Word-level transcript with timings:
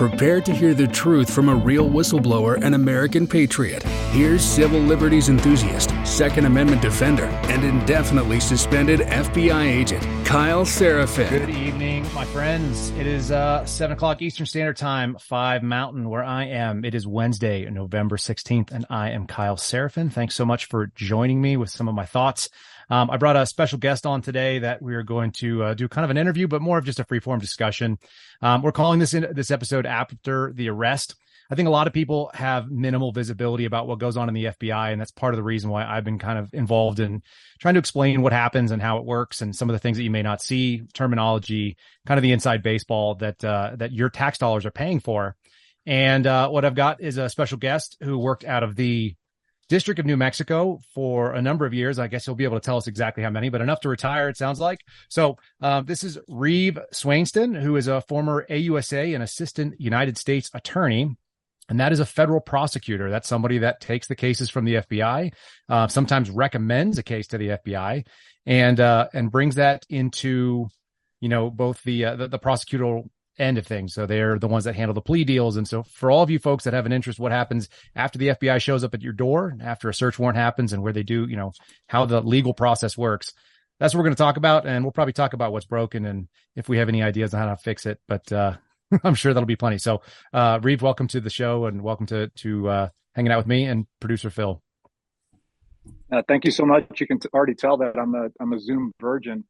Prepare 0.00 0.40
to 0.40 0.54
hear 0.54 0.72
the 0.72 0.86
truth 0.86 1.30
from 1.30 1.50
a 1.50 1.54
real 1.54 1.86
whistleblower 1.86 2.58
and 2.62 2.74
American 2.74 3.26
patriot. 3.26 3.82
Here's 4.12 4.42
civil 4.42 4.80
liberties 4.80 5.28
enthusiast, 5.28 5.92
Second 6.06 6.46
Amendment 6.46 6.80
defender, 6.80 7.26
and 7.26 7.62
indefinitely 7.62 8.40
suspended 8.40 9.00
FBI 9.00 9.62
agent, 9.62 10.02
Kyle 10.24 10.64
Seraphin. 10.64 11.28
Good 11.28 11.50
evening, 11.50 12.06
my 12.14 12.24
friends. 12.24 12.88
It 12.92 13.06
is 13.06 13.30
uh, 13.30 13.66
7 13.66 13.94
o'clock 13.94 14.22
Eastern 14.22 14.46
Standard 14.46 14.78
Time, 14.78 15.18
5 15.20 15.62
Mountain, 15.62 16.08
where 16.08 16.24
I 16.24 16.46
am. 16.46 16.82
It 16.82 16.94
is 16.94 17.06
Wednesday, 17.06 17.68
November 17.68 18.16
16th, 18.16 18.70
and 18.70 18.86
I 18.88 19.10
am 19.10 19.26
Kyle 19.26 19.56
Seraphin. 19.56 20.10
Thanks 20.10 20.34
so 20.34 20.46
much 20.46 20.64
for 20.64 20.86
joining 20.94 21.42
me 21.42 21.58
with 21.58 21.68
some 21.68 21.88
of 21.88 21.94
my 21.94 22.06
thoughts 22.06 22.48
um, 22.90 23.10
I 23.10 23.16
brought 23.16 23.36
a 23.36 23.46
special 23.46 23.78
guest 23.78 24.04
on 24.04 24.20
today 24.20 24.58
that 24.58 24.82
we 24.82 24.94
are 24.94 25.02
going 25.02 25.30
to 25.38 25.62
uh, 25.62 25.74
do 25.74 25.88
kind 25.88 26.04
of 26.04 26.10
an 26.10 26.18
interview, 26.18 26.48
but 26.48 26.60
more 26.60 26.76
of 26.76 26.84
just 26.84 27.00
a 27.00 27.04
free 27.04 27.20
form 27.20 27.38
discussion. 27.38 27.98
Um, 28.42 28.62
we're 28.62 28.72
calling 28.72 28.98
this 28.98 29.14
in, 29.14 29.28
this 29.32 29.50
episode 29.50 29.86
after 29.86 30.52
the 30.54 30.68
arrest. 30.68 31.14
I 31.50 31.56
think 31.56 31.66
a 31.66 31.72
lot 31.72 31.88
of 31.88 31.92
people 31.92 32.30
have 32.34 32.70
minimal 32.70 33.10
visibility 33.10 33.64
about 33.64 33.88
what 33.88 33.98
goes 33.98 34.16
on 34.16 34.28
in 34.28 34.34
the 34.34 34.44
FBI, 34.46 34.92
and 34.92 35.00
that's 35.00 35.10
part 35.10 35.34
of 35.34 35.36
the 35.36 35.42
reason 35.42 35.68
why 35.70 35.84
I've 35.84 36.04
been 36.04 36.18
kind 36.18 36.38
of 36.38 36.52
involved 36.52 37.00
in 37.00 37.22
trying 37.60 37.74
to 37.74 37.80
explain 37.80 38.22
what 38.22 38.32
happens 38.32 38.70
and 38.70 38.80
how 38.80 38.98
it 38.98 39.04
works, 39.04 39.40
and 39.40 39.54
some 39.54 39.68
of 39.68 39.74
the 39.74 39.80
things 39.80 39.96
that 39.96 40.04
you 40.04 40.10
may 40.10 40.22
not 40.22 40.42
see, 40.42 40.82
terminology, 40.94 41.76
kind 42.06 42.18
of 42.18 42.22
the 42.22 42.32
inside 42.32 42.62
baseball 42.62 43.16
that 43.16 43.44
uh, 43.44 43.72
that 43.76 43.92
your 43.92 44.10
tax 44.10 44.38
dollars 44.38 44.64
are 44.64 44.70
paying 44.70 45.00
for. 45.00 45.36
And 45.86 46.26
uh, 46.26 46.48
what 46.50 46.64
I've 46.64 46.74
got 46.74 47.00
is 47.00 47.18
a 47.18 47.28
special 47.28 47.58
guest 47.58 47.96
who 48.00 48.18
worked 48.18 48.44
out 48.44 48.62
of 48.62 48.76
the 48.76 49.16
District 49.70 50.00
of 50.00 50.04
New 50.04 50.16
Mexico 50.16 50.80
for 50.92 51.32
a 51.32 51.40
number 51.40 51.64
of 51.64 51.72
years. 51.72 52.00
I 52.00 52.08
guess 52.08 52.24
he'll 52.24 52.34
be 52.34 52.42
able 52.42 52.58
to 52.58 52.64
tell 52.64 52.76
us 52.76 52.88
exactly 52.88 53.22
how 53.22 53.30
many, 53.30 53.50
but 53.50 53.60
enough 53.60 53.80
to 53.82 53.88
retire, 53.88 54.28
it 54.28 54.36
sounds 54.36 54.58
like. 54.58 54.80
So 55.08 55.38
um, 55.60 55.86
this 55.86 56.02
is 56.02 56.18
Reeve 56.28 56.76
Swainston, 56.92 57.54
who 57.54 57.76
is 57.76 57.86
a 57.86 58.00
former 58.02 58.44
AUSA 58.50 59.14
and 59.14 59.22
assistant 59.22 59.80
United 59.80 60.18
States 60.18 60.50
attorney. 60.52 61.16
And 61.68 61.78
that 61.78 61.92
is 61.92 62.00
a 62.00 62.04
federal 62.04 62.40
prosecutor. 62.40 63.10
That's 63.10 63.28
somebody 63.28 63.58
that 63.58 63.80
takes 63.80 64.08
the 64.08 64.16
cases 64.16 64.50
from 64.50 64.64
the 64.64 64.74
FBI, 64.74 65.32
uh, 65.68 65.86
sometimes 65.86 66.28
recommends 66.28 66.98
a 66.98 67.04
case 67.04 67.28
to 67.28 67.38
the 67.38 67.50
FBI, 67.50 68.04
and 68.44 68.80
uh, 68.80 69.06
and 69.14 69.30
brings 69.30 69.54
that 69.54 69.86
into, 69.88 70.66
you 71.20 71.28
know, 71.28 71.48
both 71.48 71.80
the 71.84 72.06
uh, 72.06 72.16
the, 72.16 72.26
the 72.26 72.40
prosecutorial 72.40 73.08
end 73.40 73.58
of 73.58 73.66
things. 73.66 73.94
So 73.94 74.06
they're 74.06 74.38
the 74.38 74.48
ones 74.48 74.64
that 74.64 74.76
handle 74.76 74.94
the 74.94 75.00
plea 75.00 75.24
deals. 75.24 75.56
And 75.56 75.66
so 75.66 75.82
for 75.82 76.10
all 76.10 76.22
of 76.22 76.30
you 76.30 76.38
folks 76.38 76.64
that 76.64 76.74
have 76.74 76.86
an 76.86 76.92
interest, 76.92 77.18
what 77.18 77.32
happens 77.32 77.68
after 77.96 78.18
the 78.18 78.28
FBI 78.28 78.60
shows 78.60 78.84
up 78.84 78.94
at 78.94 79.02
your 79.02 79.12
door, 79.12 79.56
after 79.60 79.88
a 79.88 79.94
search 79.94 80.18
warrant 80.18 80.38
happens 80.38 80.72
and 80.72 80.82
where 80.82 80.92
they 80.92 81.02
do, 81.02 81.26
you 81.28 81.36
know, 81.36 81.52
how 81.88 82.04
the 82.04 82.20
legal 82.20 82.54
process 82.54 82.96
works. 82.96 83.32
That's 83.78 83.94
what 83.94 84.00
we're 84.00 84.04
going 84.04 84.16
to 84.16 84.22
talk 84.22 84.36
about. 84.36 84.66
And 84.66 84.84
we'll 84.84 84.92
probably 84.92 85.14
talk 85.14 85.32
about 85.32 85.52
what's 85.52 85.66
broken 85.66 86.04
and 86.04 86.28
if 86.54 86.68
we 86.68 86.78
have 86.78 86.88
any 86.88 87.02
ideas 87.02 87.32
on 87.32 87.40
how 87.40 87.54
to 87.54 87.56
fix 87.56 87.86
it. 87.86 87.98
But, 88.06 88.30
uh, 88.32 88.56
I'm 89.04 89.14
sure 89.14 89.32
that'll 89.32 89.46
be 89.46 89.56
plenty. 89.56 89.78
So, 89.78 90.02
uh, 90.32 90.58
Reeve, 90.62 90.82
welcome 90.82 91.08
to 91.08 91.20
the 91.20 91.30
show 91.30 91.66
and 91.66 91.82
welcome 91.82 92.06
to, 92.06 92.28
to, 92.28 92.68
uh, 92.68 92.88
hanging 93.14 93.32
out 93.32 93.38
with 93.38 93.46
me 93.46 93.64
and 93.64 93.86
producer 94.00 94.30
Phil. 94.30 94.62
Uh, 96.12 96.22
thank 96.28 96.44
you 96.44 96.50
so 96.50 96.64
much. 96.64 97.00
You 97.00 97.06
can 97.06 97.18
t- 97.18 97.28
already 97.32 97.54
tell 97.54 97.76
that 97.78 97.96
I'm 97.96 98.14
a 98.14 98.28
I'm 98.40 98.52
a 98.52 98.58
Zoom 98.58 98.92
virgin. 99.00 99.44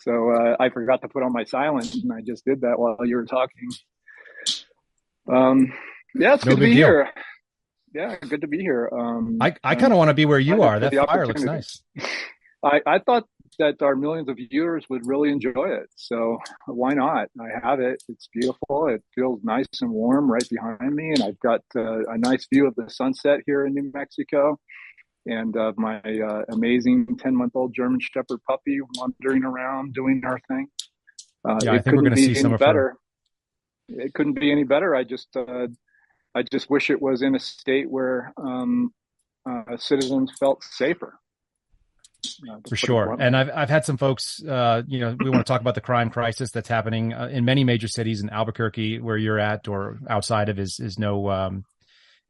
So 0.00 0.30
uh, 0.30 0.56
I 0.60 0.68
forgot 0.70 1.02
to 1.02 1.08
put 1.08 1.22
on 1.22 1.32
my 1.32 1.44
silent, 1.44 1.94
and 1.94 2.12
I 2.12 2.20
just 2.20 2.44
did 2.44 2.60
that 2.60 2.78
while 2.78 2.98
you 3.04 3.16
were 3.16 3.24
talking. 3.24 3.68
Um, 5.30 5.72
yeah, 6.14 6.34
it's 6.34 6.44
no 6.44 6.52
good 6.52 6.60
to 6.60 6.66
be 6.66 6.74
deal. 6.74 6.86
here. 6.86 7.08
Yeah, 7.94 8.16
good 8.16 8.42
to 8.42 8.48
be 8.48 8.58
here. 8.58 8.88
Um, 8.92 9.38
I 9.40 9.54
I 9.64 9.74
kind 9.74 9.92
of 9.92 9.98
want 9.98 10.08
to 10.08 10.14
be 10.14 10.26
where 10.26 10.38
you 10.38 10.62
are. 10.62 10.78
That 10.78 10.94
fire 10.94 11.26
looks 11.26 11.42
nice. 11.42 11.82
I 12.64 12.80
I 12.86 12.98
thought 12.98 13.24
that 13.58 13.82
our 13.82 13.96
millions 13.96 14.28
of 14.28 14.36
viewers 14.36 14.84
would 14.88 15.02
really 15.04 15.30
enjoy 15.30 15.68
it. 15.70 15.88
So 15.96 16.38
why 16.66 16.94
not? 16.94 17.28
I 17.40 17.48
have 17.66 17.80
it. 17.80 18.02
It's 18.08 18.28
beautiful. 18.32 18.88
It 18.88 19.02
feels 19.14 19.40
nice 19.42 19.66
and 19.80 19.90
warm 19.90 20.30
right 20.30 20.48
behind 20.48 20.94
me, 20.94 21.12
and 21.14 21.22
I've 21.22 21.40
got 21.40 21.62
uh, 21.74 22.04
a 22.04 22.18
nice 22.18 22.46
view 22.52 22.66
of 22.66 22.74
the 22.76 22.88
sunset 22.88 23.40
here 23.46 23.66
in 23.66 23.74
New 23.74 23.90
Mexico 23.92 24.58
and 25.28 25.56
uh, 25.56 25.72
my 25.76 26.00
uh, 26.00 26.42
amazing 26.48 27.06
10 27.18 27.36
month 27.36 27.52
old 27.54 27.74
German 27.74 28.00
Shepherd 28.00 28.40
puppy 28.48 28.78
wandering 28.96 29.44
around 29.44 29.92
doing 29.92 30.22
her 30.24 30.40
thing. 30.48 30.68
Uh, 31.46 31.58
yeah, 31.62 31.72
I 31.72 31.78
think 31.78 31.96
we're 31.96 32.02
going 32.02 32.16
to 32.16 32.22
see 32.22 32.34
some 32.34 32.56
better. 32.56 32.96
It 33.88 34.14
couldn't 34.14 34.40
be 34.40 34.50
any 34.50 34.64
better. 34.64 34.96
I 34.96 35.04
just, 35.04 35.28
uh, 35.36 35.68
I 36.34 36.42
just 36.50 36.68
wish 36.68 36.90
it 36.90 37.00
was 37.00 37.22
in 37.22 37.34
a 37.34 37.38
state 37.38 37.90
where 37.90 38.32
um, 38.36 38.92
uh, 39.48 39.76
citizens 39.76 40.32
felt 40.40 40.64
safer. 40.64 41.18
Uh, 42.50 42.56
For 42.68 42.76
sure, 42.76 43.16
and 43.20 43.36
I've 43.36 43.48
I've 43.54 43.70
had 43.70 43.84
some 43.84 43.96
folks. 43.96 44.40
you 44.40 44.48
know, 44.48 45.16
we 45.20 45.30
want 45.30 45.46
to 45.46 45.50
talk 45.50 45.60
about 45.60 45.76
the 45.76 45.80
crime 45.80 46.10
crisis 46.10 46.50
that's 46.50 46.68
happening 46.68 47.12
in 47.12 47.44
many 47.44 47.62
major 47.62 47.86
cities. 47.86 48.20
In 48.20 48.28
Albuquerque, 48.28 48.98
where 48.98 49.16
you're 49.16 49.38
at, 49.38 49.68
or 49.68 49.98
outside 50.10 50.48
of, 50.48 50.58
is 50.58 50.80
is 50.80 50.98
no 50.98 51.30
um, 51.30 51.64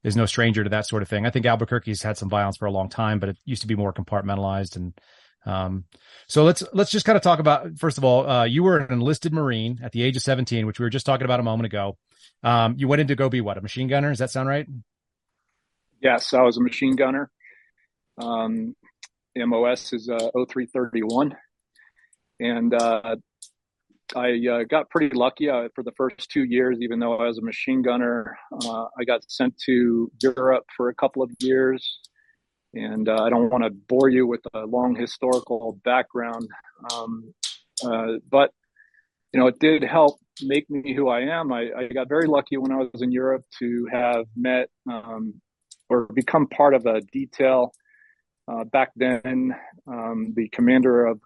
is 0.04 0.16
no 0.16 0.26
stranger 0.26 0.64
to 0.64 0.70
that 0.70 0.86
sort 0.86 1.02
of 1.02 1.08
thing. 1.08 1.26
I 1.26 1.30
think 1.30 1.46
Albuquerque's 1.46 2.02
had 2.02 2.16
some 2.16 2.28
violence 2.28 2.56
for 2.56 2.66
a 2.66 2.70
long 2.70 2.88
time, 2.88 3.18
but 3.18 3.28
it 3.28 3.38
used 3.44 3.62
to 3.62 3.68
be 3.68 3.74
more 3.74 3.92
compartmentalized. 3.92 4.76
And 4.76 4.98
um, 5.44 5.84
so 6.26 6.44
let's 6.44 6.62
let's 6.72 6.90
just 6.90 7.06
kind 7.06 7.16
of 7.16 7.22
talk 7.22 7.38
about 7.38 7.78
first 7.78 7.98
of 7.98 8.04
all, 8.04 8.28
uh, 8.28 8.44
you 8.44 8.62
were 8.62 8.78
an 8.78 8.92
enlisted 8.92 9.32
Marine 9.32 9.80
at 9.82 9.92
the 9.92 10.02
age 10.02 10.16
of 10.16 10.22
17, 10.22 10.66
which 10.66 10.78
we 10.78 10.84
were 10.84 10.90
just 10.90 11.06
talking 11.06 11.24
about 11.24 11.40
a 11.40 11.44
moment 11.44 11.66
ago. 11.66 11.96
Um, 12.42 12.76
you 12.78 12.86
went 12.86 13.00
in 13.00 13.08
to 13.08 13.16
go 13.16 13.28
be 13.28 13.40
what 13.40 13.58
a 13.58 13.60
machine 13.60 13.88
gunner? 13.88 14.10
Does 14.10 14.18
that 14.18 14.30
sound 14.30 14.48
right? 14.48 14.66
Yes, 16.00 16.32
I 16.32 16.42
was 16.42 16.56
a 16.56 16.62
machine 16.62 16.94
gunner. 16.94 17.30
Um, 18.18 18.76
MOS 19.36 19.92
is 19.92 20.08
uh, 20.08 20.30
0331, 20.34 21.36
and 22.40 22.74
uh, 22.74 23.16
I 24.16 24.38
uh, 24.46 24.64
got 24.64 24.88
pretty 24.90 25.14
lucky 25.14 25.50
uh, 25.50 25.68
for 25.74 25.82
the 25.82 25.92
first 25.92 26.30
two 26.30 26.44
years, 26.44 26.78
even 26.80 26.98
though 26.98 27.18
I 27.18 27.26
was 27.26 27.38
a 27.38 27.42
machine 27.42 27.82
gunner. 27.82 28.38
Uh, 28.64 28.86
I 28.98 29.04
got 29.04 29.22
sent 29.30 29.56
to 29.66 30.10
Europe 30.22 30.64
for 30.76 30.88
a 30.88 30.94
couple 30.94 31.22
of 31.22 31.30
years. 31.40 32.00
And 32.74 33.08
uh, 33.08 33.22
I 33.22 33.30
don't 33.30 33.50
want 33.50 33.64
to 33.64 33.70
bore 33.70 34.08
you 34.08 34.26
with 34.26 34.40
a 34.54 34.60
long 34.60 34.94
historical 34.94 35.78
background. 35.84 36.48
Um, 36.92 37.34
uh, 37.84 38.14
but, 38.30 38.52
you 39.32 39.40
know, 39.40 39.46
it 39.46 39.58
did 39.58 39.82
help 39.82 40.18
make 40.42 40.68
me 40.70 40.94
who 40.94 41.08
I 41.08 41.20
am. 41.20 41.52
I, 41.52 41.70
I, 41.76 41.88
got 41.88 42.08
very 42.08 42.26
lucky 42.26 42.56
when 42.56 42.72
I 42.72 42.76
was 42.76 43.02
in 43.02 43.10
Europe 43.10 43.44
to 43.58 43.88
have 43.90 44.26
met 44.36 44.68
um, 44.90 45.34
or 45.88 46.06
become 46.14 46.46
part 46.46 46.74
of 46.74 46.86
a 46.86 47.00
detail 47.00 47.72
uh, 48.46 48.64
back 48.64 48.90
then, 48.96 49.54
um, 49.86 50.32
the 50.36 50.48
commander 50.50 51.06
of 51.06 51.20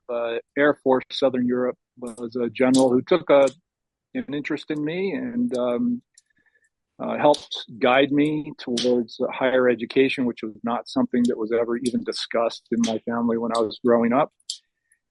Air 0.56 0.74
Force 0.82 1.04
Southern 1.10 1.46
Europe 1.46 1.76
was 2.02 2.36
a 2.36 2.50
general 2.50 2.90
who 2.90 3.02
took 3.02 3.30
a, 3.30 3.48
an 4.14 4.34
interest 4.34 4.70
in 4.70 4.84
me 4.84 5.12
and 5.12 5.56
um, 5.56 6.02
uh, 6.98 7.16
helped 7.16 7.64
guide 7.78 8.12
me 8.12 8.52
towards 8.58 9.18
higher 9.32 9.68
education, 9.68 10.24
which 10.24 10.42
was 10.42 10.54
not 10.62 10.88
something 10.88 11.22
that 11.28 11.38
was 11.38 11.52
ever 11.52 11.76
even 11.76 12.04
discussed 12.04 12.66
in 12.70 12.78
my 12.82 12.98
family 13.00 13.38
when 13.38 13.52
I 13.56 13.60
was 13.60 13.80
growing 13.84 14.12
up. 14.12 14.32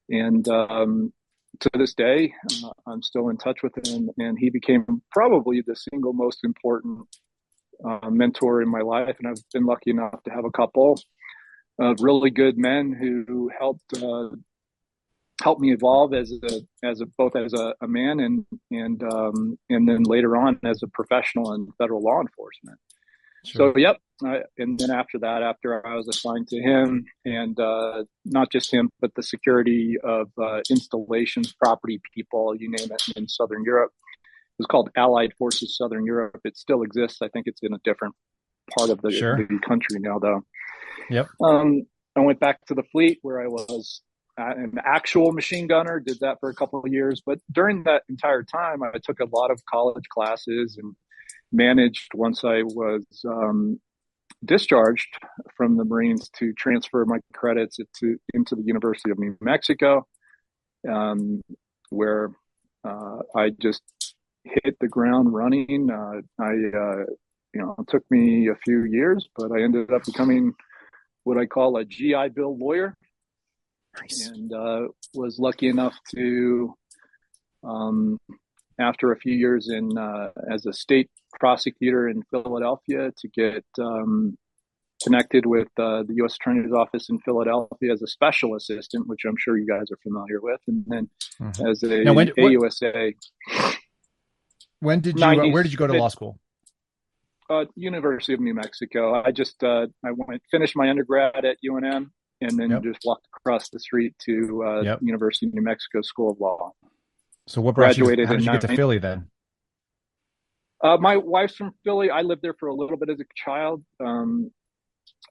And 0.09 0.47
um, 0.49 1.13
to 1.59 1.69
this 1.73 1.93
day, 1.93 2.33
uh, 2.63 2.71
I'm 2.87 3.01
still 3.01 3.29
in 3.29 3.37
touch 3.37 3.63
with 3.63 3.73
him, 3.87 4.09
and 4.17 4.37
he 4.37 4.49
became 4.49 5.01
probably 5.11 5.61
the 5.65 5.75
single 5.75 6.13
most 6.13 6.43
important 6.43 7.07
uh, 7.83 8.09
mentor 8.09 8.61
in 8.61 8.69
my 8.69 8.81
life. 8.81 9.15
And 9.19 9.27
I've 9.27 9.43
been 9.53 9.65
lucky 9.65 9.91
enough 9.91 10.21
to 10.23 10.31
have 10.31 10.45
a 10.45 10.51
couple 10.51 10.99
of 11.79 11.97
really 11.99 12.29
good 12.29 12.57
men 12.57 12.93
who 12.93 13.49
helped 13.57 13.97
uh, 13.97 14.29
helped 15.41 15.61
me 15.61 15.73
evolve 15.73 16.13
as 16.13 16.31
a 16.31 16.61
as 16.87 17.01
a 17.01 17.05
both 17.17 17.35
as 17.35 17.53
a, 17.53 17.73
a 17.81 17.87
man 17.87 18.19
and 18.19 18.45
and 18.71 19.03
um, 19.03 19.57
and 19.69 19.87
then 19.87 20.03
later 20.03 20.37
on 20.37 20.59
as 20.63 20.81
a 20.83 20.87
professional 20.87 21.53
in 21.53 21.67
federal 21.77 22.01
law 22.01 22.21
enforcement. 22.21 22.79
Sure. 23.43 23.73
So 23.73 23.79
yep, 23.79 23.97
I, 24.23 24.41
and 24.59 24.79
then 24.79 24.91
after 24.91 25.17
that, 25.19 25.41
after 25.41 25.85
I 25.85 25.95
was 25.95 26.07
assigned 26.07 26.47
to 26.49 26.61
him, 26.61 27.05
and 27.25 27.59
uh, 27.59 28.03
not 28.23 28.51
just 28.51 28.71
him, 28.71 28.89
but 28.99 29.11
the 29.15 29.23
security 29.23 29.97
of 30.03 30.29
uh, 30.39 30.61
installations, 30.69 31.51
property 31.53 31.99
people, 32.13 32.55
you 32.55 32.69
name 32.69 32.91
it, 32.91 33.01
in 33.15 33.27
Southern 33.27 33.63
Europe. 33.63 33.91
It 33.93 34.63
was 34.63 34.67
called 34.67 34.91
Allied 34.95 35.33
Forces 35.39 35.75
Southern 35.75 36.05
Europe. 36.05 36.39
It 36.43 36.55
still 36.55 36.83
exists. 36.83 37.19
I 37.23 37.29
think 37.29 37.47
it's 37.47 37.61
in 37.63 37.73
a 37.73 37.79
different 37.83 38.13
part 38.77 38.91
of 38.91 39.01
the, 39.01 39.11
sure. 39.11 39.37
the 39.37 39.59
country 39.67 39.99
now, 39.99 40.19
though. 40.19 40.43
Yep. 41.09 41.29
Um, 41.43 41.83
I 42.15 42.19
went 42.19 42.39
back 42.39 42.63
to 42.67 42.75
the 42.75 42.83
fleet 42.91 43.17
where 43.23 43.41
I 43.41 43.47
was 43.47 44.01
an 44.49 44.79
actual 44.83 45.31
machine 45.31 45.67
gunner, 45.67 45.99
did 45.99 46.19
that 46.21 46.39
for 46.39 46.49
a 46.49 46.55
couple 46.55 46.79
of 46.79 46.91
years. 46.91 47.21
But 47.25 47.39
during 47.51 47.83
that 47.83 48.03
entire 48.09 48.43
time, 48.43 48.83
I 48.83 48.97
took 49.03 49.19
a 49.19 49.27
lot 49.31 49.51
of 49.51 49.63
college 49.65 50.07
classes 50.09 50.77
and 50.81 50.95
managed 51.51 52.11
once 52.13 52.43
I 52.43 52.63
was 52.63 53.05
um, 53.27 53.79
discharged 54.43 55.17
from 55.55 55.77
the 55.77 55.85
Marines 55.85 56.29
to 56.39 56.53
transfer 56.53 57.05
my 57.05 57.19
credits 57.33 57.79
into, 57.79 58.17
into 58.33 58.55
the 58.55 58.63
University 58.63 59.11
of 59.11 59.19
New 59.19 59.37
Mexico, 59.41 60.05
um, 60.89 61.41
where 61.89 62.31
uh, 62.83 63.19
I 63.35 63.51
just 63.51 63.81
hit 64.43 64.77
the 64.79 64.87
ground 64.87 65.33
running. 65.33 65.89
Uh, 65.91 66.21
I, 66.39 66.45
uh, 66.45 67.05
you 67.53 67.61
know, 67.61 67.75
it 67.77 67.87
took 67.87 68.03
me 68.09 68.47
a 68.49 68.55
few 68.55 68.85
years, 68.85 69.27
but 69.35 69.51
I 69.51 69.61
ended 69.61 69.91
up 69.91 70.03
becoming 70.05 70.53
what 71.23 71.37
I 71.37 71.45
call 71.45 71.77
a 71.77 71.85
GI 71.85 72.29
Bill 72.33 72.57
lawyer. 72.57 72.95
Nice. 73.99 74.27
And 74.27 74.53
uh, 74.53 74.87
was 75.13 75.39
lucky 75.39 75.67
enough 75.67 75.95
to 76.15 76.73
um, 77.63 78.19
after 78.79 79.11
a 79.11 79.17
few 79.17 79.33
years 79.33 79.69
in 79.69 79.97
uh, 79.97 80.31
as 80.49 80.65
a 80.65 80.73
state 80.73 81.09
prosecutor 81.39 82.09
in 82.09 82.23
Philadelphia 82.23 83.11
to 83.17 83.27
get 83.29 83.65
um, 83.79 84.37
connected 85.03 85.45
with 85.45 85.67
uh, 85.77 86.03
the 86.03 86.15
U.S. 86.15 86.35
Attorney's 86.35 86.71
Office 86.71 87.09
in 87.09 87.19
Philadelphia 87.19 87.91
as 87.91 88.01
a 88.01 88.07
special 88.07 88.55
assistant, 88.55 89.07
which 89.07 89.21
I'm 89.25 89.35
sure 89.37 89.57
you 89.57 89.67
guys 89.67 89.91
are 89.91 89.97
familiar 90.03 90.39
with, 90.41 90.59
and 90.67 90.83
then 90.87 91.09
mm-hmm. 91.41 91.67
as 91.67 91.83
a 91.83 92.03
now 92.03 92.13
when, 92.13 92.29
AUSA. 92.29 93.13
When 94.79 94.99
did 94.99 95.19
you? 95.19 95.25
90s, 95.25 95.47
uh, 95.47 95.51
where 95.51 95.63
did 95.63 95.71
you 95.71 95.77
go 95.77 95.87
to 95.87 95.93
law 95.93 96.07
school? 96.07 96.39
Uh, 97.49 97.65
University 97.75 98.33
of 98.33 98.39
New 98.39 98.53
Mexico. 98.53 99.21
I 99.21 99.31
just 99.31 99.63
uh, 99.63 99.87
I 100.05 100.11
went 100.11 100.41
finished 100.49 100.75
my 100.75 100.89
undergrad 100.89 101.43
at 101.45 101.57
UNM, 101.63 102.11
and 102.41 102.57
then 102.57 102.71
yep. 102.71 102.83
just 102.83 102.99
walked 103.05 103.27
across 103.35 103.69
the 103.69 103.79
street 103.79 104.13
to 104.25 104.63
uh, 104.65 104.81
yep. 104.81 104.99
University 105.01 105.47
of 105.47 105.53
New 105.53 105.61
Mexico 105.61 106.01
School 106.01 106.31
of 106.31 106.39
Law. 106.39 106.71
So 107.47 107.61
what 107.61 107.75
graduated? 107.75 108.19
You, 108.19 108.27
how 108.27 108.33
did 108.33 108.45
you 108.45 108.51
get 108.51 108.61
to 108.61 108.75
Philly 108.75 108.97
then? 108.97 109.27
Uh, 110.83 110.97
my 110.97 111.17
wife's 111.17 111.55
from 111.55 111.73
Philly. 111.83 112.09
I 112.09 112.21
lived 112.21 112.41
there 112.41 112.55
for 112.59 112.67
a 112.69 112.73
little 112.73 112.97
bit 112.97 113.09
as 113.09 113.19
a 113.19 113.25
child. 113.35 113.83
Um, 114.03 114.51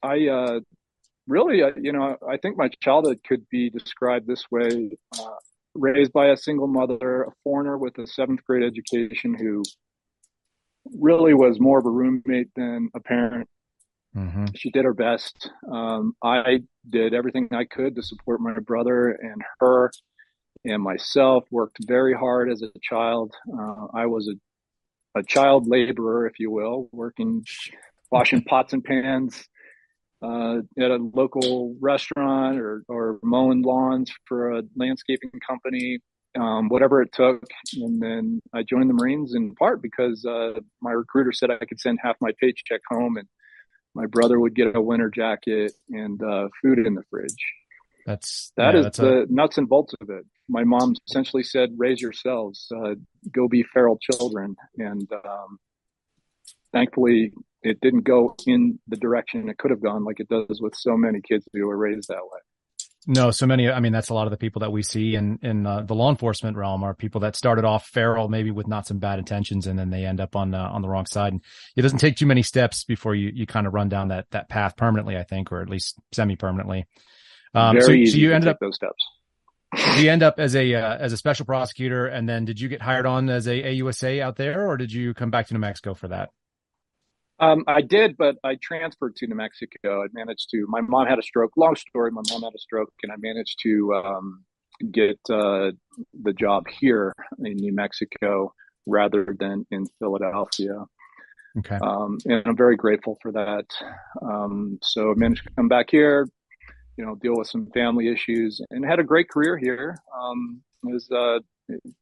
I 0.01 0.27
uh, 0.27 0.59
really, 1.27 1.63
uh, 1.63 1.71
you 1.79 1.91
know, 1.91 2.17
I 2.27 2.37
think 2.37 2.57
my 2.57 2.69
childhood 2.81 3.19
could 3.27 3.47
be 3.49 3.69
described 3.69 4.27
this 4.27 4.45
way: 4.49 4.91
uh, 5.19 5.35
raised 5.75 6.13
by 6.13 6.27
a 6.27 6.37
single 6.37 6.67
mother, 6.67 7.23
a 7.23 7.31
foreigner 7.43 7.77
with 7.77 7.97
a 7.97 8.07
seventh 8.07 8.43
grade 8.45 8.63
education, 8.63 9.33
who 9.33 9.63
really 10.97 11.33
was 11.33 11.59
more 11.59 11.79
of 11.79 11.85
a 11.85 11.89
roommate 11.89 12.49
than 12.55 12.89
a 12.95 12.99
parent. 12.99 13.47
Mm-hmm. 14.15 14.45
She 14.55 14.71
did 14.71 14.85
her 14.85 14.93
best. 14.93 15.49
Um, 15.71 16.15
I 16.23 16.61
did 16.89 17.13
everything 17.13 17.47
I 17.51 17.65
could 17.65 17.95
to 17.95 18.03
support 18.03 18.41
my 18.41 18.59
brother 18.59 19.11
and 19.11 19.41
her 19.59 19.91
and 20.65 20.81
myself. 20.83 21.45
Worked 21.51 21.77
very 21.87 22.13
hard 22.13 22.51
as 22.51 22.61
a 22.61 22.71
child. 22.81 23.33
Uh, 23.51 23.87
I 23.93 24.05
was 24.07 24.27
a, 24.27 25.19
a 25.19 25.23
child 25.23 25.67
laborer, 25.67 26.27
if 26.27 26.39
you 26.39 26.51
will, 26.51 26.89
working, 26.91 27.45
washing 28.11 28.43
pots 28.43 28.73
and 28.73 28.83
pans 28.83 29.47
uh, 30.21 30.57
at 30.77 30.91
a 30.91 30.97
local 30.97 31.75
restaurant 31.79 32.59
or, 32.59 32.83
or 32.87 33.19
mowing 33.23 33.61
lawns 33.61 34.11
for 34.27 34.51
a 34.51 34.63
landscaping 34.75 35.31
company 35.47 35.99
um, 36.39 36.69
whatever 36.69 37.01
it 37.01 37.11
took. 37.13 37.43
And 37.73 38.01
then 38.01 38.41
I 38.53 38.63
joined 38.63 38.89
the 38.89 38.93
Marines 38.93 39.35
in 39.35 39.55
part 39.55 39.81
because 39.81 40.23
uh, 40.25 40.59
my 40.81 40.91
recruiter 40.91 41.31
said 41.31 41.51
I 41.51 41.65
could 41.65 41.79
send 41.79 41.99
half 42.01 42.15
my 42.21 42.31
paycheck 42.39 42.81
home, 42.89 43.17
and 43.17 43.27
my 43.93 44.05
brother 44.05 44.39
would 44.39 44.55
get 44.55 44.75
a 44.75 44.81
winter 44.81 45.09
jacket 45.09 45.73
and 45.89 46.21
uh, 46.23 46.47
food 46.61 46.79
in 46.85 46.95
the 46.95 47.03
fridge. 47.09 47.45
That's 48.05 48.51
that 48.57 48.73
yeah, 48.73 48.79
is 48.79 48.85
that's 48.85 48.97
the 48.97 49.21
a... 49.23 49.25
nuts 49.27 49.57
and 49.57 49.69
bolts 49.69 49.93
of 50.01 50.09
it. 50.09 50.25
My 50.49 50.63
mom 50.63 50.95
essentially 51.07 51.43
said, 51.43 51.71
"Raise 51.77 52.01
yourselves, 52.01 52.67
uh, 52.75 52.95
go 53.31 53.47
be 53.47 53.63
feral 53.63 53.99
children," 53.99 54.55
and 54.77 55.07
um, 55.13 55.59
thankfully, 56.73 57.31
it 57.61 57.79
didn't 57.81 58.03
go 58.03 58.35
in 58.47 58.79
the 58.87 58.97
direction 58.97 59.49
it 59.49 59.57
could 59.57 59.71
have 59.71 59.83
gone, 59.83 60.03
like 60.03 60.19
it 60.19 60.29
does 60.29 60.61
with 60.61 60.75
so 60.75 60.97
many 60.97 61.21
kids 61.21 61.47
who 61.53 61.69
are 61.69 61.77
raised 61.77 62.07
that 62.09 62.23
way. 62.23 62.39
No, 63.07 63.31
so 63.31 63.47
many. 63.47 63.67
I 63.69 63.79
mean, 63.79 63.91
that's 63.91 64.09
a 64.09 64.13
lot 64.13 64.27
of 64.27 64.31
the 64.31 64.37
people 64.37 64.59
that 64.59 64.71
we 64.71 64.83
see 64.83 65.15
in 65.15 65.39
in 65.41 65.65
uh, 65.65 65.81
the 65.81 65.95
law 65.95 66.11
enforcement 66.11 66.55
realm 66.55 66.83
are 66.83 66.93
people 66.93 67.21
that 67.21 67.35
started 67.35 67.65
off 67.65 67.87
feral, 67.87 68.29
maybe 68.29 68.51
with 68.51 68.67
not 68.67 68.85
some 68.85 68.99
bad 68.99 69.17
intentions, 69.17 69.65
and 69.65 69.77
then 69.77 69.89
they 69.89 70.05
end 70.05 70.21
up 70.21 70.35
on 70.35 70.53
uh, 70.53 70.69
on 70.71 70.83
the 70.83 70.89
wrong 70.89 71.07
side. 71.07 71.33
And 71.33 71.41
it 71.75 71.81
doesn't 71.81 71.97
take 71.97 72.15
too 72.15 72.27
many 72.27 72.43
steps 72.43 72.83
before 72.83 73.15
you 73.15 73.31
you 73.33 73.47
kind 73.47 73.65
of 73.65 73.73
run 73.73 73.89
down 73.89 74.09
that 74.09 74.27
that 74.31 74.49
path 74.49 74.77
permanently, 74.77 75.17
I 75.17 75.23
think, 75.23 75.51
or 75.51 75.61
at 75.63 75.69
least 75.69 75.95
semi 76.11 76.35
permanently. 76.35 76.85
Um, 77.55 77.81
so, 77.81 77.87
so 77.87 77.91
you 77.93 78.33
ended 78.33 78.49
up 78.49 78.57
those 78.61 78.75
steps. 78.75 79.03
you 79.97 80.11
end 80.11 80.21
up 80.21 80.39
as 80.39 80.55
a 80.55 80.75
uh, 80.75 80.97
as 80.97 81.11
a 81.11 81.17
special 81.17 81.45
prosecutor, 81.45 82.05
and 82.05 82.29
then 82.29 82.45
did 82.45 82.59
you 82.59 82.69
get 82.69 82.83
hired 82.83 83.07
on 83.07 83.29
as 83.29 83.47
a 83.47 83.63
AUSA 83.63 84.21
out 84.21 84.35
there, 84.35 84.67
or 84.67 84.77
did 84.77 84.91
you 84.91 85.15
come 85.15 85.31
back 85.31 85.47
to 85.47 85.53
New 85.55 85.59
Mexico 85.59 85.95
for 85.95 86.09
that? 86.09 86.29
Um, 87.41 87.63
I 87.67 87.81
did, 87.81 88.17
but 88.17 88.35
I 88.43 88.55
transferred 88.61 89.15
to 89.17 89.27
New 89.27 89.35
Mexico. 89.35 90.03
I 90.03 90.07
managed 90.13 90.49
to. 90.51 90.65
My 90.69 90.81
mom 90.81 91.07
had 91.07 91.17
a 91.17 91.23
stroke. 91.23 91.51
Long 91.57 91.75
story. 91.75 92.11
My 92.11 92.21
mom 92.29 92.43
had 92.43 92.53
a 92.53 92.59
stroke, 92.59 92.93
and 93.01 93.11
I 93.11 93.15
managed 93.17 93.57
to 93.63 93.93
um, 93.95 94.45
get 94.91 95.19
uh, 95.27 95.71
the 96.21 96.33
job 96.33 96.65
here 96.69 97.13
in 97.39 97.57
New 97.57 97.73
Mexico 97.73 98.53
rather 98.85 99.35
than 99.39 99.65
in 99.71 99.87
Philadelphia. 99.97 100.85
Okay. 101.57 101.77
Um, 101.81 102.19
and 102.25 102.43
I'm 102.45 102.55
very 102.55 102.75
grateful 102.75 103.17
for 103.23 103.31
that. 103.31 103.65
Um, 104.21 104.77
so 104.83 105.09
I 105.09 105.15
managed 105.15 105.43
to 105.43 105.49
come 105.55 105.67
back 105.67 105.87
here, 105.89 106.27
you 106.95 107.05
know, 107.05 107.15
deal 107.15 107.35
with 107.35 107.47
some 107.47 107.71
family 107.73 108.07
issues, 108.07 108.61
and 108.69 108.85
had 108.85 108.99
a 108.99 109.03
great 109.03 109.29
career 109.29 109.57
here. 109.57 109.97
Um, 110.15 110.61
it 110.83 110.93
was 110.93 111.09
a 111.09 111.39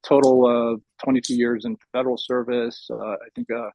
total 0.03 0.73
of 0.73 0.81
22 1.01 1.35
years 1.35 1.63
in 1.63 1.77
federal 1.93 2.17
service. 2.17 2.89
Uh, 2.91 3.13
I 3.13 3.29
think. 3.35 3.47
Uh, 3.49 3.69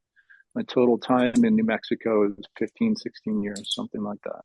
my 0.54 0.62
total 0.62 0.98
time 0.98 1.44
in 1.44 1.56
New 1.56 1.64
Mexico 1.64 2.24
is 2.26 2.44
15, 2.58 2.96
16 2.96 3.42
years, 3.42 3.74
something 3.74 4.02
like 4.02 4.20
that. 4.24 4.42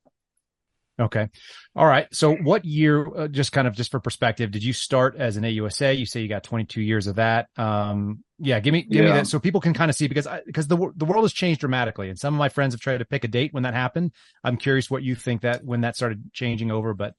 Okay. 0.99 1.29
All 1.75 1.85
right. 1.85 2.07
So 2.13 2.35
what 2.35 2.65
year, 2.65 3.07
uh, 3.15 3.27
just 3.29 3.53
kind 3.53 3.67
of 3.67 3.73
just 3.73 3.91
for 3.91 3.99
perspective, 4.01 4.51
did 4.51 4.63
you 4.63 4.73
start 4.73 5.15
as 5.15 5.37
an 5.37 5.43
AUSA? 5.43 5.97
You 5.97 6.05
say 6.05 6.19
you 6.21 6.27
got 6.27 6.43
22 6.43 6.81
years 6.81 7.07
of 7.07 7.15
that. 7.15 7.47
Um, 7.57 8.23
yeah, 8.37 8.59
give 8.59 8.73
me, 8.73 8.83
give 8.83 9.05
yeah. 9.05 9.11
me 9.11 9.17
that 9.17 9.27
so 9.27 9.39
people 9.39 9.61
can 9.61 9.73
kind 9.73 9.89
of 9.89 9.95
see 9.95 10.07
because 10.07 10.27
I, 10.27 10.41
because 10.45 10.67
the, 10.67 10.91
the 10.97 11.05
world 11.05 11.23
has 11.23 11.31
changed 11.31 11.61
dramatically 11.61 12.09
and 12.09 12.19
some 12.19 12.33
of 12.33 12.37
my 12.37 12.49
friends 12.49 12.73
have 12.73 12.81
tried 12.81 12.97
to 12.97 13.05
pick 13.05 13.23
a 13.23 13.29
date 13.29 13.53
when 13.53 13.63
that 13.63 13.73
happened. 13.73 14.11
I'm 14.43 14.57
curious 14.57 14.91
what 14.91 15.03
you 15.03 15.15
think 15.15 15.41
that 15.43 15.63
when 15.63 15.81
that 15.81 15.95
started 15.95 16.33
changing 16.33 16.69
over, 16.69 16.93
but, 16.93 17.13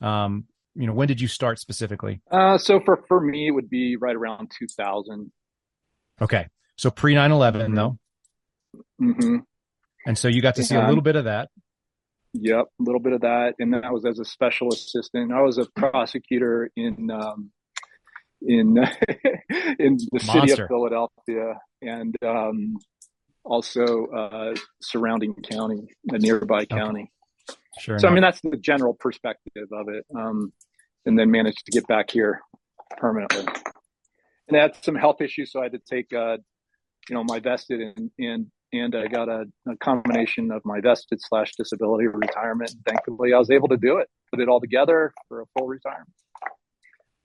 um, 0.00 0.44
you 0.76 0.86
know, 0.86 0.92
when 0.92 1.08
did 1.08 1.20
you 1.20 1.28
start 1.28 1.58
specifically? 1.58 2.20
Uh, 2.30 2.56
so 2.58 2.80
for, 2.84 3.04
for 3.08 3.20
me, 3.20 3.48
it 3.48 3.50
would 3.50 3.70
be 3.70 3.96
right 3.96 4.14
around 4.14 4.52
2000. 4.56 5.32
Okay. 6.22 6.46
So 6.76 6.90
pre 6.90 7.14
9 7.14 7.32
11 7.32 7.60
mm-hmm. 7.60 7.74
though. 7.74 7.98
Mm-hmm. 9.00 9.38
And 10.06 10.18
so 10.18 10.28
you 10.28 10.42
got 10.42 10.56
to 10.56 10.64
see 10.64 10.74
a 10.74 10.86
little 10.86 11.02
bit 11.02 11.16
of 11.16 11.24
that. 11.24 11.48
Yep, 12.34 12.66
a 12.80 12.82
little 12.82 13.00
bit 13.00 13.12
of 13.12 13.20
that, 13.20 13.54
and 13.60 13.72
then 13.72 13.84
I 13.84 13.92
was 13.92 14.04
as 14.04 14.18
a 14.18 14.24
special 14.24 14.68
assistant. 14.72 15.32
I 15.32 15.40
was 15.40 15.56
a 15.56 15.66
prosecutor 15.76 16.68
in 16.76 17.08
um, 17.10 17.52
in 18.42 18.76
in 19.78 19.96
the 19.96 20.20
Monster. 20.26 20.48
city 20.48 20.62
of 20.62 20.68
Philadelphia, 20.68 21.60
and 21.80 22.16
um, 22.26 22.76
also 23.44 24.06
uh, 24.06 24.54
surrounding 24.82 25.34
county, 25.48 25.86
a 26.10 26.18
nearby 26.18 26.62
okay. 26.62 26.76
county. 26.76 27.12
Sure. 27.78 28.00
So 28.00 28.08
enough. 28.08 28.10
I 28.10 28.14
mean, 28.14 28.22
that's 28.22 28.40
the 28.40 28.56
general 28.56 28.94
perspective 28.94 29.68
of 29.72 29.88
it, 29.88 30.04
um, 30.16 30.52
and 31.06 31.16
then 31.16 31.30
managed 31.30 31.64
to 31.66 31.72
get 31.72 31.86
back 31.86 32.10
here 32.10 32.40
permanently. 32.98 33.46
And 34.48 34.56
I 34.56 34.62
had 34.62 34.84
some 34.84 34.94
health 34.94 35.20
issues, 35.20 35.52
so 35.52 35.60
I 35.60 35.64
had 35.64 35.72
to 35.72 35.78
take, 35.78 36.12
uh, 36.12 36.38
you 37.08 37.14
know, 37.14 37.24
my 37.24 37.40
vested 37.40 37.80
in, 37.80 38.10
in 38.18 38.50
and 38.74 38.94
I 38.94 39.06
got 39.06 39.28
a, 39.28 39.44
a 39.68 39.76
combination 39.76 40.50
of 40.50 40.62
my 40.64 40.80
vested 40.80 41.20
slash 41.20 41.52
disability 41.56 42.06
retirement. 42.06 42.74
Thankfully, 42.86 43.32
I 43.32 43.38
was 43.38 43.50
able 43.50 43.68
to 43.68 43.76
do 43.76 43.98
it, 43.98 44.08
put 44.30 44.40
it 44.40 44.48
all 44.48 44.60
together 44.60 45.12
for 45.28 45.42
a 45.42 45.44
full 45.56 45.68
retirement. 45.68 46.10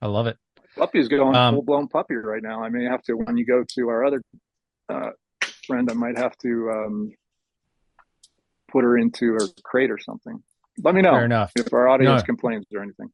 I 0.02 0.08
love 0.08 0.28
it. 0.28 0.38
Puppy's 0.78 1.08
going 1.08 1.36
um, 1.36 1.56
full 1.56 1.64
blown 1.64 1.88
puppy 1.88 2.16
right 2.16 2.44
now. 2.44 2.64
I 2.64 2.70
may 2.70 2.86
have 2.86 3.02
to 3.04 3.14
when 3.14 3.38
you 3.38 3.46
go 3.46 3.64
to 3.76 3.90
our 3.90 4.06
other 4.06 4.22
uh, 4.88 5.10
friend, 5.66 5.90
I 5.90 5.94
might 5.94 6.18
have 6.18 6.38
to 6.40 6.72
um, 6.72 7.12
put 8.72 8.84
her 8.84 8.98
into 8.98 9.36
a 9.36 9.48
crate 9.64 9.92
or 9.92 9.98
something. 9.98 10.42
Let 10.84 10.96
me 10.96 11.02
know 11.02 11.14
Fair 11.14 11.26
enough. 11.26 11.52
if 11.56 11.74
our 11.74 11.88
audience 11.88 12.22
no. 12.22 12.26
complains 12.26 12.66
or 12.74 12.82
anything. 12.82 13.10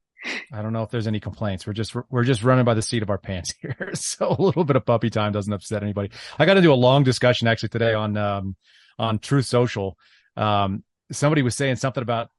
I 0.52 0.62
don't 0.62 0.74
know 0.74 0.84
if 0.84 0.90
there's 0.90 1.08
any 1.08 1.20
complaints. 1.20 1.66
We're 1.68 1.74
just 1.74 1.96
we're 2.10 2.24
just 2.24 2.44
running 2.44 2.66
by 2.66 2.74
the 2.74 2.82
seat 2.82 3.04
of 3.04 3.10
our 3.10 3.18
pants 3.18 3.54
here. 3.62 3.92
So 3.94 4.36
a 4.38 4.42
little 4.42 4.64
bit 4.64 4.76
of 4.76 4.86
puppy 4.86 5.10
time 5.10 5.32
doesn't 5.32 5.52
upset 5.52 5.84
anybody. 5.84 6.12
I 6.38 6.46
got 6.46 6.56
to 6.56 6.62
do 6.62 6.74
a 6.74 6.76
long 6.76 7.04
discussion 7.04 7.48
actually 7.48 7.70
today 7.70 7.94
on 7.94 8.18
um 8.18 8.56
on 8.98 9.20
Truth 9.20 9.46
Social. 9.46 9.98
Um 10.38 10.84
somebody 11.12 11.42
was 11.42 11.56
saying 11.56 11.78
something 11.78 12.02
about 12.02 12.30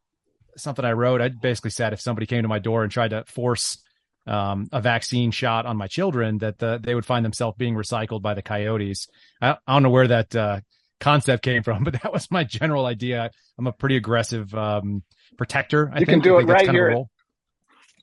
something 0.56 0.84
I 0.84 0.92
wrote. 0.92 1.20
I 1.20 1.28
basically 1.28 1.70
said 1.70 1.92
if 1.92 2.00
somebody 2.00 2.26
came 2.26 2.42
to 2.42 2.48
my 2.48 2.58
door 2.58 2.82
and 2.82 2.90
tried 2.90 3.08
to 3.08 3.24
force 3.26 3.78
um, 4.26 4.68
a 4.72 4.80
vaccine 4.80 5.30
shot 5.30 5.66
on 5.66 5.76
my 5.76 5.86
children, 5.86 6.38
that 6.38 6.58
the, 6.58 6.80
they 6.82 6.94
would 6.94 7.06
find 7.06 7.24
themselves 7.24 7.56
being 7.56 7.74
recycled 7.74 8.22
by 8.22 8.34
the 8.34 8.42
coyotes. 8.42 9.08
I, 9.40 9.56
I 9.66 9.74
don't 9.74 9.82
know 9.82 9.90
where 9.90 10.08
that 10.08 10.34
uh, 10.34 10.60
concept 11.00 11.42
came 11.42 11.62
from, 11.62 11.84
but 11.84 12.00
that 12.02 12.12
was 12.12 12.30
my 12.30 12.44
general 12.44 12.86
idea. 12.86 13.30
I'm 13.58 13.66
a 13.66 13.72
pretty 13.72 13.96
aggressive 13.96 14.52
um, 14.54 15.02
protector. 15.36 15.90
I 15.92 16.00
you 16.00 16.06
think. 16.06 16.08
can 16.08 16.20
do 16.20 16.38
it 16.38 16.44
right 16.44 16.68
here. 16.68 17.04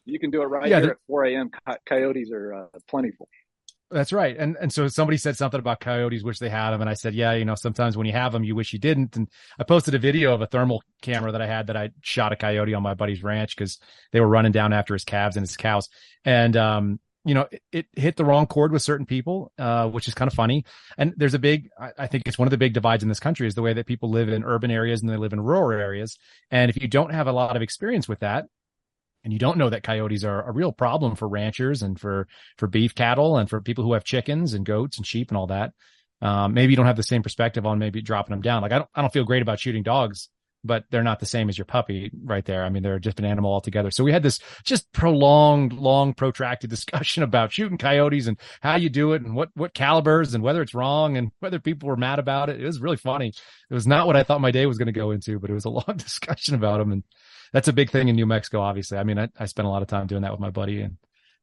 You 0.05 0.19
can 0.19 0.31
do 0.31 0.41
it 0.41 0.45
right 0.45 0.69
yeah, 0.69 0.81
here 0.81 0.91
at 0.91 0.97
4 1.07 1.25
a.m. 1.25 1.51
Coyotes 1.87 2.31
are 2.31 2.53
uh, 2.53 2.79
plentiful. 2.87 3.27
That's 3.93 4.11
right. 4.11 4.35
And 4.37 4.57
and 4.59 4.73
so 4.73 4.87
somebody 4.87 5.17
said 5.17 5.37
something 5.37 5.59
about 5.59 5.79
coyotes, 5.79 6.23
wish 6.23 6.39
they 6.39 6.49
had 6.49 6.71
them. 6.71 6.81
And 6.81 6.89
I 6.89 6.95
said, 6.95 7.13
yeah, 7.13 7.33
you 7.33 7.45
know, 7.45 7.55
sometimes 7.55 7.95
when 7.95 8.07
you 8.07 8.13
have 8.13 8.31
them, 8.31 8.43
you 8.43 8.55
wish 8.55 8.73
you 8.73 8.79
didn't. 8.79 9.15
And 9.15 9.29
I 9.59 9.63
posted 9.63 9.93
a 9.93 9.99
video 9.99 10.33
of 10.33 10.41
a 10.41 10.47
thermal 10.47 10.81
camera 11.01 11.31
that 11.31 11.41
I 11.41 11.47
had 11.47 11.67
that 11.67 11.77
I 11.77 11.91
shot 12.01 12.33
a 12.33 12.35
coyote 12.35 12.73
on 12.73 12.81
my 12.81 12.95
buddy's 12.95 13.23
ranch 13.23 13.55
because 13.55 13.79
they 14.11 14.19
were 14.19 14.27
running 14.27 14.51
down 14.51 14.73
after 14.73 14.93
his 14.93 15.03
calves 15.03 15.37
and 15.37 15.45
his 15.45 15.55
cows. 15.55 15.89
And, 16.25 16.57
um, 16.57 16.99
you 17.25 17.35
know, 17.35 17.47
it, 17.51 17.61
it, 17.71 17.85
hit 17.95 18.17
the 18.17 18.25
wrong 18.25 18.47
chord 18.47 18.71
with 18.71 18.81
certain 18.81 19.05
people, 19.05 19.51
uh, 19.57 19.87
which 19.87 20.07
is 20.07 20.13
kind 20.13 20.27
of 20.27 20.33
funny. 20.33 20.65
And 20.97 21.13
there's 21.15 21.35
a 21.35 21.39
big, 21.39 21.69
I, 21.79 21.91
I 21.99 22.07
think 22.07 22.23
it's 22.25 22.37
one 22.37 22.47
of 22.47 22.51
the 22.51 22.57
big 22.57 22.73
divides 22.73 23.03
in 23.03 23.09
this 23.09 23.19
country 23.19 23.47
is 23.47 23.55
the 23.55 23.61
way 23.61 23.73
that 23.73 23.85
people 23.85 24.09
live 24.09 24.27
in 24.27 24.43
urban 24.43 24.71
areas 24.71 25.01
and 25.01 25.09
they 25.09 25.17
live 25.17 25.33
in 25.33 25.39
rural 25.39 25.79
areas. 25.79 26.17
And 26.51 26.69
if 26.69 26.81
you 26.81 26.87
don't 26.87 27.13
have 27.13 27.27
a 27.27 27.31
lot 27.31 27.55
of 27.55 27.61
experience 27.61 28.09
with 28.09 28.19
that, 28.19 28.45
and 29.23 29.31
you 29.31 29.39
don't 29.39 29.57
know 29.57 29.69
that 29.69 29.83
coyotes 29.83 30.23
are 30.23 30.47
a 30.47 30.51
real 30.51 30.71
problem 30.71 31.15
for 31.15 31.27
ranchers 31.27 31.81
and 31.81 31.99
for 31.99 32.27
for 32.57 32.67
beef 32.67 32.93
cattle 32.95 33.37
and 33.37 33.49
for 33.49 33.61
people 33.61 33.83
who 33.83 33.93
have 33.93 34.03
chickens 34.03 34.53
and 34.53 34.65
goats 34.65 34.97
and 34.97 35.07
sheep 35.07 35.29
and 35.29 35.37
all 35.37 35.47
that. 35.47 35.73
Um, 36.21 36.53
maybe 36.53 36.71
you 36.71 36.77
don't 36.77 36.85
have 36.85 36.97
the 36.97 37.03
same 37.03 37.23
perspective 37.23 37.65
on 37.65 37.79
maybe 37.79 38.01
dropping 38.01 38.31
them 38.31 38.41
down. 38.41 38.61
Like 38.61 38.71
I 38.71 38.79
don't 38.79 38.89
I 38.95 39.01
don't 39.01 39.13
feel 39.13 39.25
great 39.25 39.41
about 39.41 39.59
shooting 39.59 39.83
dogs, 39.83 40.29
but 40.63 40.85
they're 40.89 41.03
not 41.03 41.19
the 41.19 41.25
same 41.25 41.49
as 41.49 41.57
your 41.57 41.65
puppy 41.65 42.11
right 42.23 42.45
there. 42.45 42.63
I 42.63 42.69
mean, 42.69 42.83
they're 42.83 42.99
just 42.99 43.19
an 43.19 43.25
animal 43.25 43.51
altogether. 43.51 43.91
So 43.91 44.03
we 44.03 44.13
had 44.13 44.23
this 44.23 44.39
just 44.63 44.91
prolonged, 44.93 45.73
long, 45.73 46.13
protracted 46.13 46.69
discussion 46.69 47.23
about 47.23 47.51
shooting 47.51 47.77
coyotes 47.77 48.27
and 48.27 48.37
how 48.61 48.75
you 48.75 48.89
do 48.89 49.13
it 49.13 49.21
and 49.21 49.35
what, 49.35 49.49
what 49.55 49.73
calibers 49.73 50.33
and 50.33 50.43
whether 50.43 50.61
it's 50.61 50.73
wrong 50.73 51.17
and 51.17 51.31
whether 51.39 51.59
people 51.59 51.89
were 51.89 51.97
mad 51.97 52.19
about 52.19 52.49
it. 52.49 52.61
It 52.61 52.65
was 52.65 52.79
really 52.79 52.97
funny. 52.97 53.33
It 53.69 53.73
was 53.73 53.87
not 53.87 54.07
what 54.07 54.15
I 54.15 54.23
thought 54.23 54.41
my 54.41 54.51
day 54.51 54.65
was 54.65 54.77
going 54.77 54.85
to 54.87 54.93
go 54.93 55.11
into, 55.11 55.39
but 55.39 55.49
it 55.49 55.53
was 55.53 55.65
a 55.65 55.69
long 55.69 55.83
discussion 55.97 56.55
about 56.55 56.79
them. 56.79 56.91
And 56.91 57.03
that's 57.53 57.67
a 57.67 57.73
big 57.73 57.91
thing 57.91 58.09
in 58.09 58.15
New 58.15 58.25
Mexico, 58.25 58.59
obviously. 58.59 58.97
I 58.97 59.03
mean, 59.03 59.17
I, 59.17 59.29
I 59.39 59.45
spent 59.45 59.67
a 59.67 59.69
lot 59.69 59.81
of 59.81 59.87
time 59.87 60.07
doing 60.07 60.23
that 60.23 60.31
with 60.31 60.41
my 60.41 60.49
buddy 60.49 60.81
and 60.81 60.97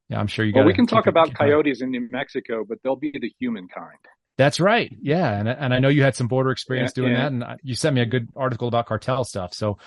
yeah, 0.09 0.19
I'm 0.19 0.27
sure 0.27 0.43
you 0.43 0.51
Well, 0.53 0.65
we 0.65 0.73
can 0.73 0.85
talk 0.85 1.07
about 1.07 1.33
coyotes 1.33 1.81
in 1.81 1.89
New 1.89 2.09
Mexico, 2.11 2.65
but 2.67 2.79
they'll 2.83 2.97
be 2.97 3.11
the 3.17 3.33
human 3.39 3.69
kind. 3.69 3.97
That's 4.37 4.59
right. 4.59 4.93
Yeah. 5.01 5.39
And, 5.39 5.47
and 5.47 5.73
I 5.73 5.79
know 5.79 5.87
you 5.87 6.03
had 6.03 6.15
some 6.15 6.27
border 6.27 6.51
experience 6.51 6.91
yeah, 6.95 7.01
doing 7.01 7.13
yeah. 7.13 7.29
that 7.29 7.31
and 7.31 7.59
you 7.63 7.75
sent 7.75 7.95
me 7.95 8.01
a 8.01 8.05
good 8.05 8.27
article 8.35 8.67
about 8.67 8.87
cartel 8.87 9.23
stuff. 9.23 9.53
So, 9.53 9.77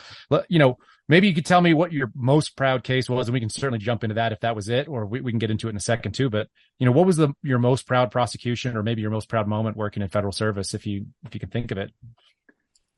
you 0.48 0.58
know, 0.58 0.78
maybe 1.08 1.28
you 1.28 1.34
could 1.34 1.44
tell 1.44 1.60
me 1.60 1.74
what 1.74 1.92
your 1.92 2.10
most 2.14 2.56
proud 2.56 2.84
case 2.84 3.10
was 3.10 3.28
and 3.28 3.34
we 3.34 3.40
can 3.40 3.50
certainly 3.50 3.78
jump 3.78 4.02
into 4.02 4.14
that 4.14 4.32
if 4.32 4.40
that 4.40 4.56
was 4.56 4.70
it, 4.70 4.88
or 4.88 5.04
we, 5.04 5.20
we 5.20 5.32
can 5.32 5.38
get 5.38 5.50
into 5.50 5.66
it 5.66 5.70
in 5.70 5.76
a 5.76 5.80
second 5.80 6.12
too. 6.12 6.30
But, 6.30 6.48
you 6.78 6.86
know, 6.86 6.92
what 6.92 7.06
was 7.06 7.16
the, 7.16 7.34
your 7.42 7.58
most 7.58 7.86
proud 7.86 8.10
prosecution 8.10 8.76
or 8.76 8.82
maybe 8.82 9.02
your 9.02 9.10
most 9.10 9.28
proud 9.28 9.46
moment 9.46 9.76
working 9.76 10.02
in 10.02 10.08
federal 10.08 10.32
service 10.32 10.72
if 10.72 10.86
you, 10.86 11.06
if 11.26 11.34
you 11.34 11.40
can 11.40 11.50
think 11.50 11.70
of 11.70 11.76
it? 11.76 11.90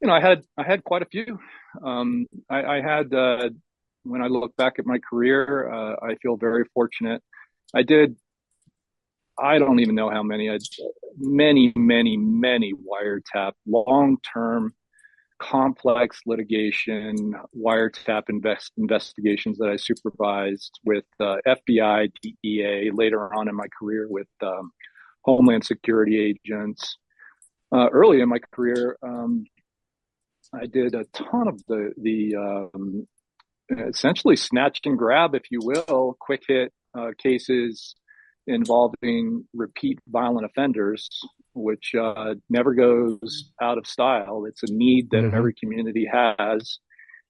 You 0.07 0.13
know, 0.13 0.19
I 0.19 0.21
had, 0.21 0.45
I 0.57 0.63
had 0.63 0.85
quite 0.85 1.03
a 1.03 1.07
few. 1.07 1.37
Um, 1.85 2.29
I, 2.49 2.77
I 2.77 2.81
had, 2.81 3.13
uh, 3.13 3.51
when 4.05 4.23
I 4.23 4.29
look 4.29 4.55
back 4.55 4.75
at 4.79 4.87
my 4.87 4.99
career, 4.99 5.69
uh, 5.69 5.97
I 6.01 6.15
feel 6.23 6.37
very 6.37 6.65
fortunate. 6.73 7.21
I 7.75 7.83
did 7.83 8.15
I 9.37 9.59
don't 9.59 9.81
even 9.81 9.97
know 9.97 10.09
how 10.09 10.23
many, 10.23 10.49
I, 10.49 10.59
many, 11.19 11.73
many, 11.75 12.17
many 12.17 12.73
wiretap, 12.73 13.55
long 13.67 14.19
term, 14.33 14.75
complex 15.41 16.21
litigation, 16.25 17.35
wiretap 17.53 18.23
invest, 18.29 18.75
investigations 18.79 19.59
that 19.59 19.71
I 19.71 19.75
supervised 19.75 20.79
with 20.85 21.05
uh, 21.19 21.39
FBI, 21.49 22.13
DEA, 22.23 22.93
later 22.95 23.35
on 23.35 23.49
in 23.49 23.57
my 23.57 23.67
career 23.77 24.07
with 24.09 24.29
um, 24.41 24.71
Homeland 25.25 25.65
Security 25.65 26.37
agents. 26.47 26.97
Uh, 27.73 27.89
early 27.89 28.21
in 28.21 28.29
my 28.29 28.39
career, 28.53 28.97
um, 29.03 29.45
I 30.61 30.67
did 30.67 30.95
a 30.95 31.05
ton 31.13 31.49
of 31.49 31.63
the, 31.67 31.93
the 31.97 32.37
um, 32.37 33.07
essentially 33.71 34.37
snatch 34.37 34.81
and 34.85 34.99
grab, 34.99 35.35
if 35.35 35.51
you 35.51 35.61
will, 35.63 36.17
quick 36.21 36.43
hit 36.49 36.73
uh, 36.97 37.11
cases 37.19 37.95
involving 38.47 39.45
repeat 39.53 39.99
violent 40.09 40.47
offenders, 40.47 41.09
which 41.55 41.95
uh, 41.95 42.35
never 42.49 42.75
goes 42.75 43.51
out 43.61 43.77
of 43.79 43.87
style. 43.87 44.45
It's 44.47 44.63
a 44.63 44.73
need 44.73 45.11
that 45.11 45.23
mm-hmm. 45.25 45.37
every 45.37 45.55
community 45.55 46.09
has. 46.11 46.79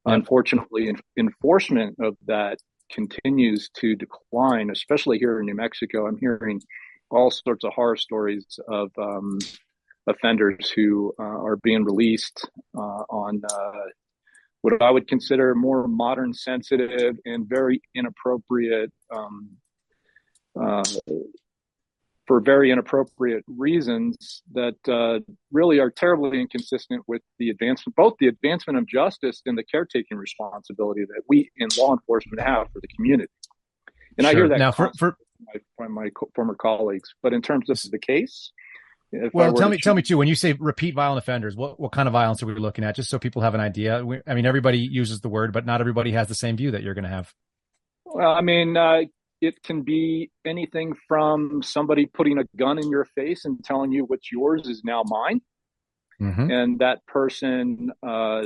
Unfortunately, 0.05 0.95
enforcement 1.19 1.97
of 2.01 2.17
that 2.27 2.59
continues 2.93 3.69
to 3.81 3.97
decline, 3.97 4.71
especially 4.71 5.19
here 5.19 5.41
in 5.41 5.47
New 5.47 5.57
Mexico. 5.57 6.07
I'm 6.07 6.19
hearing 6.19 6.61
all 7.11 7.31
sorts 7.31 7.65
of 7.65 7.73
horror 7.73 7.97
stories 7.97 8.61
of 8.69 8.91
um, 8.99 9.39
offenders 10.07 10.71
who 10.71 11.13
uh, 11.19 11.23
are 11.23 11.57
being 11.57 11.85
released 11.85 12.49
uh, 12.79 12.96
on 13.27 13.43
uh, 13.53 13.89
what 14.63 14.83
I 14.83 14.91
would 14.91 15.09
consider 15.09 15.55
more 15.55 15.87
modern, 15.87 16.33
sensitive, 16.35 17.17
and 17.25 17.49
very 17.49 17.81
inappropriate 17.95 18.93
um, 19.15 19.51
uh, 20.61 20.83
for 22.27 22.41
very 22.41 22.73
inappropriate 22.73 23.45
reasons 23.47 24.43
that 24.53 24.77
uh, 24.89 25.21
really 25.53 25.79
are 25.79 25.91
terribly 25.91 26.41
inconsistent 26.41 27.03
with 27.07 27.23
the 27.39 27.51
advancement, 27.51 27.95
both 27.95 28.15
the 28.19 28.27
advancement 28.27 28.79
of 28.79 28.87
justice 28.87 29.43
and 29.47 29.57
the 29.57 29.63
caretaking 29.63 30.19
responsibility 30.19 31.05
that 31.05 31.23
we 31.29 31.51
in 31.59 31.69
law 31.79 31.93
enforcement 31.93 32.41
have 32.41 32.67
for 32.73 32.81
the 32.81 32.89
community. 32.89 33.31
And 34.19 34.25
sure. 34.25 34.33
I 34.33 34.35
hear 34.35 34.49
that 34.49 34.59
now 34.59 34.73
for, 34.73 34.91
for 34.99 35.17
my, 35.79 35.87
my 35.87 36.09
former 36.35 36.57
colleagues, 36.57 37.15
but 37.23 37.33
in 37.33 37.43
terms 37.43 37.65
of 37.65 37.77
this 37.77 37.85
is 37.85 37.91
the 37.91 37.99
case, 37.99 38.51
well, 39.33 39.53
tell 39.53 39.69
me, 39.69 39.79
tell 39.79 39.95
me 39.95 40.03
too. 40.03 40.19
When 40.19 40.29
you 40.29 40.35
say 40.35 40.53
repeat 40.55 40.95
violent 40.95 41.19
offenders, 41.19 41.57
what 41.57 41.79
what 41.79 41.93
kind 41.93 42.09
of 42.09 42.13
violence 42.13 42.43
are 42.43 42.47
we 42.47 42.55
looking 42.55 42.85
at? 42.85 42.97
Just 42.97 43.11
so 43.11 43.19
people 43.19 43.43
have 43.43 43.55
an 43.55 43.61
idea. 43.61 44.05
We, 44.05 44.21
I 44.27 44.35
mean, 44.35 44.47
everybody 44.47 44.79
uses 44.79 45.21
the 45.21 45.29
word, 45.29 45.53
but 45.53 45.67
not 45.67 45.81
everybody 45.81 46.13
has 46.13 46.29
the 46.29 46.35
same 46.35 46.57
view 46.57 46.73
that 46.73 46.83
you're 46.83 46.95
going 46.95 47.05
to 47.05 47.11
have. 47.11 47.33
Well, 48.05 48.33
I 48.33 48.41
mean, 48.41 48.77
uh, 48.77 49.03
it 49.41 49.63
can 49.63 49.83
be 49.83 50.31
anything 50.45 50.95
from 51.09 51.63
somebody 51.63 52.07
putting 52.07 52.39
a 52.39 52.45
gun 52.57 52.79
in 52.79 52.91
your 52.91 53.05
face 53.05 53.45
and 53.45 53.63
telling 53.65 53.93
you 53.93 54.05
what's 54.05 54.31
yours 54.33 54.67
is 54.67 54.83
now 54.85 55.03
mine. 55.07 55.41
Mm-hmm. 56.21 56.51
And 56.51 56.79
that 56.79 57.05
person 57.07 57.91
uh, 58.03 58.45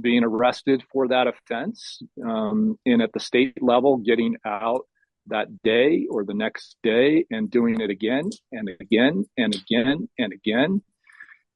being 0.00 0.24
arrested 0.24 0.82
for 0.92 1.08
that 1.08 1.26
offense 1.26 2.02
um, 2.24 2.78
and 2.84 3.00
at 3.00 3.12
the 3.12 3.20
state 3.20 3.62
level 3.62 3.96
getting 3.96 4.36
out 4.44 4.82
that 5.28 5.48
day 5.62 6.06
or 6.10 6.24
the 6.24 6.34
next 6.34 6.76
day 6.82 7.24
and 7.30 7.50
doing 7.50 7.80
it 7.80 7.90
again 7.90 8.30
and 8.52 8.70
again 8.80 9.24
and 9.36 9.54
again 9.54 10.08
and 10.18 10.32
again. 10.32 10.82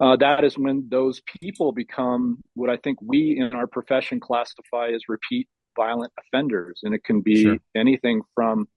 Uh, 0.00 0.17
that 0.17 0.43
is 0.43 0.59
when 0.59 0.88
those 0.88 1.21
people 1.41 1.71
become 1.73 2.43
what 2.55 2.71
I 2.71 2.76
think 2.76 2.99
we 3.00 3.38
in 3.38 3.52
our 3.52 3.67
profession 3.67 4.19
classify 4.19 4.88
as 4.88 5.02
repeat 5.09 5.49
violent 5.76 6.12
offenders, 6.19 6.81
and 6.83 6.95
it 6.95 7.05
can 7.05 7.21
be 7.21 7.43
sure. 7.43 7.57
anything 7.75 8.23
from. 8.35 8.69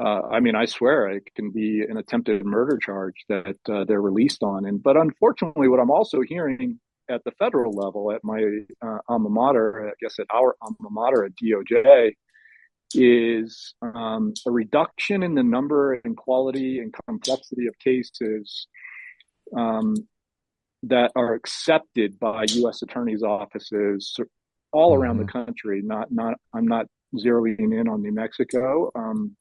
Uh, 0.00 0.22
I 0.30 0.40
mean, 0.40 0.54
I 0.54 0.64
swear 0.64 1.08
it 1.10 1.24
can 1.34 1.50
be 1.50 1.82
an 1.88 1.98
attempted 1.98 2.44
murder 2.44 2.78
charge 2.78 3.14
that 3.28 3.56
uh, 3.68 3.84
they're 3.84 4.00
released 4.00 4.42
on. 4.42 4.64
And 4.64 4.82
but 4.82 4.96
unfortunately, 4.96 5.68
what 5.68 5.80
I'm 5.80 5.90
also 5.90 6.20
hearing 6.22 6.80
at 7.10 7.22
the 7.24 7.32
federal 7.32 7.72
level, 7.72 8.12
at 8.12 8.24
my 8.24 8.42
uh, 8.80 8.98
alma 9.08 9.28
mater, 9.28 9.88
I 9.88 9.92
guess 10.00 10.18
at 10.18 10.26
our 10.34 10.56
alma 10.62 10.90
mater 10.90 11.24
at 11.24 11.32
DOJ, 11.36 12.14
is 12.94 13.74
um, 13.82 14.32
a 14.46 14.50
reduction 14.50 15.22
in 15.22 15.34
the 15.34 15.42
number 15.42 15.94
and 16.04 16.16
quality 16.16 16.78
and 16.78 16.94
complexity 17.06 17.66
of 17.66 17.78
cases 17.78 18.66
um, 19.56 19.94
that 20.82 21.12
are 21.14 21.34
accepted 21.34 22.18
by 22.18 22.44
U.S. 22.48 22.82
attorneys' 22.82 23.22
offices 23.22 24.16
all 24.72 24.94
around 24.94 25.18
mm-hmm. 25.18 25.26
the 25.26 25.32
country. 25.32 25.82
Not 25.82 26.10
not 26.10 26.34
I'm 26.54 26.66
not 26.66 26.86
zeroing 27.16 27.78
in 27.78 27.88
on 27.88 28.02
New 28.02 28.12
Mexico, 28.12 28.90
um, 28.94 29.36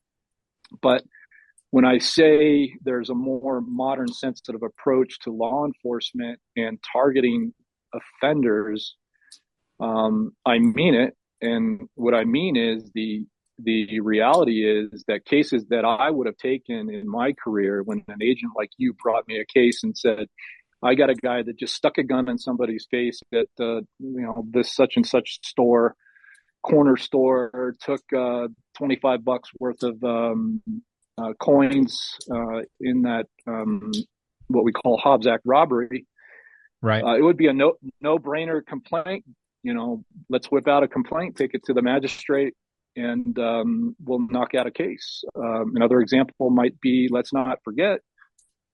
but 0.82 1.04
when 1.72 1.86
I 1.86 2.00
say 2.00 2.74
there's 2.84 3.10
a 3.10 3.16
more 3.16 3.62
modern, 3.62 4.10
sensitive 4.10 4.62
approach 4.62 5.20
to 5.22 5.32
law 5.32 5.66
enforcement 5.66 6.40
and 6.58 6.78
targeting 6.92 7.54
offenders, 7.94 8.96
um, 9.80 10.36
I 10.46 10.60
mean 10.60 10.96
it. 10.96 11.16
And 11.42 11.88
what 11.96 12.14
I 12.14 12.26
mean 12.26 12.56
is 12.56 12.92
the 12.94 13.26
the 13.64 14.00
reality 14.02 14.66
is 14.66 15.04
that 15.08 15.26
cases 15.26 15.66
that 15.70 15.86
I 15.86 16.10
would 16.10 16.28
have 16.28 16.38
taken 16.38 16.90
in 16.90 17.08
my 17.10 17.34
career 17.34 17.82
when 17.84 18.04
an 18.08 18.22
agent 18.22 18.54
like 18.56 18.72
you 18.78 18.94
brought 18.94 19.28
me 19.28 19.40
a 19.40 19.46
case 19.46 19.84
and 19.84 19.98
said, 19.98 20.28
I 20.84 20.96
got 20.96 21.10
a 21.10 21.16
guy 21.16 21.44
that 21.44 21.58
just 21.60 21.76
stuck 21.76 21.98
a 21.98 22.04
gun 22.04 22.28
in 22.28 22.38
somebody's 22.38 22.88
face 22.90 23.22
at 23.34 23.48
uh, 23.60 23.82
you 24.00 24.22
know 24.22 24.46
this 24.50 24.74
such 24.74 24.94
and 24.96 25.06
such 25.06 25.40
store, 25.44 25.96
corner 26.64 26.98
store, 26.98 27.76
took 27.82 28.02
uh, 28.18 28.48
twenty 28.78 28.96
five 28.96 29.24
bucks 29.24 29.50
worth 29.60 29.84
of 29.84 30.04
um, 30.04 30.62
uh, 31.18 31.34
coins 31.40 32.18
uh, 32.32 32.62
in 32.80 33.04
that 33.04 33.28
um, 33.48 33.92
what 34.48 34.64
we 34.64 34.72
call 34.72 34.98
Hobbs 34.98 35.28
Act 35.28 35.44
robbery. 35.46 36.08
Right. 36.82 37.04
Uh, 37.04 37.16
it 37.16 37.22
would 37.22 37.38
be 37.38 37.48
a 37.48 37.54
no 37.54 37.74
no 38.02 38.18
brainer 38.18 38.66
complaint. 38.66 39.26
You 39.62 39.76
know, 39.76 40.04
let's 40.30 40.48
whip 40.48 40.68
out 40.68 40.82
a 40.82 40.88
complaint, 40.88 41.36
take 41.36 41.54
it 41.54 41.64
to 41.66 41.74
the 41.74 41.84
magistrate, 41.84 42.56
and 42.96 43.38
um, 43.40 43.96
we'll 44.04 44.20
knock 44.20 44.56
out 44.56 44.68
a 44.68 44.72
case. 44.72 45.24
Um, 45.36 45.74
another 45.76 46.00
example 46.00 46.50
might 46.50 46.80
be 46.82 47.08
let's 47.12 47.34
not 47.34 47.60
forget 47.64 48.00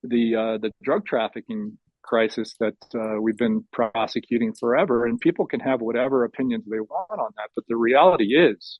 the 0.04 0.36
uh, 0.36 0.58
the 0.58 0.72
drug 0.84 1.06
trafficking 1.06 1.78
crisis 2.08 2.56
that 2.60 2.76
uh, 2.96 3.22
we've 3.22 3.38
been 3.38 3.66
prosecuting 3.72 4.54
forever. 4.54 5.06
And 5.06 5.20
people 5.20 5.46
can 5.46 5.60
have 5.60 5.82
whatever 5.82 6.24
opinions 6.24 6.64
they 6.66 6.80
want 6.80 7.20
on 7.20 7.32
that. 7.36 7.50
But 7.56 7.66
the 7.68 7.76
reality 7.76 8.36
is 8.36 8.80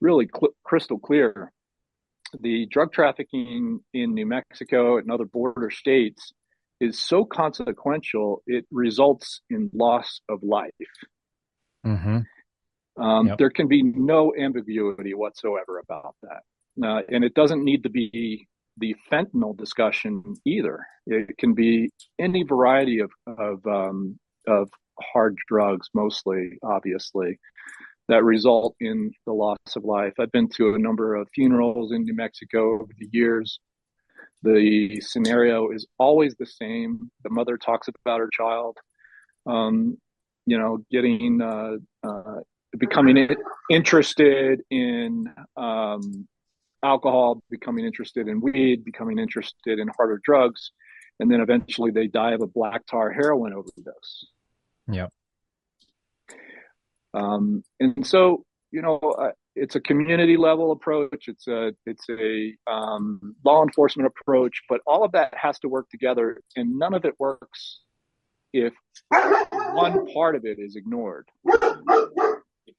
really 0.00 0.28
cl- 0.32 0.54
crystal 0.64 0.98
clear. 0.98 1.52
The 2.40 2.66
drug 2.70 2.92
trafficking 2.92 3.80
in 3.92 4.14
New 4.14 4.26
Mexico 4.26 4.98
and 4.98 5.10
other 5.10 5.24
border 5.24 5.70
states 5.70 6.32
is 6.80 7.00
so 7.00 7.24
consequential, 7.24 8.42
it 8.46 8.66
results 8.70 9.40
in 9.48 9.70
loss 9.72 10.20
of 10.28 10.42
life. 10.42 10.72
Mm-hmm. 11.86 12.18
Um, 12.96 13.26
yep. 13.28 13.38
There 13.38 13.50
can 13.50 13.68
be 13.68 13.82
no 13.82 14.34
ambiguity 14.38 15.14
whatsoever 15.14 15.78
about 15.78 16.14
that. 16.22 16.42
Uh, 16.82 17.02
and 17.10 17.24
it 17.24 17.34
doesn't 17.34 17.64
need 17.64 17.82
to 17.82 17.90
be 17.90 18.46
the 18.78 18.94
fentanyl 19.10 19.56
discussion 19.56 20.22
either. 20.44 20.84
It 21.06 21.36
can 21.38 21.54
be 21.54 21.90
any 22.18 22.42
variety 22.42 23.00
of 23.00 23.10
of, 23.26 23.64
um, 23.66 24.18
of 24.46 24.68
hard 25.00 25.36
drugs, 25.48 25.88
mostly, 25.94 26.58
obviously. 26.62 27.38
that 28.08 28.24
result 28.24 28.74
in 28.80 29.10
the 29.26 29.32
loss 29.32 29.58
of 29.76 29.84
life. 29.84 30.12
I've 30.18 30.32
been 30.32 30.48
to 30.56 30.74
a 30.74 30.78
number 30.78 31.14
of 31.14 31.28
funerals 31.34 31.92
in 31.92 32.02
New 32.04 32.14
Mexico 32.14 32.74
over 32.74 32.92
the 32.98 33.08
years. 33.12 33.58
The 34.42 35.00
scenario 35.00 35.70
is 35.70 35.86
always 35.98 36.34
the 36.36 36.46
same. 36.46 37.10
The 37.22 37.30
mother 37.30 37.56
talks 37.56 37.88
about 37.88 38.20
her 38.20 38.28
child, 38.30 38.76
um, 39.46 39.96
you 40.44 40.58
know, 40.58 40.84
getting, 40.90 41.40
uh, 41.40 41.76
uh, 42.06 42.40
becoming 42.78 43.28
interested 43.70 44.62
in 44.70 45.32
um, 45.56 46.26
alcohol, 46.82 47.42
becoming 47.50 47.84
interested 47.84 48.28
in 48.28 48.40
weed, 48.40 48.84
becoming 48.84 49.18
interested 49.18 49.78
in 49.78 49.88
harder 49.96 50.20
drugs, 50.24 50.72
and 51.20 51.30
then 51.30 51.40
eventually 51.40 51.90
they 51.90 52.06
die 52.06 52.32
of 52.32 52.42
a 52.42 52.46
black 52.46 52.86
tar 52.86 53.10
heroin 53.12 53.52
overdose. 53.52 54.26
Yeah. 54.90 55.06
Um, 57.14 57.62
and 57.80 58.06
so, 58.06 58.44
you 58.70 58.82
know, 58.82 58.98
uh, 58.98 59.30
it's 59.56 59.76
a 59.76 59.80
community 59.80 60.36
level 60.36 60.72
approach. 60.72 61.28
It's 61.28 61.46
a 61.46 61.72
it's 61.86 62.04
a 62.10 62.54
um, 62.70 63.36
law 63.44 63.62
enforcement 63.62 64.08
approach, 64.08 64.62
but 64.68 64.80
all 64.86 65.04
of 65.04 65.12
that 65.12 65.32
has 65.34 65.58
to 65.60 65.68
work 65.68 65.88
together, 65.90 66.40
and 66.56 66.76
none 66.76 66.92
of 66.92 67.04
it 67.04 67.14
works 67.18 67.80
if 68.52 68.72
one 69.10 70.12
part 70.12 70.36
of 70.36 70.44
it 70.44 70.58
is 70.58 70.76
ignored. 70.76 71.28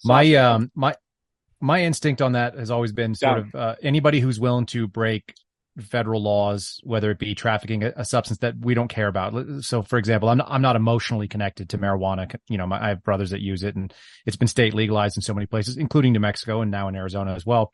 My 0.04 0.36
um 0.36 0.72
my 0.75 0.96
my 1.62 1.84
instinct 1.84 2.22
on 2.22 2.34
that 2.34 2.58
has 2.58 2.70
always 2.70 2.92
been 2.92 3.16
sort 3.16 3.40
of 3.40 3.56
uh, 3.56 3.75
anybody 3.82 4.20
who's 4.20 4.40
willing 4.40 4.66
to 4.68 4.88
break 4.88 5.34
federal 5.82 6.22
laws, 6.22 6.80
whether 6.84 7.12
it 7.12 7.20
be 7.20 7.36
trafficking 7.36 7.84
a, 7.84 7.92
a, 7.98 8.06
substance 8.06 8.40
that 8.40 8.56
we 8.60 8.74
don't 8.74 8.88
care 8.88 9.08
about. 9.08 9.34
So, 9.62 9.82
for 9.82 9.98
example, 9.98 10.30
I'm 10.30 10.38
not, 10.38 10.48
I'm 10.50 10.62
not 10.62 10.75
emotionally 10.75 11.28
connected 11.28 11.70
to 11.70 11.78
marijuana. 11.78 12.34
You 12.48 12.58
know, 12.58 12.68
my, 12.68 12.82
I 12.82 12.90
have 12.90 13.04
brothers 13.04 13.32
that 13.32 13.42
use 13.42 13.64
it, 13.64 13.75
and 13.75 13.94
it's 14.25 14.38
been 14.38 14.48
state 14.48 14.74
legalized 14.74 15.18
in 15.18 15.22
so 15.22 15.34
many 15.34 15.46
places, 15.46 15.78
including 15.78 16.14
New 16.14 16.20
Mexico 16.20 16.62
and 16.62 16.72
now 16.72 16.88
in 16.88 16.96
Arizona 16.96 17.34
as 17.34 17.46
well. 17.46 17.72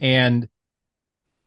And 0.00 0.48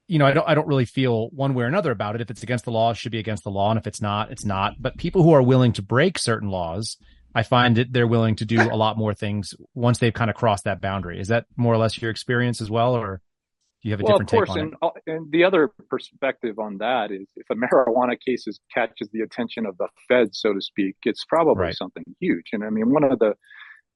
you 0.08 0.20
know, 0.20 0.25
I 0.25 0.34
don't 0.34 0.48
I 0.48 0.56
don't 0.56 0.68
really 0.68 0.86
feel 0.86 1.30
one 1.30 1.54
way 1.54 1.63
or 1.63 1.68
another 1.68 1.92
about 1.92 2.16
it. 2.16 2.22
If 2.22 2.30
it's 2.30 2.44
against 2.44 2.66
the 2.66 2.72
law, 2.72 2.92
it 2.92 2.98
should 2.98 3.12
be 3.12 3.20
against 3.20 3.44
the 3.44 3.51
law, 3.51 3.70
and 3.70 3.80
if 3.80 3.88
it's 3.88 4.01
not, 4.01 4.32
it's 4.32 4.46
not. 4.46 4.74
But 4.80 4.98
people 4.98 5.24
who 5.24 5.32
are 5.32 5.42
willing 5.42 5.72
to 5.74 5.82
break 5.82 6.18
certain 6.18 6.50
laws, 6.50 6.98
I 7.34 7.44
find 7.44 7.78
that 7.78 7.94
they're 7.94 8.08
willing 8.08 8.36
to 8.38 8.46
do 8.46 8.62
a 8.62 8.76
lot 8.76 8.98
more 8.98 9.14
things 9.14 9.54
once 9.74 10.00
they've 10.00 10.14
kind 10.14 10.30
of 10.30 10.36
crossed 10.36 10.66
that 10.66 10.82
boundary. 10.82 11.20
Is 11.20 11.30
that 11.30 11.46
more 11.56 11.74
or 11.74 11.78
less 11.78 12.02
your 12.02 12.12
experience 12.12 12.62
as 12.62 12.70
well, 12.70 12.96
or? 12.96 13.22
Do 13.82 13.90
you 13.90 13.94
have 13.94 14.02
a 14.02 14.04
well, 14.04 14.20
different 14.20 14.44
of 14.44 14.48
course, 14.48 14.60
and, 14.60 14.92
and, 15.08 15.32
the 15.32 15.44
other 15.44 15.72
perspective 15.90 16.60
on 16.60 16.78
that 16.78 17.10
is 17.12 17.28
if 17.36 17.48
a 17.50 17.56
marijuana 17.56 18.16
case 18.24 18.46
is, 18.46 18.60
catches 18.72 19.10
the 19.12 19.22
attention 19.22 19.66
of 19.66 19.76
the 19.78 19.88
Fed, 20.08 20.36
so 20.36 20.54
to 20.54 20.62
speak, 20.62 20.98
it's 21.04 21.26
probably 21.26 21.64
right. 21.64 21.76
something 21.76 22.04
huge. 22.20 22.46
And 22.54 22.64
I 22.64 22.70
mean, 22.70 22.92
one 22.92 23.04
of 23.04 23.18
the 23.18 23.34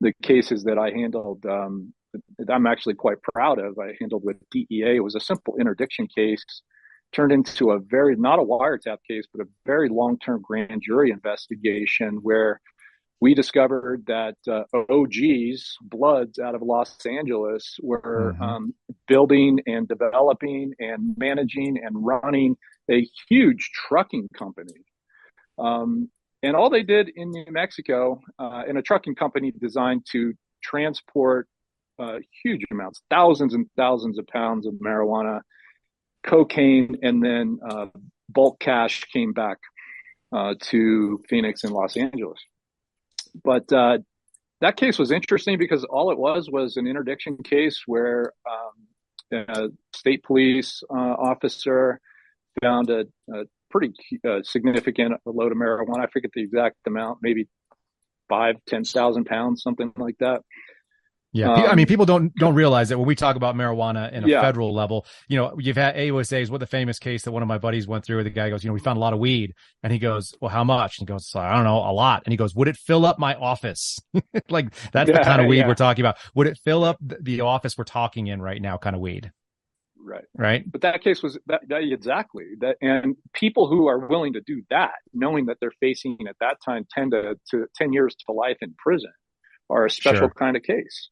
the 0.01 0.11
cases 0.23 0.63
that 0.63 0.79
I 0.79 0.89
handled, 0.89 1.45
um, 1.45 1.93
that 2.39 2.51
I'm 2.51 2.65
actually 2.65 2.95
quite 2.95 3.17
proud 3.21 3.59
of, 3.59 3.77
I 3.79 3.93
handled 3.99 4.23
with 4.25 4.37
DEA. 4.51 4.95
It 4.95 5.03
was 5.03 5.15
a 5.15 5.19
simple 5.19 5.55
interdiction 5.59 6.07
case, 6.13 6.43
turned 7.13 7.31
into 7.31 7.71
a 7.71 7.79
very 7.79 8.15
not 8.15 8.39
a 8.39 8.43
wiretap 8.43 8.97
case, 9.07 9.25
but 9.33 9.45
a 9.45 9.49
very 9.65 9.89
long 9.89 10.17
term 10.19 10.41
grand 10.41 10.81
jury 10.83 11.11
investigation 11.11 12.19
where 12.23 12.59
we 13.21 13.33
discovered 13.33 14.05
that 14.07 14.35
uh, 14.47 14.63
OGs, 14.73 15.77
Bloods 15.81 16.37
out 16.37 16.55
of 16.55 16.61
Los 16.61 17.05
Angeles, 17.05 17.77
were 17.81 18.33
mm-hmm. 18.33 18.43
um, 18.43 18.73
building 19.07 19.59
and 19.65 19.87
developing 19.87 20.73
and 20.79 21.15
managing 21.17 21.77
and 21.83 22.05
running 22.05 22.57
a 22.91 23.07
huge 23.29 23.71
trucking 23.87 24.27
company. 24.37 24.73
Um, 25.57 26.09
and 26.43 26.55
all 26.55 26.69
they 26.69 26.83
did 26.83 27.09
in 27.15 27.31
New 27.31 27.45
Mexico, 27.49 28.21
uh, 28.37 28.63
in 28.67 28.77
a 28.77 28.81
trucking 28.81 29.15
company 29.15 29.51
designed 29.51 30.05
to 30.11 30.33
transport 30.61 31.47
uh, 31.97 32.17
huge 32.43 32.63
amounts, 32.69 33.01
thousands 33.09 33.53
and 33.53 33.67
thousands 33.77 34.19
of 34.19 34.27
pounds 34.27 34.67
of 34.67 34.73
marijuana, 34.73 35.39
cocaine, 36.23 36.97
and 37.01 37.23
then 37.23 37.59
uh, 37.67 37.85
bulk 38.29 38.59
cash 38.59 39.05
came 39.05 39.31
back 39.31 39.57
uh, 40.35 40.53
to 40.59 41.23
Phoenix 41.29 41.63
and 41.63 41.71
Los 41.71 41.95
Angeles 41.95 42.39
but 43.43 43.71
uh, 43.71 43.97
that 44.61 44.77
case 44.77 44.97
was 44.97 45.11
interesting 45.11 45.57
because 45.57 45.83
all 45.83 46.11
it 46.11 46.17
was 46.17 46.49
was 46.49 46.77
an 46.77 46.87
interdiction 46.87 47.37
case 47.43 47.83
where 47.85 48.33
um, 48.49 49.47
a 49.49 49.67
state 49.93 50.23
police 50.23 50.81
uh, 50.89 50.93
officer 50.93 51.99
found 52.61 52.89
a, 52.89 53.05
a 53.33 53.43
pretty 53.69 53.93
uh, 54.27 54.39
significant 54.43 55.13
load 55.25 55.51
of 55.51 55.57
marijuana. 55.57 56.03
I 56.03 56.07
forget 56.07 56.31
the 56.33 56.41
exact 56.41 56.77
amount, 56.87 57.19
maybe 57.21 57.47
five, 58.29 58.55
ten 58.67 58.83
thousand 58.83 59.25
pounds, 59.25 59.61
something 59.61 59.91
like 59.97 60.17
that. 60.19 60.41
Yeah, 61.35 61.51
um, 61.51 61.65
I 61.65 61.75
mean, 61.75 61.85
people 61.85 62.05
don't 62.05 62.33
don't 62.35 62.55
realize 62.55 62.87
that 62.87 62.97
when 62.97 63.05
we 63.05 63.13
talk 63.13 63.35
about 63.35 63.55
marijuana 63.55 64.09
in 64.13 64.23
a 64.23 64.27
yeah. 64.27 64.41
federal 64.41 64.73
level, 64.73 65.05
you 65.27 65.35
know, 65.35 65.53
you've 65.59 65.75
had 65.75 65.97
AUSA 65.97 66.43
is 66.43 66.49
what 66.49 66.61
the 66.61 66.65
famous 66.65 66.97
case 66.97 67.23
that 67.23 67.33
one 67.33 67.41
of 67.41 67.49
my 67.49 67.57
buddies 67.57 67.85
went 67.89 68.05
through. 68.05 68.23
The 68.23 68.29
guy 68.29 68.49
goes, 68.49 68.63
you 68.63 68.69
know, 68.69 68.73
we 68.73 68.79
found 68.79 68.95
a 68.95 69.01
lot 69.01 69.11
of 69.11 69.19
weed, 69.19 69.53
and 69.83 69.91
he 69.91 69.99
goes, 69.99 70.33
well, 70.39 70.49
how 70.49 70.63
much? 70.63 70.97
And 70.97 71.09
he 71.09 71.13
goes, 71.13 71.29
I 71.35 71.53
don't 71.53 71.65
know, 71.65 71.79
a 71.79 71.91
lot. 71.91 72.23
And 72.25 72.31
he 72.31 72.37
goes, 72.37 72.55
would 72.55 72.69
it 72.69 72.77
fill 72.77 73.05
up 73.05 73.19
my 73.19 73.35
office? 73.35 73.99
like 74.49 74.73
that's 74.93 75.09
yeah, 75.09 75.17
the 75.17 75.23
kind 75.25 75.41
of 75.41 75.47
weed 75.47 75.57
yeah. 75.57 75.67
we're 75.67 75.75
talking 75.75 76.03
about. 76.03 76.15
Would 76.35 76.47
it 76.47 76.57
fill 76.63 76.85
up 76.85 76.99
the 77.01 77.41
office 77.41 77.77
we're 77.77 77.83
talking 77.83 78.27
in 78.27 78.41
right 78.41 78.61
now? 78.61 78.77
Kind 78.77 78.95
of 78.95 79.01
weed. 79.01 79.29
Right. 80.01 80.23
Right. 80.37 80.71
But 80.71 80.81
that 80.81 81.03
case 81.03 81.21
was 81.21 81.37
that, 81.47 81.67
that 81.67 81.83
exactly 81.83 82.45
that, 82.61 82.77
and 82.81 83.17
people 83.33 83.67
who 83.67 83.87
are 83.87 84.07
willing 84.07 84.31
to 84.33 84.41
do 84.41 84.61
that, 84.69 84.93
knowing 85.13 85.47
that 85.47 85.57
they're 85.59 85.73
facing 85.81 86.17
at 86.29 86.37
that 86.39 86.59
time 86.63 86.87
ten 86.89 87.11
to, 87.11 87.35
to 87.51 87.65
ten 87.75 87.91
years 87.91 88.15
to 88.25 88.31
life 88.31 88.57
in 88.61 88.73
prison, 88.77 89.11
are 89.69 89.85
a 89.85 89.89
special 89.89 90.29
sure. 90.29 90.33
kind 90.37 90.55
of 90.55 90.63
case 90.63 91.09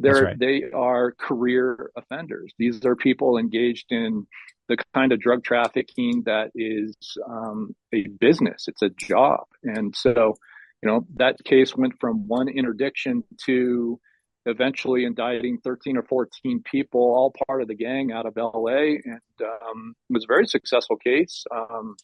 they're 0.00 0.24
right. 0.24 0.38
they 0.38 0.64
are 0.74 1.12
career 1.12 1.90
offenders. 1.96 2.52
These 2.58 2.84
are 2.84 2.96
people 2.96 3.38
engaged 3.38 3.86
in 3.90 4.26
the 4.68 4.76
kind 4.94 5.12
of 5.12 5.20
drug 5.20 5.44
trafficking 5.44 6.22
that 6.26 6.50
is 6.54 6.96
um, 7.28 7.74
a 7.92 8.06
business. 8.06 8.66
It's 8.68 8.82
a 8.82 8.90
job, 8.90 9.44
and 9.62 9.94
so 9.94 10.36
you 10.82 10.90
know 10.90 11.06
that 11.16 11.42
case 11.44 11.76
went 11.76 11.94
from 12.00 12.26
one 12.28 12.48
interdiction 12.48 13.24
to 13.46 14.00
eventually 14.46 15.04
indicting 15.04 15.58
13 15.58 15.98
or 15.98 16.02
14 16.04 16.62
people, 16.64 17.00
all 17.00 17.34
part 17.46 17.60
of 17.60 17.68
the 17.68 17.74
gang 17.74 18.10
out 18.10 18.26
of 18.26 18.36
LA, 18.36 18.96
and 19.04 19.20
um, 19.42 19.94
it 20.08 20.14
was 20.14 20.24
a 20.24 20.32
very 20.32 20.46
successful 20.46 20.96
case. 20.96 21.44
Um, 21.54 21.96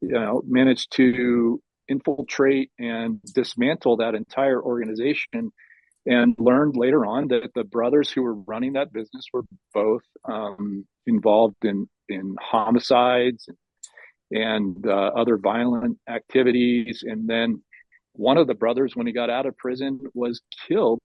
you 0.00 0.12
know, 0.12 0.42
managed 0.46 0.92
to 0.92 1.60
infiltrate 1.88 2.70
and 2.78 3.20
dismantle 3.34 3.96
that 3.98 4.14
entire 4.14 4.62
organization 4.62 5.52
and 6.06 6.34
learned 6.38 6.76
later 6.76 7.06
on 7.06 7.28
that 7.28 7.52
the 7.54 7.64
brothers 7.64 8.10
who 8.10 8.22
were 8.22 8.34
running 8.34 8.74
that 8.74 8.92
business 8.92 9.24
were 9.32 9.44
both 9.72 10.02
um, 10.24 10.86
involved 11.06 11.64
in 11.64 11.88
in 12.08 12.36
homicides 12.40 13.48
and 14.30 14.86
uh, 14.86 15.10
other 15.16 15.38
violent 15.38 15.98
activities. 16.08 17.02
And 17.06 17.28
then 17.28 17.62
one 18.12 18.36
of 18.36 18.46
the 18.46 18.54
brothers, 18.54 18.94
when 18.94 19.06
he 19.06 19.12
got 19.12 19.30
out 19.30 19.46
of 19.46 19.56
prison, 19.56 20.00
was 20.12 20.40
killed. 20.68 21.00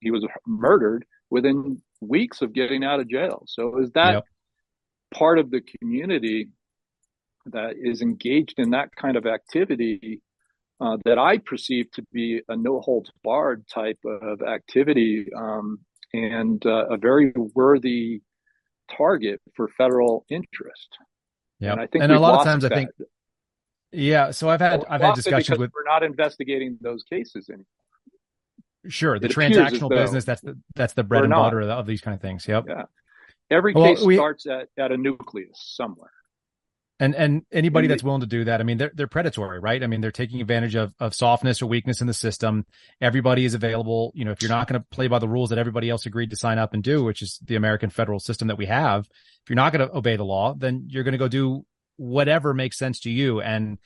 He 0.00 0.10
was 0.10 0.26
murdered 0.46 1.04
within 1.30 1.80
weeks 2.00 2.42
of 2.42 2.52
getting 2.52 2.84
out 2.84 3.00
of 3.00 3.08
jail. 3.08 3.44
So 3.46 3.78
is 3.78 3.90
that 3.92 4.14
yep. 4.14 4.24
part 5.14 5.38
of 5.38 5.50
the 5.50 5.62
community 5.78 6.48
that 7.46 7.74
is 7.80 8.02
engaged 8.02 8.58
in 8.58 8.70
that 8.70 8.94
kind 8.94 9.16
of 9.16 9.26
activity 9.26 10.20
uh, 10.82 10.96
that 11.04 11.18
I 11.18 11.38
perceive 11.38 11.90
to 11.92 12.02
be 12.12 12.42
a 12.48 12.56
no 12.56 12.80
holds 12.80 13.10
barred 13.22 13.66
type 13.68 13.98
of 14.04 14.42
activity 14.42 15.26
um, 15.36 15.78
and 16.12 16.64
uh, 16.66 16.86
a 16.88 16.96
very 16.96 17.32
worthy 17.54 18.20
target 18.96 19.40
for 19.54 19.68
federal 19.78 20.26
interest. 20.28 20.88
Yeah, 21.60 21.72
and 21.72 21.80
I 21.80 21.86
think 21.86 22.02
and 22.02 22.12
a 22.12 22.18
lot 22.18 22.40
of 22.40 22.44
times 22.44 22.64
that. 22.64 22.72
I 22.72 22.76
think. 22.76 22.90
Yeah, 23.92 24.32
so 24.32 24.48
I've 24.48 24.60
had 24.60 24.84
I've 24.88 25.00
had 25.00 25.14
discussions 25.14 25.58
with. 25.58 25.70
We're 25.72 25.84
not 25.84 26.02
investigating 26.02 26.78
those 26.80 27.04
cases 27.04 27.48
anymore. 27.48 27.66
Sure, 28.88 29.20
the 29.20 29.26
it 29.26 29.32
transactional 29.32 29.88
business 29.88 30.24
that's 30.24 30.40
the 30.40 30.58
that's 30.74 30.94
the 30.94 31.04
bread 31.04 31.22
and 31.22 31.32
butter 31.32 31.60
of 31.60 31.86
these 31.86 32.00
kind 32.00 32.14
of 32.14 32.20
things. 32.20 32.48
Yep. 32.48 32.64
Yeah. 32.68 32.82
Every 33.50 33.74
well, 33.74 33.94
case 33.94 34.02
we, 34.02 34.16
starts 34.16 34.46
at, 34.46 34.68
at 34.78 34.90
a 34.90 34.96
nucleus 34.96 35.74
somewhere. 35.76 36.10
And 37.02 37.16
and 37.16 37.42
anybody 37.50 37.88
that's 37.88 38.04
willing 38.04 38.20
to 38.20 38.28
do 38.28 38.44
that, 38.44 38.60
I 38.60 38.62
mean, 38.62 38.78
they're 38.78 38.92
they're 38.94 39.08
predatory, 39.08 39.58
right? 39.58 39.82
I 39.82 39.88
mean, 39.88 40.00
they're 40.00 40.12
taking 40.12 40.40
advantage 40.40 40.76
of 40.76 40.94
of 41.00 41.16
softness 41.16 41.60
or 41.60 41.66
weakness 41.66 42.00
in 42.00 42.06
the 42.06 42.14
system. 42.14 42.64
Everybody 43.00 43.44
is 43.44 43.54
available. 43.54 44.12
You 44.14 44.24
know, 44.24 44.30
if 44.30 44.40
you're 44.40 44.48
not 44.48 44.68
going 44.68 44.80
to 44.80 44.86
play 44.92 45.08
by 45.08 45.18
the 45.18 45.28
rules 45.28 45.50
that 45.50 45.58
everybody 45.58 45.90
else 45.90 46.06
agreed 46.06 46.30
to 46.30 46.36
sign 46.36 46.60
up 46.60 46.74
and 46.74 46.82
do, 46.82 47.02
which 47.02 47.20
is 47.20 47.40
the 47.44 47.56
American 47.56 47.90
federal 47.90 48.20
system 48.20 48.46
that 48.46 48.56
we 48.56 48.66
have, 48.66 49.06
if 49.10 49.50
you're 49.50 49.56
not 49.56 49.72
going 49.72 49.88
to 49.88 49.92
obey 49.92 50.14
the 50.14 50.24
law, 50.24 50.54
then 50.54 50.86
you're 50.86 51.02
going 51.02 51.10
to 51.10 51.18
go 51.18 51.26
do 51.26 51.66
whatever 51.96 52.54
makes 52.54 52.78
sense 52.78 53.00
to 53.00 53.10
you, 53.10 53.40
and 53.40 53.78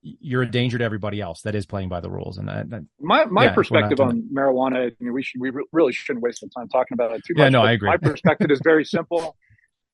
you're 0.00 0.40
a 0.40 0.50
danger 0.50 0.78
to 0.78 0.84
everybody 0.84 1.20
else 1.20 1.42
that 1.42 1.54
is 1.54 1.66
playing 1.66 1.90
by 1.90 2.00
the 2.00 2.10
rules. 2.10 2.38
And 2.38 2.48
that, 2.48 2.70
that 2.70 2.86
my 2.98 3.26
my 3.26 3.44
yeah, 3.44 3.54
perspective 3.54 4.00
on 4.00 4.30
marijuana, 4.34 4.86
I 4.86 4.92
mean, 4.98 5.12
we 5.12 5.22
should 5.22 5.42
we 5.42 5.52
really 5.72 5.92
shouldn't 5.92 6.22
waste 6.22 6.40
some 6.40 6.48
time 6.48 6.70
talking 6.70 6.94
about 6.94 7.12
it 7.12 7.22
too 7.26 7.34
much. 7.34 7.42
Yeah, 7.42 7.48
no, 7.50 7.60
I 7.60 7.72
agree. 7.72 7.90
My 7.90 7.98
perspective 7.98 8.50
is 8.50 8.62
very 8.64 8.86
simple. 8.86 9.36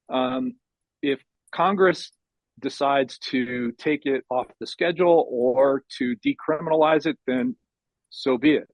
Um, 0.09 0.55
if 1.03 1.19
Congress 1.53 2.13
decides 2.59 3.19
to 3.19 3.73
take 3.73 4.07
it 4.07 4.25
off 4.31 4.47
the 4.61 4.67
schedule 4.67 5.27
or 5.31 5.85
to 5.99 6.17
decriminalize 6.17 7.07
it, 7.07 7.19
then 7.27 7.57
so 8.11 8.39
be 8.39 8.55
it. 8.55 8.69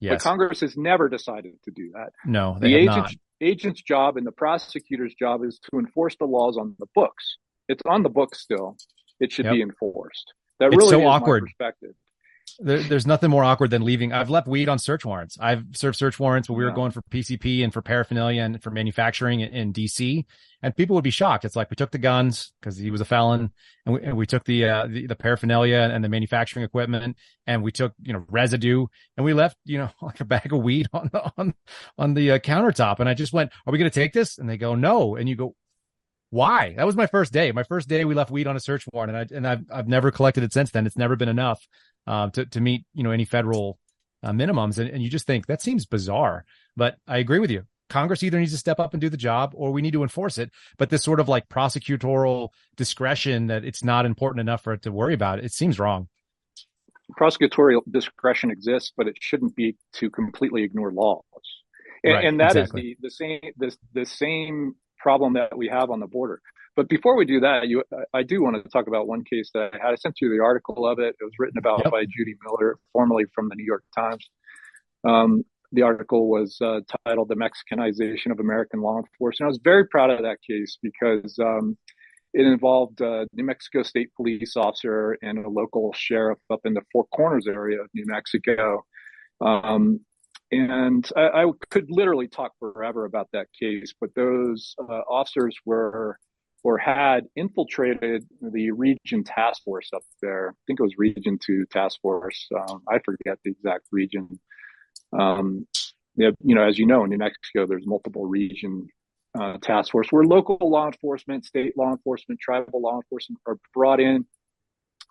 Yes. 0.00 0.14
But 0.14 0.22
Congress 0.22 0.60
has 0.60 0.76
never 0.76 1.08
decided 1.08 1.54
to 1.64 1.70
do 1.70 1.92
that. 1.94 2.10
No, 2.26 2.58
the 2.60 2.74
agent's, 2.74 3.16
agent's 3.40 3.82
job 3.82 4.16
and 4.16 4.26
the 4.26 4.32
prosecutor's 4.32 5.14
job 5.14 5.44
is 5.44 5.58
to 5.70 5.78
enforce 5.78 6.16
the 6.18 6.26
laws 6.26 6.58
on 6.58 6.76
the 6.78 6.86
books. 6.94 7.36
It's 7.68 7.82
on 7.86 8.02
the 8.02 8.10
books 8.10 8.40
still. 8.40 8.76
It 9.20 9.32
should 9.32 9.46
yep. 9.46 9.54
be 9.54 9.62
enforced. 9.62 10.34
That 10.60 10.66
it's 10.66 10.76
really 10.76 10.90
so 10.90 11.00
is 11.00 11.06
awkward. 11.06 11.44
perspective. 11.44 11.94
There, 12.58 12.78
there's 12.78 13.06
nothing 13.06 13.30
more 13.30 13.44
awkward 13.44 13.70
than 13.70 13.82
leaving. 13.82 14.12
I've 14.12 14.30
left 14.30 14.46
weed 14.46 14.68
on 14.68 14.78
search 14.78 15.04
warrants. 15.04 15.36
I've 15.40 15.64
served 15.72 15.96
search 15.96 16.18
warrants 16.18 16.48
when 16.48 16.58
we 16.58 16.64
yeah. 16.64 16.70
were 16.70 16.76
going 16.76 16.92
for 16.92 17.02
PCP 17.02 17.64
and 17.64 17.72
for 17.72 17.82
paraphernalia 17.82 18.42
and 18.42 18.62
for 18.62 18.70
manufacturing 18.70 19.40
in, 19.40 19.48
in 19.50 19.72
DC. 19.72 20.24
And 20.62 20.76
people 20.76 20.94
would 20.94 21.04
be 21.04 21.10
shocked. 21.10 21.44
It's 21.44 21.56
like 21.56 21.70
we 21.70 21.76
took 21.76 21.90
the 21.90 21.98
guns 21.98 22.52
because 22.60 22.76
he 22.76 22.90
was 22.90 23.00
a 23.00 23.04
felon, 23.04 23.52
and 23.84 23.94
we, 23.94 24.02
and 24.02 24.16
we 24.16 24.26
took 24.26 24.44
the, 24.44 24.64
uh, 24.64 24.86
the 24.86 25.06
the 25.06 25.16
paraphernalia 25.16 25.90
and 25.92 26.02
the 26.02 26.08
manufacturing 26.08 26.64
equipment, 26.64 27.18
and 27.46 27.62
we 27.62 27.70
took 27.70 27.92
you 28.00 28.14
know 28.14 28.24
residue, 28.30 28.86
and 29.18 29.26
we 29.26 29.34
left 29.34 29.58
you 29.66 29.76
know 29.76 29.90
like 30.02 30.20
a 30.20 30.24
bag 30.24 30.52
of 30.52 30.62
weed 30.62 30.86
on 30.94 31.10
the 31.12 31.32
on 31.36 31.54
on 31.98 32.14
the 32.14 32.32
uh, 32.32 32.38
countertop. 32.38 32.98
And 32.98 33.10
I 33.10 33.14
just 33.14 33.34
went, 33.34 33.52
"Are 33.66 33.72
we 33.72 33.78
going 33.78 33.90
to 33.90 34.00
take 34.00 34.14
this?" 34.14 34.38
And 34.38 34.48
they 34.48 34.56
go, 34.56 34.74
"No." 34.74 35.16
And 35.16 35.28
you 35.28 35.36
go, 35.36 35.54
why? 36.34 36.74
That 36.76 36.84
was 36.84 36.96
my 36.96 37.06
first 37.06 37.32
day. 37.32 37.52
My 37.52 37.62
first 37.62 37.88
day, 37.88 38.04
we 38.04 38.12
left 38.12 38.28
weed 38.28 38.48
on 38.48 38.56
a 38.56 38.60
search 38.60 38.86
warrant, 38.92 39.14
and 39.14 39.18
I 39.32 39.36
and 39.36 39.46
I've 39.46 39.64
I've 39.72 39.86
never 39.86 40.10
collected 40.10 40.42
it 40.42 40.52
since 40.52 40.72
then. 40.72 40.84
It's 40.84 40.96
never 40.96 41.14
been 41.14 41.28
enough 41.28 41.64
uh, 42.06 42.30
to 42.30 42.46
to 42.46 42.60
meet 42.60 42.84
you 42.94 43.02
know 43.02 43.10
any 43.10 43.24
federal 43.24 43.78
uh, 44.22 44.32
minimums, 44.32 44.78
and, 44.78 44.90
and 44.90 45.02
you 45.02 45.10
just 45.10 45.26
think 45.26 45.46
that 45.46 45.62
seems 45.62 45.86
bizarre. 45.86 46.44
But 46.76 46.96
I 47.06 47.18
agree 47.18 47.38
with 47.38 47.50
you. 47.50 47.64
Congress 47.90 48.22
either 48.22 48.38
needs 48.38 48.52
to 48.52 48.58
step 48.58 48.80
up 48.80 48.94
and 48.94 49.00
do 49.00 49.08
the 49.08 49.16
job, 49.16 49.52
or 49.54 49.70
we 49.70 49.82
need 49.82 49.92
to 49.92 50.02
enforce 50.02 50.38
it. 50.38 50.50
But 50.78 50.90
this 50.90 51.02
sort 51.02 51.20
of 51.20 51.28
like 51.28 51.48
prosecutorial 51.48 52.48
discretion 52.76 53.48
that 53.48 53.64
it's 53.64 53.84
not 53.84 54.06
important 54.06 54.40
enough 54.40 54.62
for 54.62 54.72
it 54.72 54.82
to 54.82 54.92
worry 54.92 55.14
about 55.14 55.38
it, 55.38 55.44
it 55.44 55.52
seems 55.52 55.78
wrong. 55.78 56.08
Prosecutorial 57.20 57.82
discretion 57.90 58.50
exists, 58.50 58.92
but 58.96 59.06
it 59.06 59.16
shouldn't 59.20 59.54
be 59.54 59.76
to 59.94 60.10
completely 60.10 60.62
ignore 60.62 60.90
laws. 60.90 61.22
And, 62.02 62.14
right, 62.14 62.24
and 62.24 62.40
that 62.40 62.56
exactly. 62.56 62.90
is 62.90 62.96
the, 63.00 63.08
the 63.08 63.10
same 63.10 63.40
the, 63.58 63.76
the 63.92 64.06
same 64.06 64.74
problem 64.98 65.34
that 65.34 65.56
we 65.56 65.68
have 65.68 65.90
on 65.90 66.00
the 66.00 66.06
border. 66.06 66.40
But 66.76 66.88
before 66.88 67.16
we 67.16 67.24
do 67.24 67.40
that, 67.40 67.68
you, 67.68 67.84
I 68.12 68.22
do 68.22 68.42
want 68.42 68.62
to 68.62 68.68
talk 68.68 68.88
about 68.88 69.06
one 69.06 69.22
case 69.24 69.50
that 69.54 69.70
I 69.74 69.78
had. 69.80 69.92
I 69.92 69.94
sent 69.94 70.16
you 70.20 70.28
the 70.28 70.42
article 70.42 70.88
of 70.88 70.98
it. 70.98 71.14
It 71.20 71.24
was 71.24 71.32
written 71.38 71.58
about 71.58 71.82
yep. 71.84 71.92
by 71.92 72.04
Judy 72.04 72.34
Miller, 72.44 72.78
formerly 72.92 73.24
from 73.34 73.48
the 73.48 73.54
New 73.54 73.64
York 73.64 73.84
Times. 73.96 74.28
Um, 75.06 75.44
the 75.70 75.82
article 75.82 76.28
was 76.28 76.56
uh, 76.60 76.80
titled 77.06 77.28
"The 77.28 77.36
Mexicanization 77.36 78.32
of 78.32 78.40
American 78.40 78.80
Law 78.80 78.98
Enforcement." 78.98 79.46
I 79.46 79.50
was 79.50 79.60
very 79.62 79.86
proud 79.86 80.10
of 80.10 80.22
that 80.22 80.38
case 80.48 80.78
because 80.82 81.38
um, 81.38 81.76
it 82.32 82.46
involved 82.46 83.00
a 83.00 83.26
New 83.32 83.44
Mexico 83.44 83.82
State 83.84 84.10
police 84.16 84.56
officer 84.56 85.16
and 85.22 85.44
a 85.44 85.48
local 85.48 85.92
sheriff 85.92 86.38
up 86.50 86.60
in 86.64 86.74
the 86.74 86.82
Four 86.92 87.06
Corners 87.06 87.46
area 87.46 87.80
of 87.80 87.88
New 87.94 88.04
Mexico. 88.06 88.84
Um, 89.40 90.00
and 90.50 91.08
I, 91.16 91.42
I, 91.42 91.50
could 91.70 91.86
literally 91.88 92.28
talk 92.28 92.52
forever 92.60 93.04
about 93.04 93.28
that 93.32 93.46
case, 93.58 93.92
but 94.00 94.10
those 94.14 94.74
uh, 94.78 95.02
officers 95.08 95.56
were 95.64 96.18
or 96.64 96.78
had 96.78 97.26
infiltrated 97.36 98.26
the 98.40 98.70
region 98.70 99.22
task 99.22 99.62
force 99.62 99.90
up 99.94 100.02
there. 100.22 100.50
I 100.50 100.54
think 100.66 100.80
it 100.80 100.82
was 100.82 100.94
Region 100.96 101.38
2 101.38 101.66
task 101.66 102.00
force. 102.00 102.48
Um, 102.58 102.82
I 102.88 102.98
forget 103.04 103.38
the 103.44 103.50
exact 103.50 103.84
region. 103.92 104.40
Um, 105.12 105.66
you 106.16 106.32
know, 106.42 106.66
as 106.66 106.78
you 106.78 106.86
know, 106.86 107.04
in 107.04 107.10
New 107.10 107.18
Mexico, 107.18 107.66
there's 107.66 107.86
multiple 107.86 108.24
region 108.24 108.88
uh, 109.38 109.58
task 109.58 109.92
force 109.92 110.08
where 110.10 110.24
local 110.24 110.56
law 110.62 110.86
enforcement, 110.86 111.44
state 111.44 111.76
law 111.76 111.90
enforcement, 111.90 112.40
tribal 112.40 112.80
law 112.80 112.96
enforcement 112.96 113.40
are 113.46 113.58
brought 113.74 114.00
in 114.00 114.24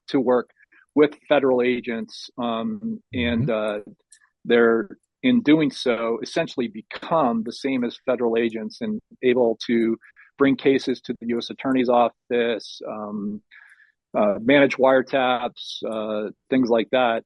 to 0.07 0.19
work 0.19 0.49
with 0.95 1.15
federal 1.27 1.61
agents. 1.61 2.29
Um, 2.37 3.01
and 3.13 3.47
mm-hmm. 3.47 3.89
uh, 3.89 3.93
they're 4.45 4.89
in 5.23 5.41
doing 5.41 5.71
so 5.71 6.19
essentially 6.21 6.67
become 6.67 7.43
the 7.43 7.53
same 7.53 7.83
as 7.83 7.97
federal 8.05 8.37
agents 8.37 8.81
and 8.81 9.01
able 9.23 9.57
to 9.65 9.97
bring 10.37 10.55
cases 10.55 11.01
to 11.01 11.15
the 11.19 11.27
U.S. 11.27 11.49
Attorney's 11.49 11.89
Office, 11.89 12.81
um, 12.87 13.41
uh, 14.15 14.35
manage 14.41 14.77
wiretaps, 14.77 15.83
uh, 15.89 16.29
things 16.49 16.69
like 16.69 16.89
that. 16.91 17.23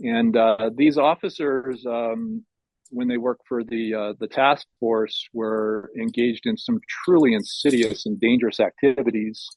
And 0.00 0.36
uh, 0.36 0.70
these 0.74 0.98
officers, 0.98 1.84
um, 1.86 2.44
when 2.90 3.08
they 3.08 3.16
work 3.16 3.40
for 3.48 3.64
the 3.64 3.94
uh, 3.94 4.12
the 4.20 4.28
task 4.28 4.66
force, 4.78 5.26
were 5.32 5.90
engaged 5.98 6.46
in 6.46 6.56
some 6.56 6.80
truly 7.04 7.34
insidious 7.34 8.06
and 8.06 8.20
dangerous 8.20 8.60
activities 8.60 9.48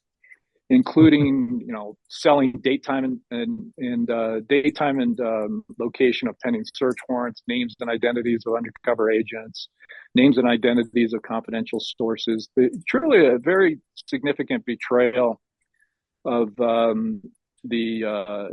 including 0.69 1.61
you 1.65 1.73
know 1.73 1.97
selling 2.09 2.51
daytime 2.61 3.03
and 3.03 3.19
and, 3.31 3.73
and 3.77 4.09
uh, 4.09 4.39
daytime 4.47 4.99
and 4.99 5.19
um, 5.19 5.63
location 5.79 6.27
of 6.27 6.37
pending 6.39 6.63
search 6.75 6.97
warrants, 7.07 7.41
names 7.47 7.75
and 7.79 7.89
identities 7.89 8.43
of 8.45 8.55
undercover 8.55 9.09
agents, 9.11 9.69
names 10.15 10.37
and 10.37 10.47
identities 10.47 11.13
of 11.13 11.21
confidential 11.23 11.79
sources. 11.79 12.49
The, 12.55 12.69
truly, 12.87 13.25
a 13.27 13.37
very 13.39 13.79
significant 14.07 14.65
betrayal 14.65 15.41
of 16.25 16.59
um, 16.59 17.21
the 17.63 18.05
uh, 18.05 18.47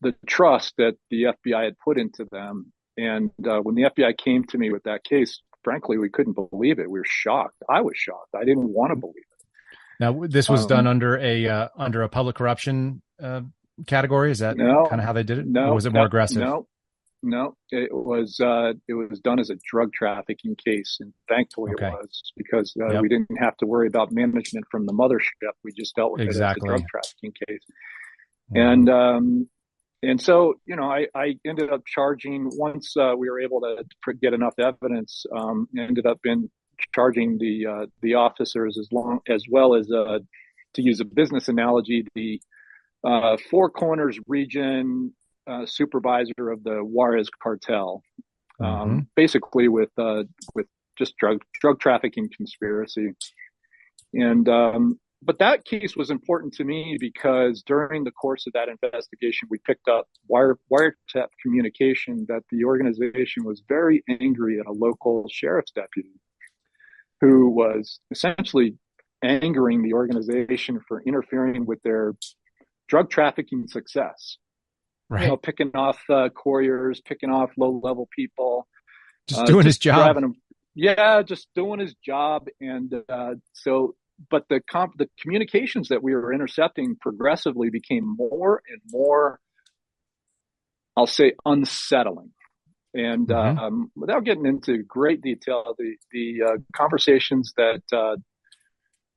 the 0.00 0.14
trust 0.26 0.74
that 0.78 0.96
the 1.10 1.24
FBI 1.24 1.64
had 1.64 1.78
put 1.78 1.98
into 1.98 2.26
them. 2.30 2.72
And 2.96 3.30
uh, 3.46 3.60
when 3.60 3.74
the 3.74 3.82
FBI 3.82 4.16
came 4.18 4.44
to 4.44 4.58
me 4.58 4.70
with 4.70 4.82
that 4.84 5.04
case, 5.04 5.40
frankly, 5.62 5.98
we 5.98 6.10
couldn't 6.10 6.34
believe 6.34 6.78
it. 6.78 6.90
We 6.90 6.98
were 6.98 7.04
shocked. 7.06 7.62
I 7.68 7.80
was 7.80 7.96
shocked. 7.96 8.34
I 8.34 8.44
didn't 8.44 8.68
want 8.68 8.90
to 8.90 8.96
believe 8.96 9.16
it. 9.16 9.29
Now, 10.00 10.24
this 10.26 10.48
was 10.48 10.62
um, 10.62 10.68
done 10.68 10.86
under 10.86 11.18
a 11.18 11.46
uh, 11.46 11.68
under 11.76 12.02
a 12.02 12.08
public 12.08 12.36
corruption 12.36 13.02
uh, 13.22 13.42
category. 13.86 14.30
Is 14.30 14.38
that 14.38 14.56
no, 14.56 14.86
kind 14.88 14.98
of 14.98 15.06
how 15.06 15.12
they 15.12 15.22
did 15.22 15.38
it? 15.38 15.46
No, 15.46 15.66
or 15.68 15.74
was 15.74 15.84
it 15.84 15.92
more 15.92 16.02
no, 16.02 16.06
aggressive? 16.06 16.38
No, 16.38 16.66
no. 17.22 17.54
It 17.70 17.92
was 17.92 18.40
uh, 18.40 18.72
it 18.88 18.94
was 18.94 19.20
done 19.20 19.38
as 19.38 19.50
a 19.50 19.56
drug 19.70 19.92
trafficking 19.92 20.56
case, 20.56 20.96
and 21.00 21.12
thankfully 21.28 21.72
okay. 21.74 21.88
it 21.88 21.92
was 21.92 22.32
because 22.34 22.72
uh, 22.80 22.94
yep. 22.94 23.02
we 23.02 23.08
didn't 23.08 23.36
have 23.38 23.58
to 23.58 23.66
worry 23.66 23.88
about 23.88 24.10
management 24.10 24.64
from 24.70 24.86
the 24.86 24.92
mothership. 24.92 25.52
We 25.62 25.72
just 25.72 25.94
dealt 25.94 26.12
with 26.12 26.22
exactly. 26.22 26.66
it 26.66 26.72
as 26.72 26.80
a 26.80 26.82
drug 26.82 26.88
trafficking 26.90 27.32
case, 27.46 27.60
mm-hmm. 28.54 28.56
and 28.56 28.88
um, 28.88 29.48
and 30.02 30.18
so 30.18 30.54
you 30.64 30.76
know 30.76 30.90
I, 30.90 31.08
I 31.14 31.34
ended 31.46 31.70
up 31.70 31.82
charging 31.86 32.48
once 32.54 32.96
uh, 32.96 33.12
we 33.18 33.28
were 33.28 33.40
able 33.40 33.60
to 33.60 34.14
get 34.14 34.32
enough 34.32 34.54
evidence. 34.58 35.26
Um, 35.36 35.68
ended 35.78 36.06
up 36.06 36.20
in 36.24 36.50
charging 36.94 37.38
the 37.38 37.66
uh, 37.66 37.86
the 38.02 38.14
officers 38.14 38.78
as 38.78 38.88
long 38.92 39.20
as 39.28 39.44
well 39.48 39.74
as 39.74 39.90
uh, 39.90 40.18
to 40.74 40.82
use 40.82 41.00
a 41.00 41.04
business 41.04 41.48
analogy, 41.48 42.06
the 42.14 42.40
uh, 43.04 43.36
Four 43.50 43.70
Corners 43.70 44.18
region 44.26 45.12
uh, 45.46 45.66
supervisor 45.66 46.50
of 46.50 46.62
the 46.64 46.78
Juarez 46.84 47.28
cartel, 47.42 48.02
um, 48.60 48.66
mm-hmm. 48.66 48.98
basically 49.16 49.68
with 49.68 49.90
uh, 49.98 50.24
with 50.54 50.66
just 50.98 51.16
drug 51.16 51.42
drug 51.60 51.80
trafficking 51.80 52.28
conspiracy, 52.36 53.12
and 54.14 54.48
um, 54.48 54.98
but 55.22 55.38
that 55.38 55.64
case 55.64 55.96
was 55.96 56.10
important 56.10 56.54
to 56.54 56.64
me 56.64 56.96
because 56.98 57.62
during 57.62 58.04
the 58.04 58.10
course 58.10 58.46
of 58.46 58.52
that 58.54 58.68
investigation, 58.68 59.48
we 59.50 59.58
picked 59.58 59.88
up 59.88 60.06
wire, 60.28 60.58
wiretap 60.72 61.28
communication 61.42 62.24
that 62.28 62.42
the 62.50 62.64
organization 62.64 63.44
was 63.44 63.62
very 63.68 64.02
angry 64.08 64.58
at 64.58 64.66
a 64.66 64.72
local 64.72 65.26
sheriff's 65.30 65.72
deputy 65.72 66.19
who 67.20 67.50
was 67.50 68.00
essentially 68.10 68.76
angering 69.22 69.82
the 69.82 69.92
organization 69.92 70.80
for 70.88 71.02
interfering 71.06 71.66
with 71.66 71.80
their 71.82 72.14
drug 72.88 73.10
trafficking 73.10 73.68
success. 73.68 74.38
Right. 75.08 75.22
You 75.22 75.28
know, 75.28 75.36
picking 75.36 75.72
off 75.74 75.98
uh, 76.08 76.28
couriers, 76.28 77.00
picking 77.04 77.30
off 77.30 77.50
low 77.56 77.80
level 77.82 78.08
people, 78.14 78.68
just 79.28 79.40
uh, 79.40 79.44
doing 79.44 79.64
just 79.64 79.76
his 79.76 79.78
job. 79.78 80.14
Them, 80.14 80.34
yeah, 80.74 81.22
just 81.22 81.48
doing 81.54 81.80
his 81.80 81.94
job. 81.94 82.46
And 82.60 82.94
uh, 83.08 83.34
so, 83.52 83.96
but 84.30 84.44
the 84.48 84.60
comp- 84.60 84.96
the 84.98 85.08
communications 85.20 85.88
that 85.88 86.02
we 86.02 86.14
were 86.14 86.32
intercepting 86.32 86.96
progressively 87.00 87.70
became 87.70 88.04
more 88.16 88.62
and 88.70 88.80
more, 88.88 89.40
I'll 90.96 91.08
say, 91.08 91.32
unsettling. 91.44 92.30
And 92.94 93.28
mm-hmm. 93.28 93.58
um, 93.58 93.92
without 93.94 94.24
getting 94.24 94.46
into 94.46 94.82
great 94.82 95.22
detail, 95.22 95.74
the 95.78 95.94
the 96.12 96.42
uh, 96.44 96.56
conversations 96.74 97.52
that 97.56 97.82
uh, 97.92 98.16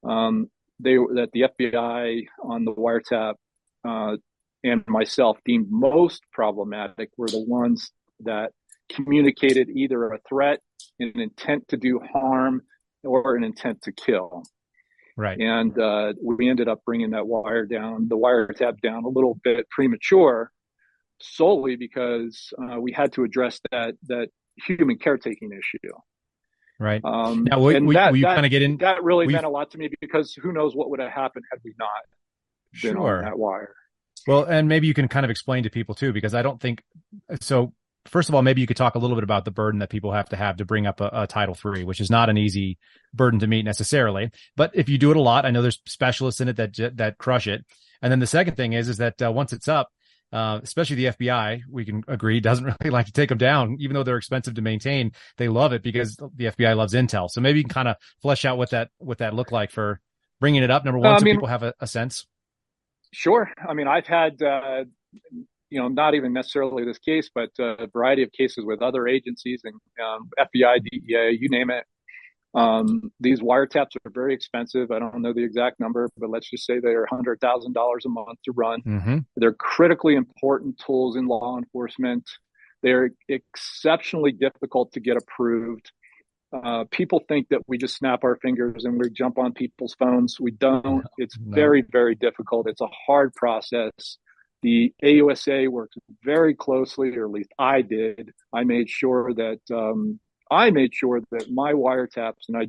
um, 0.08 0.50
they 0.80 0.96
that 0.96 1.30
the 1.34 1.42
FBI 1.42 2.26
on 2.44 2.66
the 2.66 2.74
wiretap 2.74 3.36
uh, 3.88 4.18
and 4.64 4.84
myself 4.88 5.38
deemed 5.46 5.68
most 5.70 6.22
problematic 6.32 7.10
were 7.18 7.28
the 7.28 7.44
ones 7.44 7.92
that 8.22 8.52
communicated 8.92 9.70
either 9.70 10.12
a 10.12 10.20
threat, 10.28 10.60
an 11.00 11.20
intent 11.20 11.68
to 11.70 11.78
do 11.78 12.00
harm, 12.00 12.62
or 13.04 13.36
an 13.36 13.44
intent 13.44 13.82
to 13.84 13.92
kill. 13.92 14.44
Right. 15.16 15.40
And 15.40 15.78
uh, 15.78 16.14
we 16.24 16.50
ended 16.50 16.68
up 16.68 16.82
bringing 16.86 17.12
that 17.12 17.28
wire 17.28 17.66
down, 17.66 18.08
the 18.08 18.18
wiretap 18.18 18.82
down 18.82 19.04
a 19.04 19.10
little 19.10 19.40
bit 19.44 19.70
premature 19.70 20.52
solely 21.24 21.76
because 21.76 22.54
uh, 22.62 22.80
we 22.80 22.92
had 22.92 23.14
to 23.14 23.24
address 23.24 23.60
that 23.72 23.96
that 24.08 24.28
human 24.58 24.98
caretaking 24.98 25.52
issue. 25.52 25.94
Right. 26.80 27.02
Um, 27.04 27.46
now, 27.46 27.60
we, 27.60 27.80
we, 27.80 27.94
that, 27.94 28.16
you 28.16 28.24
kind 28.24 28.46
of 28.46 28.50
get 28.50 28.62
in. 28.62 28.78
That 28.78 29.04
really 29.04 29.28
meant 29.28 29.46
a 29.46 29.50
lot 29.50 29.72
to 29.72 29.78
me 29.78 29.90
because 30.02 30.34
who 30.34 30.52
knows 30.52 30.76
what 30.76 30.90
would 30.90 31.00
have 31.00 31.12
happened 31.12 31.46
had 31.52 31.60
we 31.64 31.74
not 31.80 31.90
been 32.82 32.96
sure. 32.96 33.20
on 33.20 33.26
that 33.26 33.38
wire. 33.38 33.76
Well, 34.28 34.44
and 34.44 34.68
maybe 34.68 34.88
you 34.88 34.94
can 34.94 35.08
kind 35.08 35.24
of 35.26 35.30
explain 35.30 35.64
to 35.64 35.70
people 35.70 35.96
too, 35.96 36.14
because 36.14 36.34
I 36.34 36.42
don't 36.42 36.60
think 36.60 36.84
so. 37.42 37.74
first 38.06 38.30
of 38.30 38.36
all, 38.36 38.42
maybe 38.42 38.62
you 38.62 38.68
could 38.68 38.78
talk 38.78 38.96
a 38.96 39.00
little 39.00 39.16
bit 39.16 39.24
about 39.24 39.46
the 39.46 39.52
burden 39.52 39.80
that 39.80 39.90
people 39.90 40.12
have 40.12 40.30
to 40.30 40.36
have 40.36 40.58
to 40.58 40.66
bring 40.66 40.88
up 40.88 41.00
a, 41.00 41.10
a 41.14 41.28
Title 41.28 41.56
III, 41.64 41.84
which 41.84 42.02
is 42.02 42.10
not 42.10 42.30
an 42.30 42.38
easy 42.38 42.78
burden 43.14 43.40
to 43.40 43.48
meet 43.48 43.64
necessarily. 43.64 44.32
But 44.56 44.72
if 44.74 44.90
you 44.90 44.98
do 44.98 45.12
it 45.12 45.18
a 45.18 45.22
lot, 45.22 45.46
I 45.46 45.52
know 45.52 45.62
there's 45.62 45.80
specialists 45.86 46.42
in 46.42 46.50
it 46.50 46.56
that 46.58 46.98
that 46.98 47.18
crush 47.18 47.48
it. 47.48 47.66
And 48.02 48.12
then 48.12 48.20
the 48.20 48.28
second 48.28 48.56
thing 48.56 48.74
is 48.74 48.90
is 48.90 48.98
that 48.98 49.22
uh, 49.22 49.32
once 49.32 49.54
it's 49.54 49.68
up, 49.68 49.90
uh, 50.34 50.60
especially 50.64 50.96
the 50.96 51.06
FBI, 51.06 51.62
we 51.70 51.86
can 51.86 52.04
agree 52.08 52.40
doesn't 52.40 52.66
really 52.82 52.90
like 52.90 53.06
to 53.06 53.12
take 53.12 53.30
them 53.30 53.38
down, 53.38 53.78
even 53.80 53.94
though 53.94 54.04
they're 54.04 54.18
expensive 54.18 54.56
to 54.56 54.62
maintain. 54.62 55.12
They 55.38 55.48
love 55.48 55.74
it 55.74 55.84
because 55.84 56.18
the 56.36 56.46
FBI 56.46 56.76
loves 56.76 56.94
intel. 56.94 57.30
So 57.30 57.40
maybe 57.40 57.60
you 57.60 57.64
can 57.64 57.74
kind 57.74 57.88
of 57.88 57.98
flesh 58.22 58.44
out 58.44 58.58
what 58.58 58.72
that 58.72 58.90
what 58.98 59.20
that 59.20 59.36
looked 59.36 59.52
like 59.52 59.70
for 59.70 60.02
bringing 60.40 60.64
it 60.64 60.72
up. 60.72 60.84
Number 60.84 61.00
one, 61.00 61.14
uh, 61.14 61.20
so 61.20 61.26
mean, 61.26 61.36
people 61.36 61.48
have 61.48 61.62
a, 61.62 61.74
a, 61.80 61.86
sense. 61.86 62.26
Sure. 63.12 63.50
I 63.70 63.76
mean, 63.76 63.88
I've 63.88 64.08
had 64.08 64.42
uh, 64.42 64.86
you 65.70 65.80
know 65.80 65.88
not 65.88 66.16
even 66.16 66.34
necessarily 66.34 66.84
this 66.84 66.98
case, 66.98 67.30
but 67.34 67.52
uh, 67.60 67.76
a 67.78 67.88
variety 67.88 68.24
of 68.24 68.32
cases 68.32 68.66
with 68.66 68.82
other 68.82 69.08
agencies 69.08 69.62
and 69.64 69.76
um, 70.04 70.30
FBI, 70.40 70.84
DEA, 70.84 71.38
you 71.40 71.48
name 71.48 71.70
it. 71.70 71.86
Um, 72.56 73.12
these 73.20 73.40
wiretaps 73.40 73.96
are 74.06 74.12
very 74.12 74.34
expensive. 74.34 74.92
I 74.92 75.00
don't 75.00 75.22
know 75.22 75.34
the 75.34 75.44
exact 75.44 75.80
number, 75.80 76.08
but 76.18 76.30
let's 76.30 76.50
just 76.50 76.66
say 76.66 76.80
they're 76.80 77.08
$100,000 77.12 78.06
a 78.06 78.10
month 78.10 78.40
to 78.46 78.52
run. 78.52 78.82
Mm-hmm. 78.84 79.18
They're 79.36 79.54
critically 79.54 80.16
important 80.16 80.80
tools 80.86 81.16
in 81.16 81.26
law 81.26 81.58
enforcement. 81.58 82.30
They're 82.84 83.12
exceptionally 83.28 84.34
difficult 84.34 84.92
to 84.94 85.00
get 85.00 85.18
approved. 85.18 85.92
Uh, 86.54 86.84
people 86.92 87.24
think 87.28 87.48
that 87.50 87.62
we 87.68 87.80
just 87.80 87.96
snap 87.96 88.24
our 88.24 88.36
fingers 88.36 88.86
and 88.86 89.00
we 89.00 89.10
jump 89.10 89.40
on 89.40 89.54
people's 89.54 89.96
phones. 89.98 90.40
We 90.40 90.52
don't. 90.52 91.04
It's 91.18 91.36
no. 91.40 91.56
very, 91.56 91.84
very 91.92 92.14
difficult. 92.14 92.68
It's 92.70 92.82
a 92.82 92.90
hard 93.08 93.34
process. 93.34 94.18
The 94.62 94.94
AUSA 95.04 95.68
works 95.70 95.96
very 96.24 96.54
closely, 96.54 97.16
or 97.18 97.26
at 97.26 97.32
least 97.32 97.52
I 97.58 97.82
did. 97.82 98.32
I 98.54 98.64
made 98.64 98.90
sure 98.90 99.34
that 99.34 99.60
um, 99.74 100.20
I 100.54 100.72
made 100.72 100.94
sure 100.94 101.22
that 101.32 101.52
my 101.52 101.74
wiretaps, 101.74 102.48
and 102.48 102.58
I 102.58 102.68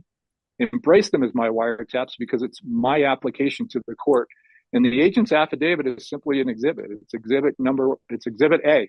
embrace 0.59 1.11
them 1.11 1.23
as 1.23 1.35
my 1.35 1.49
wiretaps 1.49 2.13
because 2.19 2.43
it's 2.43 2.61
my 2.65 3.05
application 3.05 3.69
to 3.69 3.83
the 3.87 3.95
court. 3.95 4.29
And 4.73 4.85
the 4.85 5.01
agent's 5.01 5.33
affidavit 5.33 5.87
is 5.87 6.09
simply 6.09 6.41
an 6.41 6.49
exhibit. 6.49 6.87
It's 6.91 7.15
exhibit 7.15 7.55
number, 7.59 7.95
it's 8.09 8.27
exhibit 8.27 8.61
A, 8.65 8.89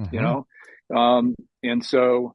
mm-hmm. 0.00 0.14
you 0.14 0.20
know? 0.20 0.46
Um, 0.94 1.34
and 1.62 1.84
so 1.84 2.34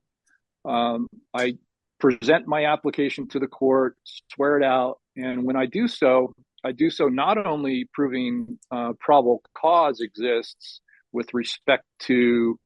um, 0.66 1.08
I 1.34 1.58
present 2.00 2.48
my 2.48 2.66
application 2.66 3.28
to 3.30 3.40
the 3.40 3.48
court, 3.48 3.96
swear 4.34 4.58
it 4.58 4.64
out. 4.64 4.98
And 5.16 5.44
when 5.44 5.56
I 5.56 5.66
do 5.66 5.88
so, 5.88 6.34
I 6.64 6.72
do 6.72 6.90
so 6.90 7.08
not 7.08 7.44
only 7.46 7.88
proving 7.94 8.60
uh, 8.72 8.94
probable 9.00 9.42
cause 9.56 10.02
exists 10.02 10.82
with 11.12 11.34
respect 11.34 11.86
to 12.00 12.60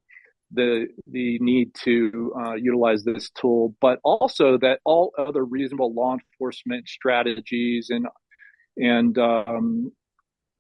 the 0.54 0.88
the 1.08 1.40
need 1.40 1.74
to 1.84 2.34
uh, 2.40 2.54
utilize 2.54 3.04
this 3.04 3.30
tool, 3.32 3.76
but 3.82 4.00
also 4.04 4.58
that 4.58 4.80
all 4.86 5.12
other 5.18 5.46
reasonable 5.46 5.94
law 5.94 6.14
enforcement 6.16 6.88
strategies 6.88 7.88
and 7.90 8.08
and 8.78 9.18
um, 9.18 9.92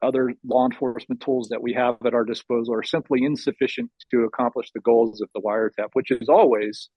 other 0.01 0.33
law 0.45 0.65
enforcement 0.65 1.21
tools 1.21 1.49
that 1.49 1.61
we 1.61 1.73
have 1.73 1.95
at 2.05 2.13
our 2.13 2.23
disposal 2.23 2.73
are 2.73 2.83
simply 2.83 3.23
insufficient 3.23 3.89
to 4.09 4.23
accomplish 4.23 4.69
the 4.73 4.81
goals 4.81 5.21
of 5.21 5.29
the 5.33 5.41
wiretap, 5.41 5.89
which 5.93 6.11
is 6.11 6.27
always, 6.27 6.89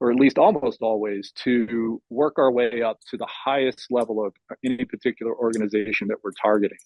or 0.00 0.10
at 0.10 0.18
least 0.18 0.38
almost 0.38 0.82
always, 0.82 1.32
to 1.36 2.00
work 2.10 2.34
our 2.38 2.50
way 2.50 2.82
up 2.82 2.98
to 3.10 3.16
the 3.16 3.28
highest 3.44 3.86
level 3.90 4.24
of 4.24 4.34
any 4.64 4.84
particular 4.84 5.34
organization 5.34 6.08
that 6.08 6.18
we're 6.22 6.32
targeting. 6.42 6.78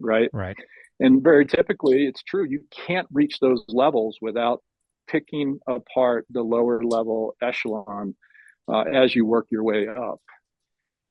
Right. 0.00 0.30
Right. 0.32 0.56
And 0.98 1.22
very 1.22 1.46
typically, 1.46 2.06
it's 2.06 2.22
true, 2.22 2.44
you 2.48 2.64
can't 2.86 3.06
reach 3.12 3.38
those 3.40 3.64
levels 3.68 4.18
without 4.20 4.62
picking 5.10 5.58
apart 5.66 6.26
the 6.30 6.42
lower 6.42 6.82
level 6.82 7.34
echelon 7.42 8.14
uh, 8.68 8.82
as 8.82 9.14
you 9.14 9.24
work 9.26 9.46
your 9.50 9.64
way 9.64 9.86
up. 9.88 10.20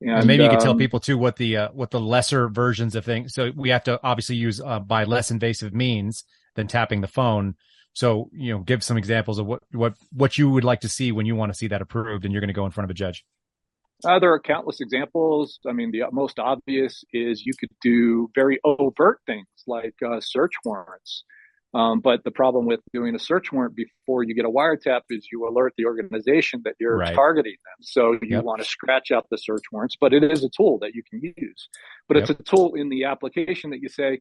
And, 0.02 0.26
maybe 0.26 0.44
you 0.44 0.50
could 0.50 0.62
tell 0.62 0.72
um, 0.72 0.78
people 0.78 1.02
too 1.02 1.18
what 1.18 1.36
the 1.36 1.58
uh, 1.58 1.70
what 1.74 1.92
the 1.92 2.00
lesser 2.00 2.48
versions 2.48 2.96
of 2.96 3.04
things. 3.04 3.34
So 3.34 3.52
we 3.54 3.70
have 3.70 3.84
to 3.84 4.00
obviously 4.02 4.38
use 4.38 4.62
uh, 4.62 4.80
by 4.80 5.04
less 5.04 5.30
invasive 5.30 5.74
means 5.74 6.24
than 6.56 6.68
tapping 6.68 7.02
the 7.02 7.08
phone. 7.08 7.56
So 7.92 8.30
you 8.32 8.54
know, 8.54 8.60
give 8.60 8.82
some 8.82 8.98
examples 8.98 9.40
of 9.40 9.46
what 9.46 9.62
what 9.72 9.96
what 10.14 10.38
you 10.38 10.50
would 10.50 10.64
like 10.64 10.82
to 10.82 10.90
see 10.90 11.12
when 11.12 11.26
you 11.26 11.36
want 11.36 11.52
to 11.52 11.58
see 11.58 11.68
that 11.68 11.82
approved, 11.82 12.24
and 12.24 12.34
you're 12.34 12.40
going 12.40 12.48
to 12.48 12.54
go 12.54 12.66
in 12.66 12.72
front 12.72 12.86
of 12.86 12.92
a 12.92 12.94
judge. 12.94 13.26
Uh, 14.06 14.20
there 14.20 14.32
are 14.32 14.40
countless 14.40 14.80
examples. 14.80 15.60
I 15.68 15.74
mean, 15.74 15.92
the 15.92 16.04
most 16.14 16.40
obvious 16.40 17.04
is 17.12 17.46
you 17.46 17.52
could 17.60 17.72
do 17.82 18.30
very 18.34 18.58
overt 18.64 19.20
things 19.26 19.48
like 19.68 19.96
uh, 20.06 20.22
search 20.22 20.54
warrants. 20.64 21.26
Um, 21.74 22.00
but 22.00 22.24
the 22.24 22.32
problem 22.32 22.66
with 22.66 22.80
doing 22.94 23.14
a 23.14 23.20
search 23.20 23.52
warrant 23.52 23.76
before 23.76 24.24
you 24.24 24.34
get 24.34 24.46
a 24.46 24.50
wiretap 24.50 25.02
is 25.10 25.28
you 25.32 25.48
alert 25.48 25.74
the 25.78 25.86
organization 25.86 26.62
that 26.66 26.74
you're 26.80 26.98
right. 26.98 27.14
targeting 27.14 27.56
them. 27.64 27.76
So 27.82 28.14
you 28.14 28.38
yep. 28.38 28.44
want 28.44 28.62
to 28.62 28.68
scratch 28.68 29.12
out 29.12 29.28
the 29.30 29.38
search 29.38 29.64
warrants, 29.72 29.96
but 30.00 30.14
it 30.14 30.24
is 30.24 30.44
a 30.44 30.50
tool 30.50 30.80
that 30.80 30.96
you 30.96 31.04
can 31.08 31.22
use. 31.22 31.70
But 32.08 32.18
yep. 32.18 32.30
it's 32.30 32.40
a 32.40 32.44
tool 32.44 32.74
in 32.74 32.90
the 32.90 33.04
application 33.04 33.70
that 33.70 33.82
you 33.82 33.90
say, 33.90 34.20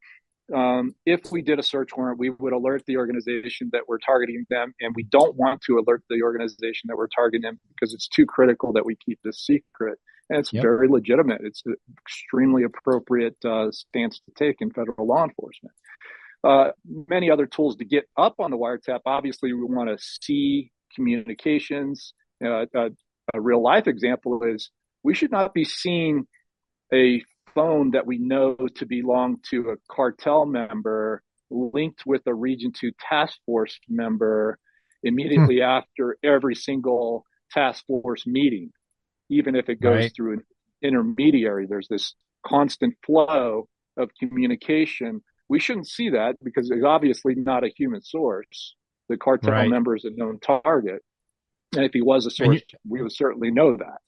um, 0.55 0.95
if 1.07 1.31
we 1.31 1.43
did 1.43 1.59
a 1.59 1.63
search 1.63 1.91
warrant, 1.97 2.19
we 2.19 2.31
would 2.31 2.53
alert 2.53 2.85
the 2.87 2.97
organization 2.97 3.71
that 3.73 3.83
we're 3.87 3.99
targeting 3.99 4.47
them, 4.49 4.75
and 4.81 4.95
we 4.95 5.03
don't 5.05 5.37
want 5.37 5.63
to 5.63 5.79
alert 5.79 6.03
the 6.09 6.23
organization 6.23 6.89
that 6.89 6.97
we're 6.97 7.09
targeting 7.09 7.43
them 7.43 7.61
because 7.75 7.93
it's 7.95 8.09
too 8.09 8.27
critical 8.27 8.73
that 8.75 8.85
we 8.85 8.97
keep 8.97 9.19
this 9.25 9.45
secret. 9.45 9.99
And 10.31 10.41
it's 10.41 10.53
yep. 10.53 10.63
very 10.63 10.89
legitimate. 10.89 11.41
It's 11.43 11.63
an 11.65 11.77
extremely 12.03 12.63
appropriate 12.63 13.37
uh, 13.45 13.71
stance 13.71 14.21
to 14.21 14.33
take 14.39 14.57
in 14.61 14.71
federal 14.71 15.07
law 15.07 15.25
enforcement 15.25 15.75
uh, 16.45 16.71
many 17.09 17.31
other 17.31 17.47
tools 17.47 17.77
to 17.77 17.85
get 17.85 18.05
up 18.17 18.35
on 18.39 18.51
the 18.51 18.57
wiretap. 18.57 19.01
Obviously, 19.07 19.53
we 19.53 19.65
want 19.65 19.89
to 19.89 19.99
see 20.23 20.71
communications. 20.95 22.15
Uh, 22.45 22.67
a, 22.75 22.91
a 23.35 23.41
real 23.41 23.63
life 23.63 23.87
example 23.87 24.43
is 24.45 24.71
we 25.03 25.15
should 25.15 25.31
not 25.31 25.53
be 25.55 25.65
seeing 25.65 26.27
a 26.93 27.23
phone 27.55 27.91
that 27.91 28.07
we 28.07 28.19
know 28.19 28.57
to 28.77 28.87
belong 28.87 29.39
to 29.51 29.71
a 29.71 29.77
cartel 29.93 30.47
member 30.47 31.23
linked 31.51 32.05
with 32.07 32.23
a 32.27 32.35
Region 32.35 32.73
2 32.73 32.93
task 33.01 33.39
force 33.47 33.79
member 33.89 34.59
immediately 35.03 35.57
hmm. 35.57 35.63
after 35.63 36.17
every 36.23 36.55
single 36.55 37.25
task 37.51 37.85
force 37.87 38.27
meeting, 38.27 38.71
even 39.31 39.55
if 39.55 39.69
it 39.69 39.81
goes 39.81 39.97
right. 39.97 40.13
through 40.15 40.35
an 40.35 40.43
intermediary. 40.83 41.67
There's 41.67 41.89
this 41.89 42.15
constant 42.47 42.95
flow 43.05 43.69
of 43.97 44.11
communication 44.19 45.23
we 45.49 45.61
shouldn't 45.61 45.89
see 45.89 46.11
that 46.11 46.37
because 46.43 46.71
it's 46.71 46.85
obviously 46.85 47.35
not 47.35 47.65
a 47.65 47.71
human 47.77 48.03
source. 48.03 48.75
The 49.09 49.17
cartel 49.17 49.53
right. 49.53 49.69
member 49.69 49.97
is 49.97 50.05
a 50.05 50.11
known 50.11 50.39
target. 50.41 51.03
And 51.75 51.85
if 51.85 51.93
he 51.93 52.03
was 52.03 52.27
a 52.27 52.31
source, 52.31 52.63
you, 52.71 52.79
we 52.89 53.03
would 53.03 53.13
certainly 53.13 53.51
know 53.51 53.77
that. 53.77 53.99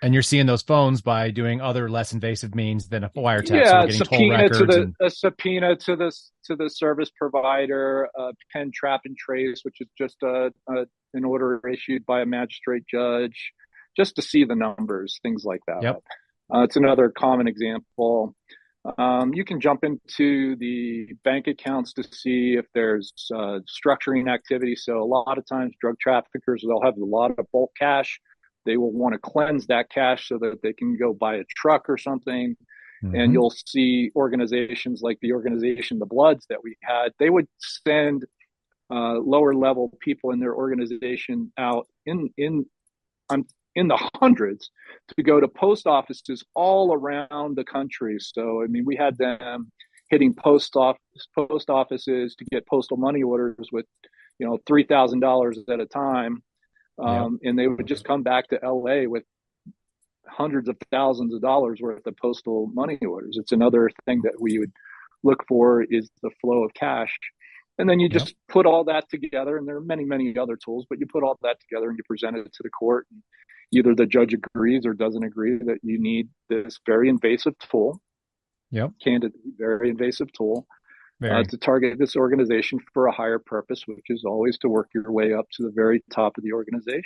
And 0.00 0.14
you're 0.14 0.22
seeing 0.22 0.46
those 0.46 0.62
phones 0.62 1.02
by 1.02 1.32
doing 1.32 1.60
other 1.60 1.88
less 1.88 2.12
invasive 2.12 2.54
means 2.54 2.88
than 2.88 3.02
a 3.02 3.10
wiretap. 3.10 3.64
Yeah, 3.64 3.82
so 3.88 4.04
subpoena 4.04 4.48
to 4.48 4.66
the 4.66 4.82
and... 4.82 4.94
a 5.02 5.10
subpoena 5.10 5.76
to 5.76 5.96
the 5.96 6.12
to 6.44 6.54
the 6.54 6.70
service 6.70 7.10
provider, 7.18 8.08
a 8.16 8.32
pen 8.52 8.70
trap 8.72 9.00
and 9.04 9.16
trace, 9.16 9.60
which 9.64 9.80
is 9.80 9.88
just 9.98 10.16
a, 10.22 10.52
a 10.68 10.86
an 11.14 11.24
order 11.24 11.60
issued 11.68 12.06
by 12.06 12.20
a 12.20 12.26
magistrate 12.26 12.84
judge, 12.88 13.52
just 13.96 14.14
to 14.16 14.22
see 14.22 14.44
the 14.44 14.54
numbers, 14.54 15.18
things 15.22 15.44
like 15.44 15.60
that. 15.66 15.82
Yep. 15.82 16.02
Uh, 16.54 16.60
it's 16.60 16.76
another 16.76 17.10
common 17.10 17.48
example. 17.48 18.36
Um, 18.96 19.34
you 19.34 19.44
can 19.44 19.60
jump 19.60 19.84
into 19.84 20.56
the 20.56 21.08
bank 21.24 21.46
accounts 21.46 21.92
to 21.94 22.04
see 22.04 22.54
if 22.54 22.66
there's 22.74 23.12
uh, 23.34 23.60
structuring 23.66 24.32
activity. 24.32 24.76
So 24.76 25.02
a 25.02 25.04
lot 25.04 25.36
of 25.36 25.46
times, 25.46 25.74
drug 25.80 25.96
traffickers 26.00 26.64
they'll 26.66 26.82
have 26.82 26.96
a 26.96 27.04
lot 27.04 27.32
of 27.38 27.46
bulk 27.52 27.72
cash. 27.78 28.20
They 28.64 28.76
will 28.76 28.92
want 28.92 29.14
to 29.14 29.18
cleanse 29.18 29.66
that 29.66 29.90
cash 29.90 30.28
so 30.28 30.38
that 30.38 30.62
they 30.62 30.72
can 30.72 30.96
go 30.96 31.12
buy 31.12 31.36
a 31.36 31.44
truck 31.56 31.88
or 31.88 31.98
something. 31.98 32.56
Mm-hmm. 33.04 33.14
And 33.14 33.32
you'll 33.32 33.54
see 33.66 34.10
organizations 34.16 35.02
like 35.02 35.18
the 35.22 35.32
organization, 35.32 35.98
the 35.98 36.06
Bloods 36.06 36.46
that 36.48 36.62
we 36.62 36.76
had. 36.82 37.12
They 37.18 37.30
would 37.30 37.46
send 37.58 38.24
uh, 38.90 39.18
lower 39.18 39.54
level 39.54 39.96
people 40.00 40.30
in 40.30 40.40
their 40.40 40.54
organization 40.54 41.52
out 41.58 41.86
in 42.06 42.30
in 42.36 42.66
I'm 43.30 43.44
in 43.78 43.88
the 43.88 44.10
hundreds 44.16 44.70
to 45.16 45.22
go 45.22 45.40
to 45.40 45.48
post 45.48 45.86
offices 45.86 46.44
all 46.54 46.92
around 46.92 47.56
the 47.56 47.64
country. 47.64 48.16
So, 48.18 48.62
I 48.62 48.66
mean, 48.66 48.84
we 48.84 48.96
had 48.96 49.16
them 49.18 49.70
hitting 50.10 50.34
post 50.34 50.74
office 50.74 51.00
post 51.34 51.70
offices 51.70 52.34
to 52.36 52.44
get 52.50 52.66
postal 52.66 52.96
money 52.96 53.22
orders 53.22 53.68
with, 53.72 53.86
you 54.38 54.46
know, 54.46 54.58
three 54.66 54.84
thousand 54.84 55.20
dollars 55.20 55.58
at 55.70 55.80
a 55.80 55.86
time, 55.86 56.42
um, 56.98 57.38
yeah. 57.40 57.50
and 57.50 57.58
they 57.58 57.68
would 57.68 57.86
just 57.86 58.04
come 58.04 58.22
back 58.22 58.48
to 58.48 58.62
L.A. 58.62 59.06
with 59.06 59.24
hundreds 60.26 60.68
of 60.68 60.76
thousands 60.90 61.32
of 61.34 61.40
dollars 61.40 61.78
worth 61.80 62.06
of 62.06 62.16
postal 62.16 62.70
money 62.74 62.98
orders. 63.06 63.36
It's 63.38 63.52
another 63.52 63.90
thing 64.06 64.22
that 64.24 64.40
we 64.40 64.58
would 64.58 64.72
look 65.22 65.44
for 65.48 65.82
is 65.82 66.10
the 66.22 66.30
flow 66.40 66.64
of 66.64 66.74
cash. 66.74 67.16
And 67.78 67.88
then 67.88 68.00
you 68.00 68.08
just 68.08 68.28
yep. 68.28 68.36
put 68.48 68.66
all 68.66 68.84
that 68.84 69.08
together, 69.08 69.56
and 69.56 69.66
there 69.66 69.76
are 69.76 69.80
many, 69.80 70.04
many 70.04 70.36
other 70.36 70.56
tools, 70.56 70.84
but 70.90 70.98
you 70.98 71.06
put 71.06 71.22
all 71.22 71.38
that 71.42 71.58
together 71.60 71.88
and 71.88 71.96
you 71.96 72.02
present 72.08 72.36
it 72.36 72.52
to 72.52 72.62
the 72.64 72.70
court. 72.70 73.06
And 73.12 73.22
either 73.72 73.94
the 73.94 74.06
judge 74.06 74.34
agrees 74.34 74.86
or 74.86 74.94
doesn't 74.94 75.24
agree 75.24 75.58
that 75.58 75.78
you 75.82 76.00
need 76.00 76.28
this 76.48 76.78
very 76.86 77.08
invasive 77.08 77.54
tool. 77.58 78.00
Yep. 78.70 78.92
Candid, 79.02 79.32
very 79.56 79.90
invasive 79.90 80.32
tool. 80.32 80.66
uh, 81.22 81.42
to 81.42 81.56
target 81.56 81.98
this 81.98 82.14
organization 82.14 82.78
for 82.94 83.06
a 83.06 83.12
higher 83.12 83.40
purpose, 83.40 83.82
which 83.86 84.06
is 84.08 84.24
always 84.24 84.56
to 84.58 84.68
work 84.68 84.88
your 84.94 85.10
way 85.10 85.32
up 85.32 85.46
to 85.52 85.64
the 85.64 85.72
very 85.74 86.02
top 86.12 86.38
of 86.38 86.44
the 86.44 86.52
organization. 86.52 87.02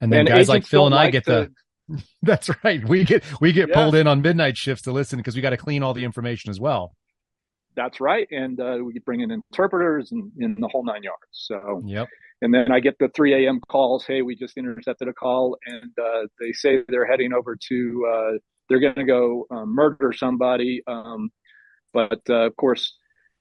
And 0.00 0.12
then 0.12 0.20
and 0.20 0.28
guys 0.28 0.48
like 0.48 0.66
Phil 0.66 0.86
and 0.86 0.94
I 0.94 1.04
like 1.04 1.12
get 1.12 1.24
to, 1.24 1.50
the. 1.88 2.02
That's 2.22 2.50
right. 2.62 2.86
We 2.86 3.04
get 3.04 3.24
we 3.40 3.52
get 3.52 3.70
yeah. 3.70 3.74
pulled 3.74 3.94
in 3.94 4.06
on 4.06 4.20
midnight 4.20 4.58
shifts 4.58 4.82
to 4.84 4.92
listen 4.92 5.16
because 5.16 5.34
we 5.34 5.40
got 5.40 5.50
to 5.50 5.56
clean 5.56 5.82
all 5.82 5.94
the 5.94 6.04
information 6.04 6.50
as 6.50 6.60
well. 6.60 6.94
That's 7.78 8.00
right, 8.00 8.26
and 8.32 8.58
uh, 8.60 8.78
we 8.84 8.98
bring 8.98 9.20
in 9.20 9.30
interpreters 9.30 10.10
and 10.10 10.32
in 10.38 10.56
the 10.58 10.66
whole 10.66 10.84
nine 10.84 11.04
yards. 11.04 11.28
So 11.30 11.80
yep. 11.86 12.08
And 12.40 12.52
then 12.54 12.70
I 12.70 12.80
get 12.80 12.96
the 12.98 13.08
3 13.16 13.46
a.m. 13.46 13.60
calls. 13.68 14.04
Hey, 14.04 14.22
we 14.22 14.36
just 14.36 14.56
intercepted 14.56 15.08
a 15.08 15.12
call, 15.12 15.56
and 15.66 15.90
uh, 16.00 16.26
they 16.40 16.52
say 16.52 16.82
they're 16.88 17.06
heading 17.06 17.32
over 17.32 17.56
to. 17.68 18.06
Uh, 18.12 18.38
they're 18.68 18.80
going 18.80 18.94
to 18.94 19.04
go 19.04 19.46
um, 19.50 19.74
murder 19.74 20.12
somebody. 20.12 20.82
Um, 20.86 21.30
but 21.92 22.20
uh, 22.28 22.46
of 22.46 22.56
course, 22.56 22.96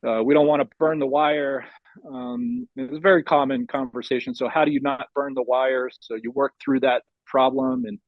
uh, 0.07 0.21
we 0.23 0.33
don't 0.33 0.47
want 0.47 0.61
to 0.61 0.69
burn 0.79 0.99
the 0.99 1.07
wire. 1.07 1.65
Um, 2.11 2.67
it's 2.75 2.95
a 2.95 2.99
very 2.99 3.23
common 3.23 3.67
conversation. 3.67 4.33
So 4.33 4.47
how 4.47 4.65
do 4.65 4.71
you 4.71 4.81
not 4.81 5.07
burn 5.15 5.33
the 5.33 5.43
wire? 5.43 5.89
So 5.99 6.15
you 6.15 6.31
work 6.31 6.53
through 6.63 6.81
that 6.81 7.03
problem, 7.25 7.85
and 7.85 7.99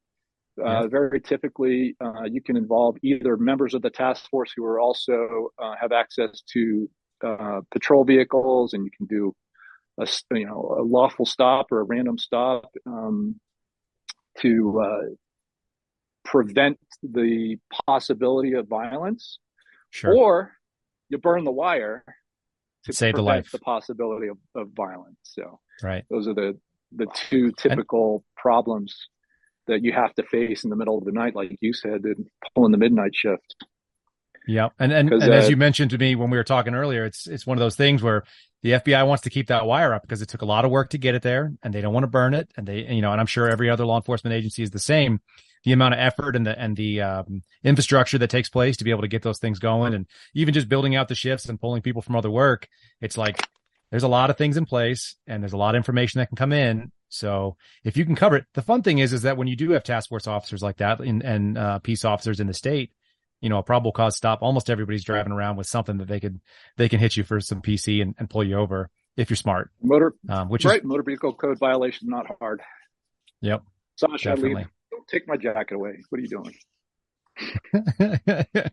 uh, 0.63 0.87
very 0.87 1.21
typically 1.21 1.95
uh, 2.01 2.23
you 2.23 2.41
can 2.41 2.57
involve 2.57 2.97
either 3.03 3.37
members 3.37 3.73
of 3.73 3.81
the 3.81 3.89
task 3.89 4.29
force 4.29 4.51
who 4.55 4.65
are 4.65 4.79
also 4.79 5.49
have 5.79 5.91
access 5.91 6.41
to 6.53 6.89
patrol 7.71 8.03
vehicles, 8.03 8.73
and 8.73 8.85
you 8.85 8.91
can 8.95 9.05
do 9.05 9.35
a 9.99 10.07
you 10.31 10.45
know 10.45 10.77
a 10.79 10.83
lawful 10.83 11.25
stop 11.25 11.67
or 11.71 11.81
a 11.81 11.83
random 11.83 12.17
stop 12.17 12.71
um, 12.85 13.39
to 14.39 14.81
uh, 14.81 15.09
prevent 16.23 16.77
the 17.03 17.57
possibility 17.85 18.53
of 18.53 18.67
violence, 18.67 19.39
sure. 19.89 20.15
or 20.15 20.51
you 21.09 21.17
burn 21.17 21.43
the 21.43 21.51
wire 21.51 22.03
to 22.85 22.93
save 22.93 23.15
the 23.15 23.21
life, 23.21 23.51
the 23.51 23.59
possibility 23.59 24.27
of, 24.27 24.37
of 24.55 24.69
violence. 24.75 25.17
So, 25.23 25.59
right, 25.83 26.05
those 26.09 26.27
are 26.27 26.33
the 26.33 26.57
the 26.95 27.07
two 27.13 27.51
typical 27.51 28.13
and, 28.13 28.23
problems 28.35 29.09
that 29.69 29.83
you 29.83 29.93
have 29.93 30.13
to 30.15 30.23
face 30.23 30.63
in 30.63 30.69
the 30.69 30.75
middle 30.75 30.97
of 30.97 31.05
the 31.05 31.11
night, 31.11 31.35
like 31.35 31.57
you 31.61 31.73
said, 31.73 32.03
and 32.03 32.27
pulling 32.53 32.71
the 32.71 32.77
midnight 32.77 33.15
shift. 33.15 33.55
Yeah, 34.47 34.69
and 34.79 34.91
and, 34.91 35.13
and 35.13 35.23
uh, 35.23 35.31
as 35.31 35.49
you 35.49 35.57
mentioned 35.57 35.91
to 35.91 35.97
me 35.97 36.15
when 36.15 36.29
we 36.29 36.37
were 36.37 36.43
talking 36.43 36.73
earlier, 36.73 37.05
it's 37.05 37.27
it's 37.27 37.45
one 37.45 37.57
of 37.57 37.59
those 37.59 37.75
things 37.75 38.01
where 38.01 38.23
the 38.63 38.71
FBI 38.71 39.07
wants 39.07 39.23
to 39.23 39.29
keep 39.29 39.47
that 39.47 39.65
wire 39.65 39.93
up 39.93 40.01
because 40.01 40.21
it 40.21 40.29
took 40.29 40.41
a 40.41 40.45
lot 40.45 40.65
of 40.65 40.71
work 40.71 40.89
to 40.89 40.97
get 40.97 41.15
it 41.15 41.21
there, 41.21 41.53
and 41.63 41.73
they 41.73 41.81
don't 41.81 41.93
want 41.93 42.03
to 42.03 42.07
burn 42.07 42.33
it. 42.33 42.49
And 42.57 42.67
they, 42.67 42.79
you 42.87 43.01
know, 43.01 43.11
and 43.11 43.21
I'm 43.21 43.27
sure 43.27 43.47
every 43.47 43.69
other 43.69 43.85
law 43.85 43.97
enforcement 43.97 44.33
agency 44.33 44.63
is 44.63 44.71
the 44.71 44.79
same. 44.79 45.21
The 45.65 45.73
amount 45.73 45.93
of 45.93 45.99
effort 45.99 46.35
and 46.35 46.47
the 46.47 46.59
and 46.59 46.75
the 46.75 47.01
um, 47.01 47.43
infrastructure 47.63 48.17
that 48.17 48.29
takes 48.29 48.49
place 48.49 48.77
to 48.77 48.83
be 48.83 48.91
able 48.91 49.01
to 49.01 49.07
get 49.07 49.21
those 49.21 49.39
things 49.39 49.59
going, 49.59 49.93
and 49.93 50.07
even 50.33 50.53
just 50.53 50.69
building 50.69 50.95
out 50.95 51.09
the 51.09 51.15
shifts 51.15 51.47
and 51.47 51.59
pulling 51.59 51.81
people 51.81 52.01
from 52.01 52.15
other 52.15 52.31
work, 52.31 52.67
it's 53.01 53.17
like 53.17 53.45
there's 53.91 54.03
a 54.03 54.07
lot 54.07 54.29
of 54.29 54.37
things 54.37 54.57
in 54.57 54.65
place, 54.65 55.15
and 55.27 55.43
there's 55.43 55.53
a 55.53 55.57
lot 55.57 55.75
of 55.75 55.79
information 55.79 56.19
that 56.19 56.27
can 56.27 56.37
come 56.37 56.53
in. 56.53 56.91
So 57.09 57.57
if 57.83 57.97
you 57.97 58.05
can 58.05 58.15
cover 58.15 58.37
it, 58.37 58.45
the 58.53 58.61
fun 58.61 58.83
thing 58.83 58.99
is 58.99 59.13
is 59.13 59.23
that 59.23 59.37
when 59.37 59.47
you 59.47 59.55
do 59.55 59.71
have 59.71 59.83
task 59.83 60.09
force 60.09 60.27
officers 60.27 60.61
like 60.61 60.77
that 60.77 60.99
and, 60.99 61.23
and 61.23 61.57
uh, 61.57 61.79
peace 61.79 62.05
officers 62.05 62.39
in 62.39 62.47
the 62.47 62.53
state, 62.53 62.91
you 63.41 63.49
know, 63.49 63.57
a 63.57 63.63
probable 63.63 63.91
cause 63.91 64.15
stop, 64.15 64.41
almost 64.41 64.69
everybody's 64.69 65.03
driving 65.03 65.33
around 65.33 65.55
with 65.55 65.67
something 65.67 65.97
that 65.97 66.07
they 66.07 66.19
could, 66.19 66.39
they 66.77 66.89
can 66.89 66.99
hit 66.99 67.17
you 67.17 67.23
for 67.23 67.39
some 67.39 67.61
PC 67.61 68.01
and, 68.01 68.15
and 68.19 68.29
pull 68.29 68.43
you 68.43 68.57
over 68.57 68.89
if 69.17 69.29
you're 69.29 69.37
smart. 69.37 69.71
Motor, 69.81 70.13
um, 70.29 70.49
which 70.49 70.65
right, 70.65 70.79
is 70.79 70.85
motor 70.85 71.03
vehicle 71.03 71.33
code 71.33 71.57
violation, 71.59 72.09
not 72.09 72.25
hard. 72.39 72.61
Yep. 73.41 73.63
Sasha, 73.95 74.29
definitely. 74.29 74.65
don't 74.91 75.07
take 75.07 75.27
my 75.27 75.37
jacket 75.37 75.75
away. 75.75 75.99
What 76.09 76.19
are 76.19 76.21
you 76.21 76.29
doing? 76.29 76.55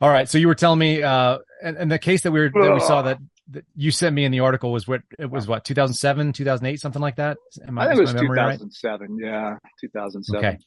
All 0.00 0.10
right. 0.10 0.28
So 0.28 0.38
you 0.38 0.48
were 0.48 0.54
telling 0.54 0.78
me, 0.78 1.02
uh, 1.02 1.38
and, 1.62 1.76
and 1.76 1.90
the 1.90 1.98
case 1.98 2.22
that 2.22 2.32
we 2.32 2.40
were, 2.40 2.50
that 2.50 2.74
we 2.74 2.80
saw 2.80 3.02
that, 3.02 3.18
that 3.50 3.64
you 3.74 3.90
sent 3.90 4.14
me 4.14 4.24
in 4.24 4.32
the 4.32 4.40
article 4.40 4.72
was 4.72 4.88
what, 4.88 5.02
it 5.18 5.30
was 5.30 5.46
what, 5.46 5.64
2007, 5.64 6.32
2008, 6.32 6.80
something 6.80 7.02
like 7.02 7.16
that? 7.16 7.36
Am 7.66 7.78
I, 7.78 7.84
I 7.84 7.88
think 7.88 7.98
it 7.98 8.02
was 8.02 8.14
2007. 8.14 9.08
Right? 9.10 9.24
Yeah. 9.24 9.56
2007. 9.80 10.44
Okay. 10.44 10.58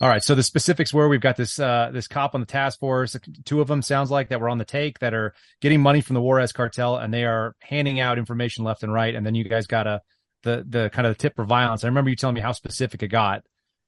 All 0.00 0.08
right. 0.08 0.22
So 0.22 0.34
the 0.34 0.42
specifics 0.42 0.94
were 0.94 1.08
we've 1.08 1.20
got 1.20 1.36
this 1.36 1.58
uh, 1.58 1.90
this 1.92 2.06
cop 2.06 2.34
on 2.34 2.40
the 2.40 2.46
task 2.46 2.78
force, 2.78 3.16
two 3.44 3.60
of 3.60 3.66
them 3.66 3.82
sounds 3.82 4.10
like 4.10 4.28
that 4.28 4.40
were 4.40 4.48
on 4.48 4.58
the 4.58 4.64
take 4.64 5.00
that 5.00 5.12
are 5.12 5.34
getting 5.60 5.80
money 5.80 6.00
from 6.00 6.14
the 6.14 6.20
Juarez 6.20 6.52
cartel, 6.52 6.96
and 6.96 7.12
they 7.12 7.24
are 7.24 7.56
handing 7.60 7.98
out 7.98 8.18
information 8.18 8.64
left 8.64 8.84
and 8.84 8.92
right. 8.92 9.14
And 9.14 9.26
then 9.26 9.34
you 9.34 9.44
guys 9.44 9.66
got 9.66 9.88
a 9.88 10.02
the 10.44 10.64
the 10.68 10.90
kind 10.90 11.06
of 11.06 11.16
the 11.16 11.20
tip 11.20 11.34
for 11.34 11.44
violence. 11.44 11.82
I 11.82 11.88
remember 11.88 12.10
you 12.10 12.16
telling 12.16 12.34
me 12.34 12.40
how 12.40 12.52
specific 12.52 13.02
it 13.02 13.08
got, 13.08 13.42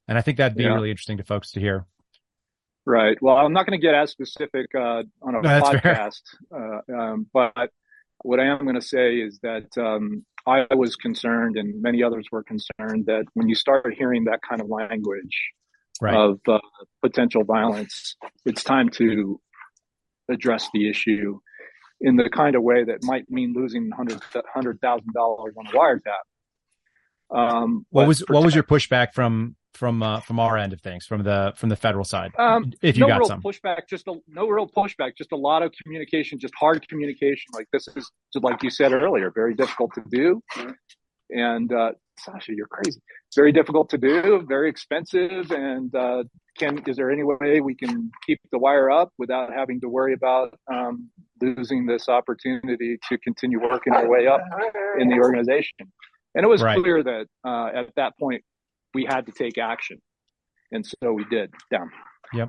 and 0.09 0.19
I 0.19 0.23
think 0.23 0.39
that'd 0.39 0.57
be 0.57 0.65
yeah. 0.65 0.75
really 0.75 0.91
interesting 0.91 1.19
to 1.19 1.25
folks 1.25 1.53
to 1.53 1.61
hear. 1.61 1.87
Right. 2.87 3.17
Well, 3.21 3.37
I'm 3.37 3.53
not 3.53 3.67
going 3.67 3.79
to 3.79 3.87
get 3.87 3.95
as 3.95 4.11
specific 4.11 4.67
uh, 4.75 5.03
on 5.23 5.35
a 5.37 5.43
no, 5.43 5.61
podcast, 5.61 6.23
uh, 6.53 6.93
um, 6.93 7.27
but 7.33 7.71
what 8.23 8.41
I 8.41 8.47
am 8.47 8.63
going 8.63 8.75
to 8.75 8.83
say 8.83 9.17
is 9.17 9.39
that 9.43 9.67
um, 9.79 10.25
I 10.47 10.67
was 10.75 10.97
concerned, 10.97 11.57
and 11.57 11.81
many 11.83 12.03
others 12.03 12.27
were 12.31 12.43
concerned 12.43 13.07
that 13.07 13.25
when 13.35 13.49
you 13.49 13.55
start 13.55 13.95
hearing 13.97 14.25
that 14.25 14.41
kind 14.49 14.61
of 14.61 14.69
language 14.69 15.37
right. 16.01 16.15
of 16.15 16.41
uh, 16.49 16.59
potential 17.03 17.45
violence, 17.45 18.17
it's 18.45 18.63
time 18.63 18.89
to 18.91 19.41
address 20.31 20.69
the 20.73 20.89
issue 20.89 21.39
in 22.01 22.17
the 22.17 22.31
kind 22.31 22.57
of 22.57 22.63
way 22.63 22.85
that 22.85 23.03
might 23.03 23.29
mean 23.31 23.53
losing 23.55 23.91
hundred 23.91 24.21
hundred 24.53 24.81
thousand 24.81 25.13
dollars 25.13 25.55
on 25.59 25.67
a 25.67 25.71
wiretap. 25.71 26.25
Um, 27.33 27.87
what 27.91 28.09
was 28.09 28.21
what 28.29 28.45
was 28.45 28.55
your 28.55 28.65
pushback 28.65 29.13
from 29.13 29.57
from 29.75 30.03
uh, 30.03 30.21
from 30.21 30.39
our 30.41 30.57
end 30.57 30.73
of 30.73 30.81
things 30.81 31.07
from 31.07 31.23
the 31.23 31.53
from 31.57 31.69
the 31.69 31.77
federal 31.77 32.05
side? 32.05 32.33
Um, 32.39 32.73
if 32.83 32.97
you 32.97 33.03
no 33.03 33.09
got 33.09 33.19
real 33.21 33.29
some 33.29 33.43
pushback, 33.43 33.89
just 33.89 34.09
a, 34.09 34.15
no 34.29 34.49
real 34.49 34.69
pushback, 34.69 35.17
just 35.17 35.33
a 35.33 35.37
lot 35.37 35.63
of 35.63 35.73
communication, 35.83 36.39
just 36.39 36.55
hard 36.55 36.87
communication. 36.89 37.47
Like 37.55 37.69
this 37.73 37.89
is 37.97 38.11
like 38.35 38.63
you 38.63 38.71
said 38.71 38.93
earlier, 38.93 39.31
very 39.31 39.55
difficult 39.55 39.93
to 39.95 40.03
do, 40.11 40.43
and 41.31 41.73
uh, 41.73 41.93
Sasha, 42.19 42.53
you're 42.55 42.67
crazy. 42.67 43.01
Very 43.35 43.53
difficult 43.53 43.89
to 43.91 43.99
do, 43.99 44.45
very 44.49 44.69
expensive, 44.69 45.51
and 45.53 45.95
uh, 45.95 46.25
can 46.59 46.83
is 46.87 46.97
there 46.97 47.11
any 47.11 47.23
way 47.23 47.61
we 47.61 47.77
can 47.77 48.11
keep 48.27 48.41
the 48.51 48.59
wire 48.59 48.91
up 48.91 49.13
without 49.19 49.53
having 49.53 49.81
to 49.83 49.89
worry 49.89 50.15
about 50.15 50.59
um, 50.73 51.09
losing 51.41 51.87
this 51.87 52.09
opportunity 52.09 52.99
to 53.09 53.19
continue 53.19 53.61
working 53.61 53.93
our 53.93 54.09
way 54.09 54.27
up 54.27 54.41
in 54.99 55.09
the 55.09 55.17
organization? 55.17 55.91
And 56.35 56.45
it 56.45 56.49
was 56.49 56.63
right. 56.63 56.79
clear 56.79 57.03
that 57.03 57.27
uh, 57.45 57.71
at 57.75 57.95
that 57.97 58.13
point 58.19 58.43
we 58.95 59.05
had 59.05 59.27
to 59.27 59.33
take 59.33 59.59
action, 59.59 60.01
and 60.71 60.87
so 60.87 61.13
we 61.13 61.25
did. 61.25 61.51
Down. 61.71 61.91
Yep. 62.33 62.49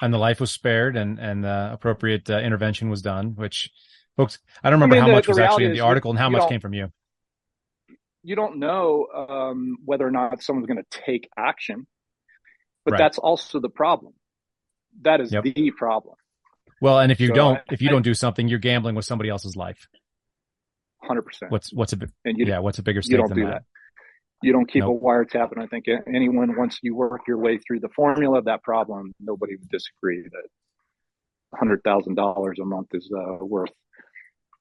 And 0.00 0.14
the 0.14 0.18
life 0.18 0.40
was 0.40 0.50
spared, 0.50 0.96
and 0.96 1.18
and 1.18 1.44
the 1.44 1.70
appropriate 1.72 2.30
uh, 2.30 2.38
intervention 2.38 2.90
was 2.90 3.02
done. 3.02 3.34
Which, 3.34 3.70
folks, 4.16 4.38
I 4.62 4.70
don't 4.70 4.80
remember 4.80 4.96
I 4.96 4.98
mean, 4.98 5.02
how 5.02 5.08
the, 5.08 5.14
much 5.14 5.26
the 5.26 5.30
was 5.32 5.38
actually 5.38 5.64
in 5.66 5.72
the 5.72 5.80
article 5.80 6.10
and 6.10 6.18
how 6.18 6.30
much 6.30 6.48
came 6.48 6.60
from 6.60 6.74
you 6.74 6.92
you 8.22 8.36
don't 8.36 8.58
know 8.58 9.06
um, 9.14 9.78
whether 9.84 10.06
or 10.06 10.10
not 10.10 10.42
someone's 10.42 10.66
going 10.66 10.78
to 10.82 11.00
take 11.04 11.28
action, 11.36 11.86
but 12.84 12.92
right. 12.92 12.98
that's 12.98 13.18
also 13.18 13.60
the 13.60 13.68
problem. 13.68 14.14
That 15.02 15.20
is 15.20 15.32
yep. 15.32 15.44
the 15.44 15.70
problem. 15.72 16.14
Well, 16.80 16.98
and 16.98 17.10
if 17.12 17.20
you 17.20 17.28
so 17.28 17.34
don't, 17.34 17.58
I, 17.58 17.62
if 17.72 17.82
you 17.82 17.88
don't 17.88 18.02
do 18.02 18.14
something, 18.14 18.48
you're 18.48 18.58
gambling 18.58 18.94
with 18.94 19.04
somebody 19.04 19.30
else's 19.30 19.56
life. 19.56 19.88
Hundred 21.02 21.22
percent. 21.22 21.50
What's 21.50 21.72
what's 21.72 21.92
a 21.92 21.98
and 22.24 22.38
you, 22.38 22.46
yeah? 22.46 22.60
What's 22.60 22.78
a 22.78 22.82
bigger 22.82 23.02
stake 23.02 23.12
you 23.12 23.16
don't 23.18 23.28
than 23.28 23.38
do 23.38 23.44
that? 23.46 23.50
that? 23.50 23.62
You 24.42 24.52
don't 24.52 24.70
keep 24.70 24.82
nope. 24.82 25.00
a 25.00 25.04
wiretap, 25.04 25.52
and 25.52 25.62
I 25.62 25.66
think 25.66 25.86
anyone 26.12 26.56
once 26.56 26.78
you 26.82 26.94
work 26.94 27.22
your 27.28 27.38
way 27.38 27.58
through 27.58 27.80
the 27.80 27.88
formula 27.88 28.38
of 28.38 28.44
that 28.46 28.62
problem, 28.62 29.12
nobody 29.20 29.56
would 29.56 29.68
disagree 29.68 30.22
that 30.22 30.48
hundred 31.58 31.82
thousand 31.84 32.14
dollars 32.14 32.58
a 32.60 32.64
month 32.64 32.88
is 32.92 33.10
uh, 33.16 33.44
worth. 33.44 33.70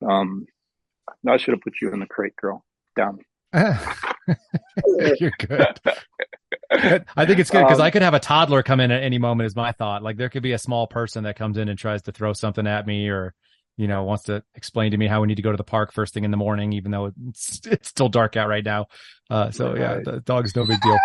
Um, 0.07 0.45
I 1.27 1.37
should 1.37 1.53
have 1.53 1.61
put 1.61 1.73
you 1.81 1.91
in 1.91 1.99
the 1.99 2.05
crate, 2.05 2.35
girl. 2.35 2.63
Down. 2.95 3.19
You're 5.19 5.31
good. 5.39 5.79
I 6.71 7.25
think 7.25 7.39
it's 7.39 7.49
good 7.49 7.63
because 7.63 7.79
um, 7.79 7.85
I 7.85 7.91
could 7.91 8.01
have 8.01 8.13
a 8.13 8.19
toddler 8.19 8.63
come 8.63 8.79
in 8.79 8.91
at 8.91 9.03
any 9.03 9.17
moment. 9.17 9.47
Is 9.47 9.55
my 9.55 9.71
thought. 9.71 10.03
Like 10.03 10.17
there 10.17 10.29
could 10.29 10.43
be 10.43 10.53
a 10.53 10.57
small 10.57 10.87
person 10.87 11.23
that 11.25 11.35
comes 11.35 11.57
in 11.57 11.69
and 11.69 11.77
tries 11.77 12.01
to 12.03 12.11
throw 12.11 12.33
something 12.33 12.65
at 12.65 12.85
me, 12.87 13.09
or 13.09 13.33
you 13.81 13.87
know 13.87 14.03
wants 14.03 14.25
to 14.25 14.43
explain 14.53 14.91
to 14.91 14.97
me 14.97 15.07
how 15.07 15.21
we 15.21 15.27
need 15.27 15.37
to 15.37 15.41
go 15.41 15.49
to 15.49 15.57
the 15.57 15.63
park 15.63 15.91
first 15.91 16.13
thing 16.13 16.23
in 16.23 16.29
the 16.29 16.37
morning, 16.37 16.71
even 16.73 16.91
though 16.91 17.11
it's, 17.29 17.61
it's 17.65 17.89
still 17.89 18.09
dark 18.09 18.37
out 18.37 18.47
right 18.47 18.63
now. 18.63 18.85
Uh, 19.27 19.49
so 19.49 19.75
yeah, 19.75 19.99
the 20.05 20.19
dog's 20.19 20.55
no 20.55 20.65
big 20.67 20.79
deal. 20.81 20.99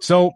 So, 0.00 0.32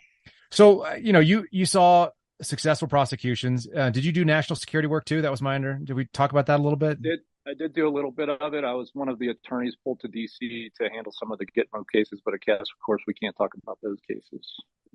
so 0.51 0.85
uh, 0.85 0.95
you 1.01 1.15
know, 1.15 1.21
you 1.21 1.47
you 1.51 1.65
saw 1.65 2.11
successful 2.43 2.87
prosecutions. 2.87 3.67
Uh, 3.75 3.89
did 3.89 4.05
you 4.05 4.13
do 4.13 4.27
national 4.27 4.57
security 4.57 4.89
work 4.89 5.07
too? 5.07 5.23
That 5.23 5.31
was 5.31 5.41
my 5.41 5.55
under. 5.55 5.79
Did 5.83 5.95
we 5.95 6.05
talk 6.13 6.33
about 6.33 6.47
that 6.47 6.61
a 6.61 6.63
little 6.63 6.77
bit? 6.77 7.01
Did 7.01 7.21
I 7.49 7.55
did 7.55 7.75
do 7.75 7.87
a 7.87 7.91
little 7.91 8.11
bit 8.11 8.29
of 8.29 8.55
it. 8.55 8.65
I 8.65 8.75
was 8.75 8.91
one 8.93 9.09
of 9.09 9.19
the 9.21 9.29
attorneys 9.29 9.77
pulled 9.85 10.01
to 10.01 10.09
DC 10.09 10.39
to 10.41 10.89
handle 10.93 11.13
some 11.13 11.31
of 11.31 11.39
the 11.39 11.47
Gitmo 11.47 11.85
cases, 11.93 12.21
but 12.25 12.35
of 12.35 12.41
course, 12.85 13.03
we 13.07 13.15
can't 13.15 13.37
talk 13.37 13.53
about 13.63 13.79
those 13.83 13.99
cases. 14.09 14.45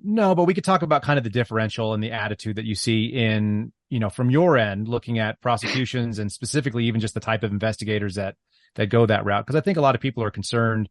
No, 0.04 0.34
but 0.34 0.44
we 0.44 0.52
could 0.52 0.64
talk 0.64 0.82
about 0.82 1.02
kind 1.02 1.16
of 1.16 1.24
the 1.24 1.30
differential 1.30 1.94
and 1.94 2.02
the 2.02 2.12
attitude 2.12 2.56
that 2.56 2.66
you 2.66 2.74
see 2.74 3.06
in, 3.06 3.72
you 3.88 4.00
know, 4.00 4.10
from 4.10 4.30
your 4.30 4.58
end, 4.58 4.88
looking 4.88 5.18
at 5.18 5.40
prosecutions 5.40 6.18
and 6.18 6.30
specifically 6.30 6.84
even 6.86 7.00
just 7.00 7.14
the 7.14 7.20
type 7.20 7.42
of 7.42 7.52
investigators 7.52 8.16
that 8.16 8.36
that 8.74 8.86
go 8.86 9.06
that 9.06 9.24
route. 9.24 9.46
Because 9.46 9.56
I 9.56 9.62
think 9.62 9.78
a 9.78 9.82
lot 9.82 9.94
of 9.94 10.00
people 10.00 10.22
are 10.22 10.30
concerned. 10.30 10.88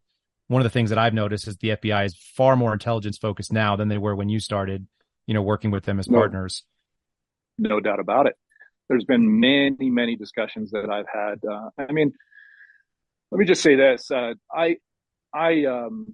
One 0.48 0.62
of 0.62 0.64
the 0.64 0.70
things 0.70 0.90
that 0.90 1.00
I've 1.00 1.14
noticed 1.14 1.48
is 1.48 1.58
the 1.58 1.70
FBI 1.70 2.06
is 2.06 2.16
far 2.36 2.56
more 2.56 2.74
intelligence 2.74 3.18
focused 3.18 3.54
now 3.54 3.76
than 3.76 3.88
they 3.88 3.98
were 3.98 4.16
when 4.16 4.30
you 4.30 4.40
started, 4.40 4.88
you 5.28 5.34
know, 5.34 5.42
working 5.42 5.72
with 5.72 5.86
them 5.86 6.00
as 6.00 6.10
no, 6.10 6.18
partners. 6.18 6.64
No 7.58 7.80
doubt 7.80 8.00
about 8.00 8.28
it. 8.28 8.36
There's 8.92 9.06
been 9.06 9.40
many, 9.40 9.90
many 9.90 10.18
discussions 10.18 10.72
that 10.72 10.90
I've 10.90 11.06
had. 11.08 11.40
Uh, 11.50 11.70
I 11.78 11.94
mean, 11.94 12.12
let 13.32 13.40
me 13.40 13.46
just 13.46 13.64
say 13.64 13.76
this: 13.76 14.12
uh, 14.12 14.34
I, 14.54 14.76
I, 15.34 15.64
um, 15.64 16.08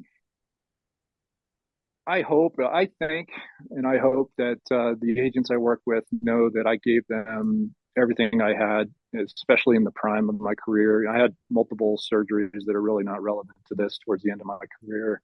I 2.05 2.21
hope, 2.21 2.53
I 2.59 2.87
think, 2.99 3.29
and 3.71 3.87
I 3.87 3.97
hope 3.97 4.31
that 4.37 4.59
uh, 4.69 4.93
the 5.01 5.19
agents 5.19 5.49
I 5.49 5.57
work 5.57 5.81
with 5.87 6.03
know 6.21 6.51
that 6.53 6.67
I 6.67 6.75
gave 6.75 7.01
them 7.09 7.73
everything 7.97 8.43
I 8.43 8.53
had, 8.53 8.91
especially 9.19 9.75
in 9.75 9.83
the 9.83 9.91
prime 9.95 10.29
of 10.29 10.39
my 10.39 10.53
career. 10.53 11.09
I 11.09 11.19
had 11.19 11.35
multiple 11.49 11.97
surgeries 11.97 12.63
that 12.67 12.75
are 12.75 12.81
really 12.83 13.03
not 13.03 13.23
relevant 13.23 13.57
to 13.69 13.75
this 13.75 13.97
towards 14.05 14.21
the 14.21 14.29
end 14.29 14.41
of 14.41 14.45
my 14.45 14.59
career. 14.79 15.23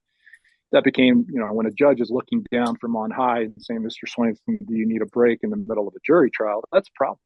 That 0.72 0.82
became, 0.82 1.24
you 1.32 1.38
know, 1.38 1.52
when 1.52 1.66
a 1.66 1.70
judge 1.70 2.00
is 2.00 2.10
looking 2.10 2.44
down 2.50 2.78
from 2.78 2.96
on 2.96 3.12
high 3.12 3.42
and 3.42 3.54
saying, 3.60 3.82
Mr. 3.82 4.08
Swainston, 4.08 4.58
do 4.66 4.74
you 4.74 4.88
need 4.88 5.02
a 5.02 5.06
break 5.06 5.38
in 5.44 5.50
the 5.50 5.56
middle 5.56 5.86
of 5.86 5.94
a 5.94 6.00
jury 6.04 6.32
trial? 6.32 6.64
That's 6.72 6.88
a 6.88 6.96
problem. 6.96 7.20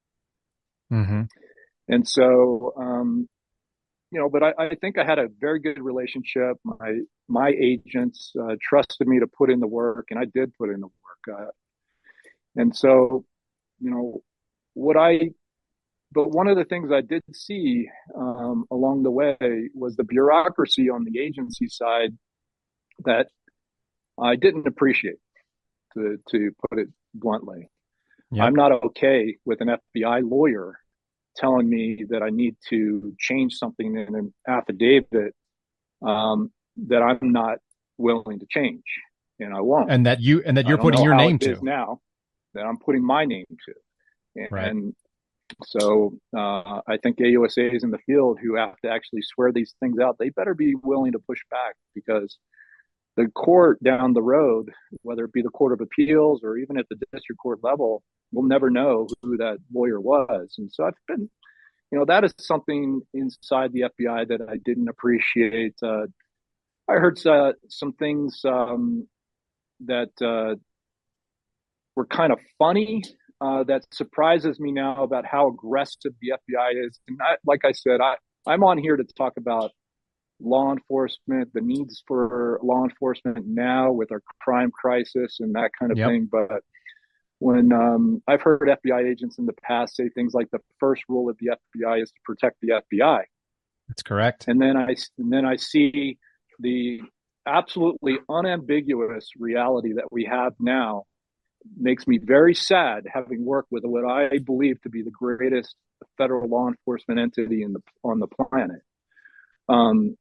Mm-hmm. 0.92 1.22
And 1.88 2.06
so, 2.06 2.72
um, 2.76 3.28
you 4.10 4.20
know, 4.20 4.28
but 4.28 4.42
I, 4.42 4.52
I, 4.58 4.74
think 4.74 4.98
I 4.98 5.04
had 5.04 5.18
a 5.18 5.28
very 5.40 5.60
good 5.60 5.80
relationship. 5.80 6.56
My 6.64 7.00
my 7.28 7.48
agents 7.50 8.32
uh, 8.40 8.56
trusted 8.60 9.06
me 9.06 9.20
to 9.20 9.26
put 9.26 9.50
in 9.50 9.60
the 9.60 9.66
work, 9.66 10.06
and 10.10 10.18
I 10.18 10.24
did 10.24 10.54
put 10.56 10.70
in 10.70 10.80
the 10.80 10.86
work. 10.86 11.40
Uh, 11.40 11.50
and 12.56 12.74
so, 12.74 13.24
you 13.80 13.90
know, 13.90 14.22
what 14.74 14.96
I, 14.96 15.30
but 16.12 16.30
one 16.30 16.48
of 16.48 16.56
the 16.56 16.64
things 16.64 16.90
I 16.90 17.02
did 17.02 17.22
see 17.34 17.88
um, 18.16 18.64
along 18.70 19.02
the 19.02 19.10
way 19.10 19.36
was 19.74 19.96
the 19.96 20.04
bureaucracy 20.04 20.88
on 20.88 21.04
the 21.04 21.20
agency 21.20 21.68
side 21.68 22.16
that 23.04 23.28
I 24.20 24.36
didn't 24.36 24.66
appreciate, 24.66 25.20
to 25.94 26.18
to 26.30 26.50
put 26.68 26.78
it 26.78 26.88
bluntly. 27.14 27.68
Yep. 28.30 28.44
I'm 28.44 28.54
not 28.54 28.72
okay 28.84 29.36
with 29.44 29.60
an 29.60 29.76
FBI 29.96 30.28
lawyer 30.28 30.78
telling 31.36 31.68
me 31.68 32.04
that 32.10 32.22
I 32.22 32.30
need 32.30 32.56
to 32.68 33.14
change 33.18 33.54
something 33.54 33.96
in 33.96 34.14
an 34.14 34.34
affidavit 34.46 35.34
um, 36.04 36.50
that 36.88 37.02
I'm 37.02 37.32
not 37.32 37.58
willing 37.96 38.38
to 38.40 38.46
change, 38.50 38.84
and 39.38 39.54
I 39.54 39.60
won't. 39.60 39.90
And 39.90 40.04
that 40.06 40.20
you 40.20 40.42
and 40.44 40.56
that 40.56 40.66
you're 40.66 40.78
putting 40.78 41.02
your 41.02 41.14
name 41.14 41.38
to 41.40 41.58
now. 41.62 42.00
That 42.54 42.64
I'm 42.64 42.78
putting 42.78 43.04
my 43.04 43.24
name 43.24 43.46
to, 43.48 43.74
and, 44.36 44.48
right. 44.50 44.68
and 44.68 44.94
so 45.64 46.18
uh, 46.36 46.80
I 46.86 46.96
think 47.02 47.18
AUSAs 47.18 47.82
in 47.82 47.90
the 47.90 47.98
field 47.98 48.38
who 48.42 48.56
have 48.56 48.76
to 48.84 48.90
actually 48.90 49.22
swear 49.22 49.52
these 49.52 49.74
things 49.80 49.98
out, 49.98 50.16
they 50.18 50.30
better 50.30 50.54
be 50.54 50.74
willing 50.82 51.12
to 51.12 51.18
push 51.18 51.40
back 51.50 51.74
because 51.94 52.38
the 53.18 53.26
court 53.26 53.82
down 53.82 54.12
the 54.12 54.22
road, 54.22 54.70
whether 55.02 55.24
it 55.24 55.32
be 55.32 55.42
the 55.42 55.50
Court 55.50 55.72
of 55.72 55.80
Appeals 55.80 56.42
or 56.44 56.56
even 56.56 56.78
at 56.78 56.88
the 56.88 56.96
district 57.12 57.40
court 57.42 57.58
level, 57.64 58.04
we'll 58.30 58.46
never 58.46 58.70
know 58.70 59.08
who 59.22 59.36
that 59.38 59.58
lawyer 59.74 60.00
was. 60.00 60.54
And 60.56 60.70
so 60.72 60.84
I've 60.84 60.94
been, 61.08 61.28
you 61.90 61.98
know, 61.98 62.04
that 62.04 62.22
is 62.22 62.32
something 62.38 63.00
inside 63.12 63.72
the 63.72 63.86
FBI 63.98 64.28
that 64.28 64.40
I 64.48 64.58
didn't 64.64 64.88
appreciate. 64.88 65.74
Uh, 65.82 66.06
I 66.88 66.92
heard 66.92 67.18
uh, 67.26 67.54
some 67.68 67.92
things 67.94 68.40
um, 68.44 69.08
that 69.80 70.10
uh, 70.22 70.54
were 71.96 72.06
kind 72.06 72.32
of 72.32 72.38
funny. 72.56 73.02
Uh, 73.40 73.64
that 73.64 73.82
surprises 73.92 74.60
me 74.60 74.70
now 74.70 75.02
about 75.02 75.24
how 75.24 75.48
aggressive 75.48 76.12
the 76.20 76.34
FBI 76.34 76.86
is. 76.86 77.00
And 77.08 77.18
I, 77.20 77.36
like 77.44 77.64
I 77.64 77.72
said, 77.72 78.00
I, 78.00 78.14
I'm 78.46 78.62
on 78.62 78.78
here 78.78 78.96
to 78.96 79.04
talk 79.16 79.34
about 79.36 79.72
law 80.40 80.72
enforcement, 80.72 81.52
the 81.52 81.60
needs 81.60 82.02
for 82.06 82.60
law 82.62 82.84
enforcement 82.84 83.46
now 83.46 83.90
with 83.92 84.12
our 84.12 84.22
crime 84.40 84.70
crisis 84.70 85.38
and 85.40 85.54
that 85.54 85.70
kind 85.78 85.90
of 85.92 85.98
yep. 85.98 86.08
thing. 86.08 86.28
But 86.30 86.62
when 87.38 87.72
um, 87.72 88.22
I've 88.26 88.42
heard 88.42 88.62
FBI 88.62 89.10
agents 89.10 89.38
in 89.38 89.46
the 89.46 89.54
past 89.62 89.96
say 89.96 90.08
things 90.08 90.34
like 90.34 90.50
the 90.50 90.60
first 90.78 91.02
rule 91.08 91.28
of 91.28 91.36
the 91.38 91.50
FBI 91.76 92.02
is 92.02 92.10
to 92.10 92.20
protect 92.24 92.56
the 92.60 92.82
FBI. 92.92 93.22
That's 93.88 94.02
correct. 94.02 94.46
And 94.48 94.60
then 94.60 94.76
I 94.76 94.94
and 95.18 95.32
then 95.32 95.44
I 95.44 95.56
see 95.56 96.18
the 96.58 97.00
absolutely 97.46 98.18
unambiguous 98.28 99.30
reality 99.38 99.94
that 99.94 100.12
we 100.12 100.24
have 100.24 100.52
now 100.60 101.04
makes 101.76 102.06
me 102.06 102.18
very 102.18 102.54
sad 102.54 103.06
having 103.12 103.44
worked 103.44 103.70
with 103.70 103.84
what 103.84 104.04
I 104.04 104.38
believe 104.38 104.80
to 104.82 104.90
be 104.90 105.02
the 105.02 105.10
greatest 105.10 105.74
federal 106.16 106.48
law 106.48 106.68
enforcement 106.68 107.18
entity 107.18 107.62
in 107.62 107.72
the 107.72 107.80
on 108.04 108.20
the 108.20 108.28
planet. 108.28 108.82
Um, 109.68 110.16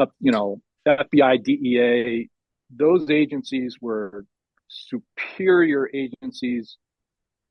up, 0.00 0.12
you 0.20 0.32
know, 0.32 0.60
FBI, 0.86 1.42
DEA, 1.42 2.28
those 2.74 3.10
agencies 3.10 3.76
were 3.80 4.24
superior 4.68 5.90
agencies 5.92 6.76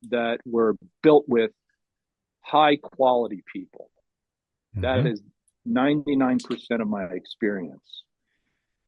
that 0.08 0.38
were 0.44 0.76
built 1.02 1.24
with 1.28 1.50
high 2.40 2.76
quality 2.76 3.42
people. 3.52 3.90
Mm-hmm. 4.76 4.82
That 4.82 5.06
is 5.06 5.22
99% 5.68 6.80
of 6.80 6.88
my 6.88 7.04
experience. 7.04 8.04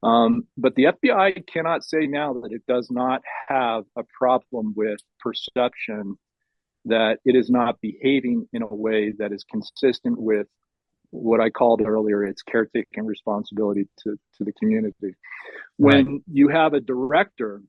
Um, 0.02 0.48
but 0.56 0.74
the 0.74 0.84
FBI 0.84 1.46
cannot 1.46 1.84
say 1.84 2.06
now 2.06 2.32
that 2.32 2.52
it 2.52 2.62
does 2.66 2.90
not 2.90 3.22
have 3.48 3.84
a 3.96 4.02
problem 4.18 4.74
with 4.76 4.98
perception 5.20 6.18
that 6.86 7.18
it 7.24 7.36
is 7.36 7.48
not 7.48 7.80
behaving 7.80 8.48
in 8.52 8.62
a 8.62 8.66
way 8.66 9.12
that 9.18 9.32
is 9.32 9.44
consistent 9.44 10.20
with 10.20 10.48
what 11.12 11.40
I 11.40 11.50
called 11.50 11.82
earlier 11.82 12.24
its 12.24 12.42
caretaking 12.42 13.04
responsibility 13.04 13.86
to, 14.00 14.18
to 14.38 14.44
the 14.44 14.52
community. 14.52 15.14
When 15.76 16.06
right. 16.06 16.22
you 16.26 16.48
have 16.48 16.72
a 16.72 16.80
director 16.80 17.62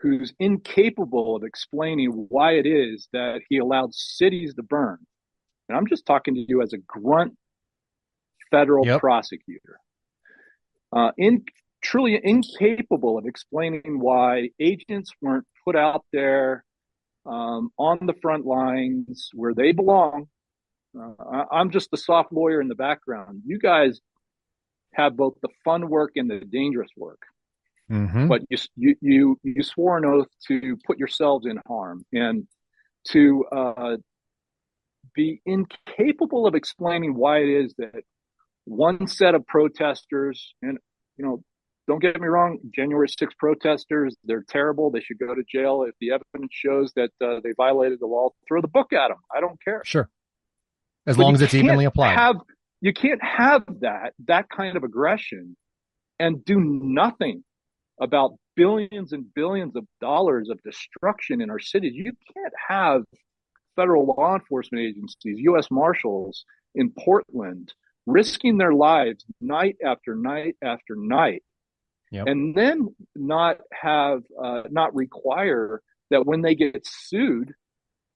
who's 0.00 0.32
incapable 0.38 1.36
of 1.36 1.44
explaining 1.44 2.10
why 2.28 2.52
it 2.52 2.66
is 2.66 3.08
that 3.12 3.40
he 3.48 3.58
allowed 3.58 3.94
cities 3.94 4.54
to 4.54 4.62
burn. 4.62 4.98
And 5.68 5.78
I'm 5.78 5.86
just 5.86 6.04
talking 6.04 6.34
to 6.34 6.44
you 6.46 6.60
as 6.60 6.72
a 6.72 6.78
grunt 6.78 7.34
federal 8.50 8.86
yep. 8.86 9.00
prosecutor. 9.00 9.78
Uh, 10.94 11.12
in 11.16 11.44
truly 11.82 12.20
incapable 12.22 13.16
of 13.16 13.26
explaining 13.26 13.98
why 13.98 14.50
agents 14.60 15.10
weren't 15.20 15.46
put 15.64 15.76
out 15.76 16.04
there 16.12 16.64
um, 17.24 17.70
on 17.78 17.98
the 18.02 18.14
front 18.20 18.44
lines 18.44 19.30
where 19.32 19.54
they 19.54 19.72
belong. 19.72 20.26
Uh, 20.98 21.44
I'm 21.50 21.70
just 21.70 21.90
the 21.90 21.96
soft 21.96 22.32
lawyer 22.32 22.60
in 22.60 22.68
the 22.68 22.74
background. 22.74 23.42
You 23.44 23.58
guys 23.58 24.00
have 24.94 25.16
both 25.16 25.34
the 25.42 25.48
fun 25.64 25.88
work 25.88 26.12
and 26.16 26.30
the 26.30 26.40
dangerous 26.40 26.90
work. 26.96 27.22
Mm-hmm. 27.90 28.28
But 28.28 28.42
you, 28.48 28.58
you 28.76 28.96
you 29.00 29.40
you 29.42 29.62
swore 29.62 29.98
an 29.98 30.04
oath 30.04 30.28
to 30.48 30.78
put 30.86 30.98
yourselves 30.98 31.46
in 31.46 31.58
harm 31.66 32.04
and 32.12 32.46
to 33.08 33.44
uh, 33.52 33.96
be 35.14 35.40
incapable 35.44 36.46
of 36.46 36.54
explaining 36.54 37.14
why 37.14 37.38
it 37.38 37.48
is 37.48 37.74
that 37.78 38.04
one 38.64 39.06
set 39.06 39.34
of 39.34 39.46
protesters 39.46 40.54
and 40.62 40.78
you 41.16 41.24
know 41.24 41.42
don't 41.88 42.00
get 42.00 42.20
me 42.20 42.28
wrong 42.28 42.58
january 42.72 43.08
6 43.08 43.34
protesters 43.38 44.16
they're 44.24 44.44
terrible 44.48 44.90
they 44.90 45.00
should 45.00 45.18
go 45.18 45.34
to 45.34 45.42
jail 45.52 45.84
if 45.86 45.94
the 46.00 46.12
evidence 46.12 46.52
shows 46.52 46.92
that 46.94 47.10
uh, 47.20 47.40
they 47.42 47.52
violated 47.56 47.98
the 48.00 48.06
law 48.06 48.30
throw 48.46 48.60
the 48.60 48.68
book 48.68 48.92
at 48.92 49.08
them 49.08 49.18
i 49.34 49.40
don't 49.40 49.58
care 49.64 49.82
sure 49.84 50.08
as 51.06 51.16
but 51.16 51.22
long 51.22 51.34
as 51.34 51.42
it's 51.42 51.54
evenly 51.54 51.84
applied 51.84 52.14
have, 52.14 52.36
you 52.80 52.92
can't 52.92 53.22
have 53.22 53.64
that 53.80 54.12
that 54.26 54.48
kind 54.48 54.76
of 54.76 54.84
aggression 54.84 55.56
and 56.18 56.44
do 56.44 56.60
nothing 56.60 57.42
about 58.00 58.32
billions 58.56 59.12
and 59.12 59.32
billions 59.34 59.76
of 59.76 59.86
dollars 60.00 60.48
of 60.50 60.62
destruction 60.62 61.40
in 61.40 61.50
our 61.50 61.58
cities. 61.58 61.92
You 61.94 62.12
can't 62.34 62.54
have 62.68 63.02
federal 63.76 64.06
law 64.06 64.34
enforcement 64.34 64.84
agencies, 64.84 65.36
U.S. 65.38 65.68
Marshals 65.70 66.44
in 66.74 66.92
Portland, 66.98 67.72
risking 68.06 68.58
their 68.58 68.72
lives 68.72 69.24
night 69.40 69.76
after 69.84 70.14
night 70.14 70.56
after 70.62 70.96
night, 70.96 71.42
yep. 72.10 72.26
and 72.26 72.54
then 72.54 72.94
not 73.14 73.58
have, 73.72 74.22
uh, 74.42 74.62
not 74.70 74.94
require 74.94 75.80
that 76.10 76.26
when 76.26 76.42
they 76.42 76.54
get 76.54 76.86
sued, 76.86 77.52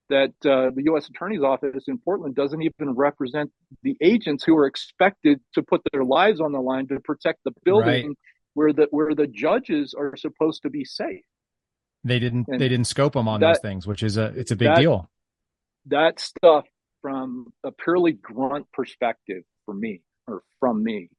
that 0.09 0.33
uh, 0.45 0.71
the 0.73 0.83
U.S. 0.85 1.09
Attorney's 1.09 1.41
Office 1.41 1.85
in 1.87 1.97
Portland 1.97 2.35
doesn't 2.35 2.61
even 2.61 2.95
represent 2.95 3.51
the 3.83 3.95
agents 4.01 4.43
who 4.43 4.55
are 4.55 4.65
expected 4.65 5.39
to 5.53 5.61
put 5.61 5.81
their 5.91 6.03
lives 6.03 6.39
on 6.39 6.51
the 6.51 6.61
line 6.61 6.87
to 6.87 6.99
protect 6.99 7.39
the 7.43 7.51
building 7.63 8.07
right 8.07 8.17
where 8.57 8.73
the 8.73 8.87
where 8.89 9.13
the 9.13 9.27
judges 9.27 9.93
are 9.97 10.17
supposed 10.17 10.63
to 10.63 10.69
be 10.69 10.83
safe. 10.83 11.23
They 12.03 12.17
didn't 12.17 12.47
and 12.47 12.59
they 12.59 12.67
didn't 12.67 12.87
scope 12.87 13.13
them 13.13 13.27
on 13.27 13.39
that, 13.39 13.47
those 13.47 13.59
things, 13.59 13.85
which 13.85 14.01
is 14.01 14.17
a 14.17 14.33
it's 14.35 14.51
a 14.51 14.55
big 14.55 14.69
that, 14.69 14.79
deal. 14.79 15.09
That 15.85 16.19
stuff 16.19 16.65
from 17.01 17.53
a 17.63 17.71
purely 17.71 18.13
grunt 18.13 18.65
perspective 18.73 19.43
for 19.65 19.75
me 19.75 20.01
or 20.27 20.41
from 20.59 20.83
me 20.83 21.09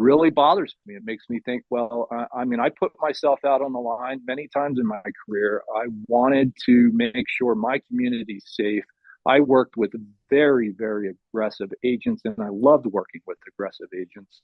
really 0.00 0.30
bothers 0.30 0.74
me. 0.86 0.94
It 0.94 1.04
makes 1.04 1.24
me 1.28 1.40
think, 1.44 1.64
well, 1.70 2.08
I, 2.10 2.40
I, 2.40 2.44
mean, 2.44 2.60
I 2.60 2.70
put 2.70 2.92
myself 3.00 3.38
out 3.44 3.62
on 3.62 3.72
the 3.72 3.78
line 3.78 4.20
many 4.26 4.48
times 4.48 4.78
in 4.78 4.86
my 4.86 5.02
career. 5.26 5.62
I 5.76 5.86
wanted 6.08 6.52
to 6.66 6.90
make 6.92 7.26
sure 7.28 7.54
my 7.54 7.80
community's 7.88 8.44
safe. 8.46 8.84
I 9.26 9.40
worked 9.40 9.76
with 9.76 9.92
very, 10.30 10.70
very 10.70 11.10
aggressive 11.10 11.70
agents, 11.84 12.22
and 12.24 12.36
I 12.40 12.48
loved 12.50 12.86
working 12.86 13.20
with 13.26 13.38
aggressive 13.46 13.88
agents. 13.94 14.40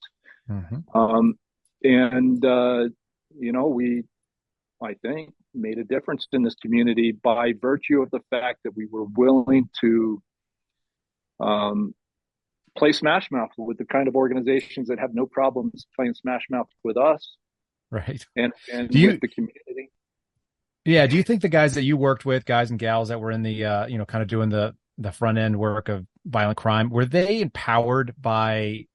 Mm-hmm. 0.50 0.98
Um, 0.98 1.38
and 1.82 2.44
uh, 2.44 2.88
you 3.38 3.52
know 3.52 3.66
we 3.66 4.04
I 4.82 4.94
think, 4.94 5.32
made 5.54 5.78
a 5.78 5.84
difference 5.84 6.26
in 6.32 6.42
this 6.42 6.54
community 6.56 7.12
by 7.12 7.54
virtue 7.60 8.02
of 8.02 8.10
the 8.10 8.20
fact 8.30 8.60
that 8.64 8.76
we 8.76 8.86
were 8.86 9.04
willing 9.16 9.68
to 9.80 10.22
um, 11.40 11.94
play 12.76 12.92
smash 12.92 13.30
mouth 13.30 13.50
with 13.56 13.78
the 13.78 13.84
kind 13.84 14.08
of 14.08 14.14
organizations 14.14 14.88
that 14.88 14.98
have 14.98 15.14
no 15.14 15.26
problems 15.26 15.86
playing 15.96 16.14
smash 16.14 16.46
mouth 16.50 16.68
with 16.84 16.96
us. 16.96 17.36
Right. 17.90 18.24
And, 18.36 18.52
and 18.72 18.90
do 18.90 18.98
you, 18.98 19.08
with 19.08 19.20
the 19.20 19.28
community. 19.28 19.90
Yeah. 20.84 21.06
Do 21.06 21.16
you 21.16 21.22
think 21.22 21.42
the 21.42 21.48
guys 21.48 21.74
that 21.74 21.82
you 21.82 21.96
worked 21.96 22.24
with, 22.24 22.44
guys 22.44 22.70
and 22.70 22.78
gals 22.78 23.08
that 23.08 23.20
were 23.20 23.30
in 23.30 23.42
the, 23.42 23.64
uh, 23.64 23.86
you 23.86 23.98
know, 23.98 24.04
kind 24.04 24.22
of 24.22 24.28
doing 24.28 24.48
the, 24.50 24.74
the 24.98 25.12
front 25.12 25.38
end 25.38 25.58
work 25.58 25.88
of 25.88 26.06
violent 26.24 26.56
crime, 26.56 26.90
were 26.90 27.04
they 27.04 27.40
empowered 27.40 28.14
by 28.20 28.86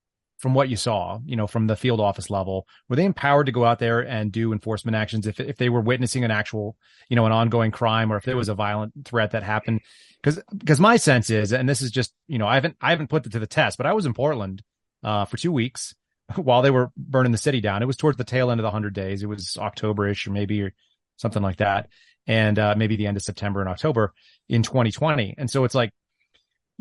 from 0.42 0.56
what 0.56 0.70
you 0.70 0.76
saw, 0.76 1.20
you 1.24 1.36
know, 1.36 1.46
from 1.46 1.68
the 1.68 1.76
field 1.76 2.00
office 2.00 2.32
level, 2.32 2.68
were 2.90 2.96
they 2.96 3.06
empowered 3.06 3.46
to 3.46 3.52
go 3.52 3.64
out 3.64 3.78
there 3.78 4.00
and 4.00 4.32
do 4.32 4.52
enforcement 4.52 4.96
actions 4.96 5.28
if 5.28 5.40
if 5.40 5.58
they 5.58 5.70
were 5.70 5.82
witnessing 5.82 6.24
an 6.24 6.32
actual, 6.32 6.76
you 7.10 7.16
know, 7.16 7.28
an 7.28 7.32
ongoing 7.32 7.70
crime 7.70 8.12
or 8.12 8.18
if 8.18 8.26
there 8.26 8.36
was 8.36 8.50
a 8.50 8.56
violent 8.56 8.92
threat 9.06 9.32
that 9.32 9.44
happened? 9.44 9.82
Because 10.22 10.42
because 10.58 10.80
my 10.80 10.98
sense 10.98 11.30
is, 11.30 11.54
and 11.54 11.70
this 11.70 11.84
is 11.84 11.92
just, 11.92 12.14
you 12.28 12.40
know, 12.40 12.48
I 12.48 12.56
haven't 12.56 12.76
I 12.82 12.90
haven't 12.90 13.12
put 13.12 13.28
it 13.28 13.32
to 13.34 13.40
the 13.40 13.46
test, 13.46 13.78
but 13.78 13.86
I 13.86 13.94
was 13.94 14.08
in 14.08 14.16
Portland 14.16 14.64
uh, 15.04 15.26
for 15.26 15.38
two 15.38 15.52
weeks 15.52 15.94
while 16.36 16.64
they 16.64 16.72
were 16.72 16.92
burning 16.98 17.32
the 17.32 17.38
city 17.38 17.62
down. 17.62 17.84
It 17.84 17.88
was 17.88 17.98
towards 17.98 18.18
the 18.18 18.24
tail 18.24 18.50
end 18.50 18.60
of 18.60 18.64
the 18.64 18.72
hundred 18.72 18.96
days. 18.96 19.22
It 19.22 19.28
was 19.28 19.58
October-ish 19.60 20.26
or 20.26 20.32
maybe 20.32 20.64
or 20.64 20.74
something 21.18 21.44
like 21.44 21.58
that, 21.58 21.88
and 22.26 22.58
uh, 22.58 22.74
maybe 22.76 22.96
the 22.96 23.06
end 23.06 23.18
of 23.18 23.24
September 23.24 23.60
and 23.60 23.70
October 23.70 24.12
in 24.50 24.64
2020. 24.64 25.36
And 25.38 25.52
so 25.52 25.66
it's 25.66 25.76
like 25.76 25.92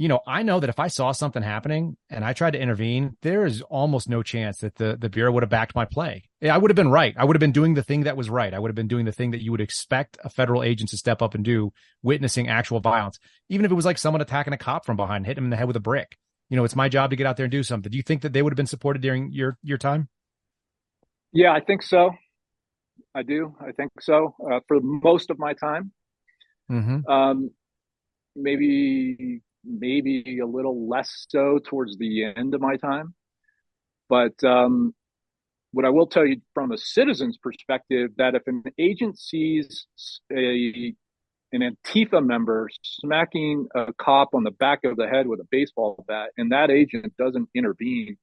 you 0.01 0.09
know, 0.09 0.21
I 0.27 0.43
know 0.43 0.61
that 0.61 0.71
if 0.71 0.79
I 0.79 0.89
saw 0.89 1.13
something 1.13 1.43
happening 1.43 1.99
and 2.09 2.25
I 2.25 2.33
tried 2.33 2.53
to 2.53 2.59
intervene, 2.59 3.19
there 3.21 3.45
is 3.45 3.61
almost 3.61 4.09
no 4.09 4.23
chance 4.23 4.57
that 4.61 4.77
the, 4.77 4.97
the 4.99 5.11
Bureau 5.11 5.31
would 5.31 5.43
have 5.43 5.51
backed 5.51 5.75
my 5.75 5.85
play. 5.85 6.25
I 6.43 6.57
would 6.57 6.71
have 6.71 6.77
been 6.77 6.91
right. 6.91 7.15
I 7.19 7.27
would 7.27 7.37
have 7.37 7.41
been 7.41 7.53
doing 7.53 7.75
the 7.75 7.83
thing 7.83 8.05
that 8.05 8.17
was 8.17 8.31
right. 8.31 8.55
I 8.55 8.59
would 8.59 8.71
have 8.71 8.75
been 8.75 8.89
doing 8.89 9.05
the 9.05 9.13
thing 9.13 9.33
that 9.33 9.43
you 9.43 9.51
would 9.51 9.61
expect 9.61 10.17
a 10.25 10.31
federal 10.31 10.63
agent 10.63 10.89
to 10.89 10.97
step 10.97 11.21
up 11.21 11.35
and 11.35 11.45
do, 11.45 11.75
witnessing 12.03 12.49
actual 12.49 12.81
violence. 12.81 13.19
Even 13.51 13.67
if 13.67 13.71
it 13.71 13.75
was 13.75 13.85
like 13.85 13.99
someone 13.99 14.23
attacking 14.23 14.55
a 14.55 14.57
cop 14.57 14.87
from 14.87 14.97
behind, 14.97 15.27
hitting 15.27 15.43
him 15.43 15.45
in 15.45 15.51
the 15.51 15.59
head 15.59 15.67
with 15.67 15.77
a 15.77 15.81
brick. 15.81 16.17
You 16.49 16.57
know, 16.57 16.65
it's 16.65 16.75
my 16.75 16.89
job 16.89 17.11
to 17.11 17.17
get 17.17 17.27
out 17.27 17.37
there 17.37 17.45
and 17.45 17.53
do 17.53 17.63
something. 17.63 17.93
Do 17.93 17.99
you 17.99 18.03
think 18.03 18.23
that 18.23 18.33
they 18.33 18.41
would 18.41 18.55
have 18.55 18.57
been 18.57 18.65
supported 18.65 19.03
during 19.03 19.33
your, 19.33 19.59
your 19.63 19.77
time? 19.77 20.09
Yeah, 21.31 21.53
I 21.53 21.61
think 21.61 21.83
so. 21.83 22.13
I 23.15 23.23
do. 23.23 23.55
I 23.61 23.73
think 23.73 23.93
so. 24.01 24.35
Uh, 24.51 24.61
for 24.67 24.81
most 24.81 25.29
of 25.29 25.39
my 25.39 25.53
time. 25.53 25.93
Mm-hmm. 26.71 27.07
Um, 27.07 27.51
maybe 28.35 29.43
maybe 29.65 30.39
a 30.43 30.47
little 30.47 30.89
less 30.89 31.27
so 31.29 31.59
towards 31.65 31.97
the 31.99 32.25
end 32.25 32.55
of 32.55 32.61
my 32.61 32.77
time. 32.77 33.15
But 34.09 34.43
um, 34.45 34.95
what 35.73 35.85
I 35.85 35.91
will 35.91 36.07
tell 36.07 36.27
you 36.27 36.41
from 36.55 36.73
a 36.73 36.79
citizen's 36.79 37.39
perspective, 37.39 38.11
that 38.17 38.35
if 38.35 38.43
an 38.47 38.65
agent 38.79 39.19
sees 39.19 39.87
a 40.33 40.95
an 41.53 41.63
Antifa 41.63 42.25
member 42.25 42.69
smacking 42.83 43.67
a 43.75 43.93
cop 43.95 44.35
on 44.35 44.45
the 44.45 44.53
back 44.53 44.85
of 44.85 44.97
the 44.97 45.09
head 45.09 45.27
with 45.27 45.41
a 45.41 45.47
baseball 45.51 46.05
bat, 46.07 46.31
and 46.37 46.53
that 46.53 46.71
agent 46.71 47.13
doesn't 47.17 47.49
intervene 47.55 48.17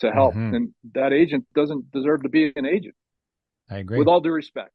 to 0.00 0.10
help, 0.10 0.34
mm-hmm. 0.34 0.52
then 0.52 0.74
that 0.94 1.12
agent 1.12 1.46
doesn't 1.54 1.90
deserve 1.92 2.22
to 2.22 2.28
be 2.28 2.52
an 2.56 2.66
agent. 2.66 2.94
I 3.70 3.78
agree. 3.78 3.98
With 3.98 4.08
all 4.08 4.20
due 4.20 4.32
respect. 4.32 4.72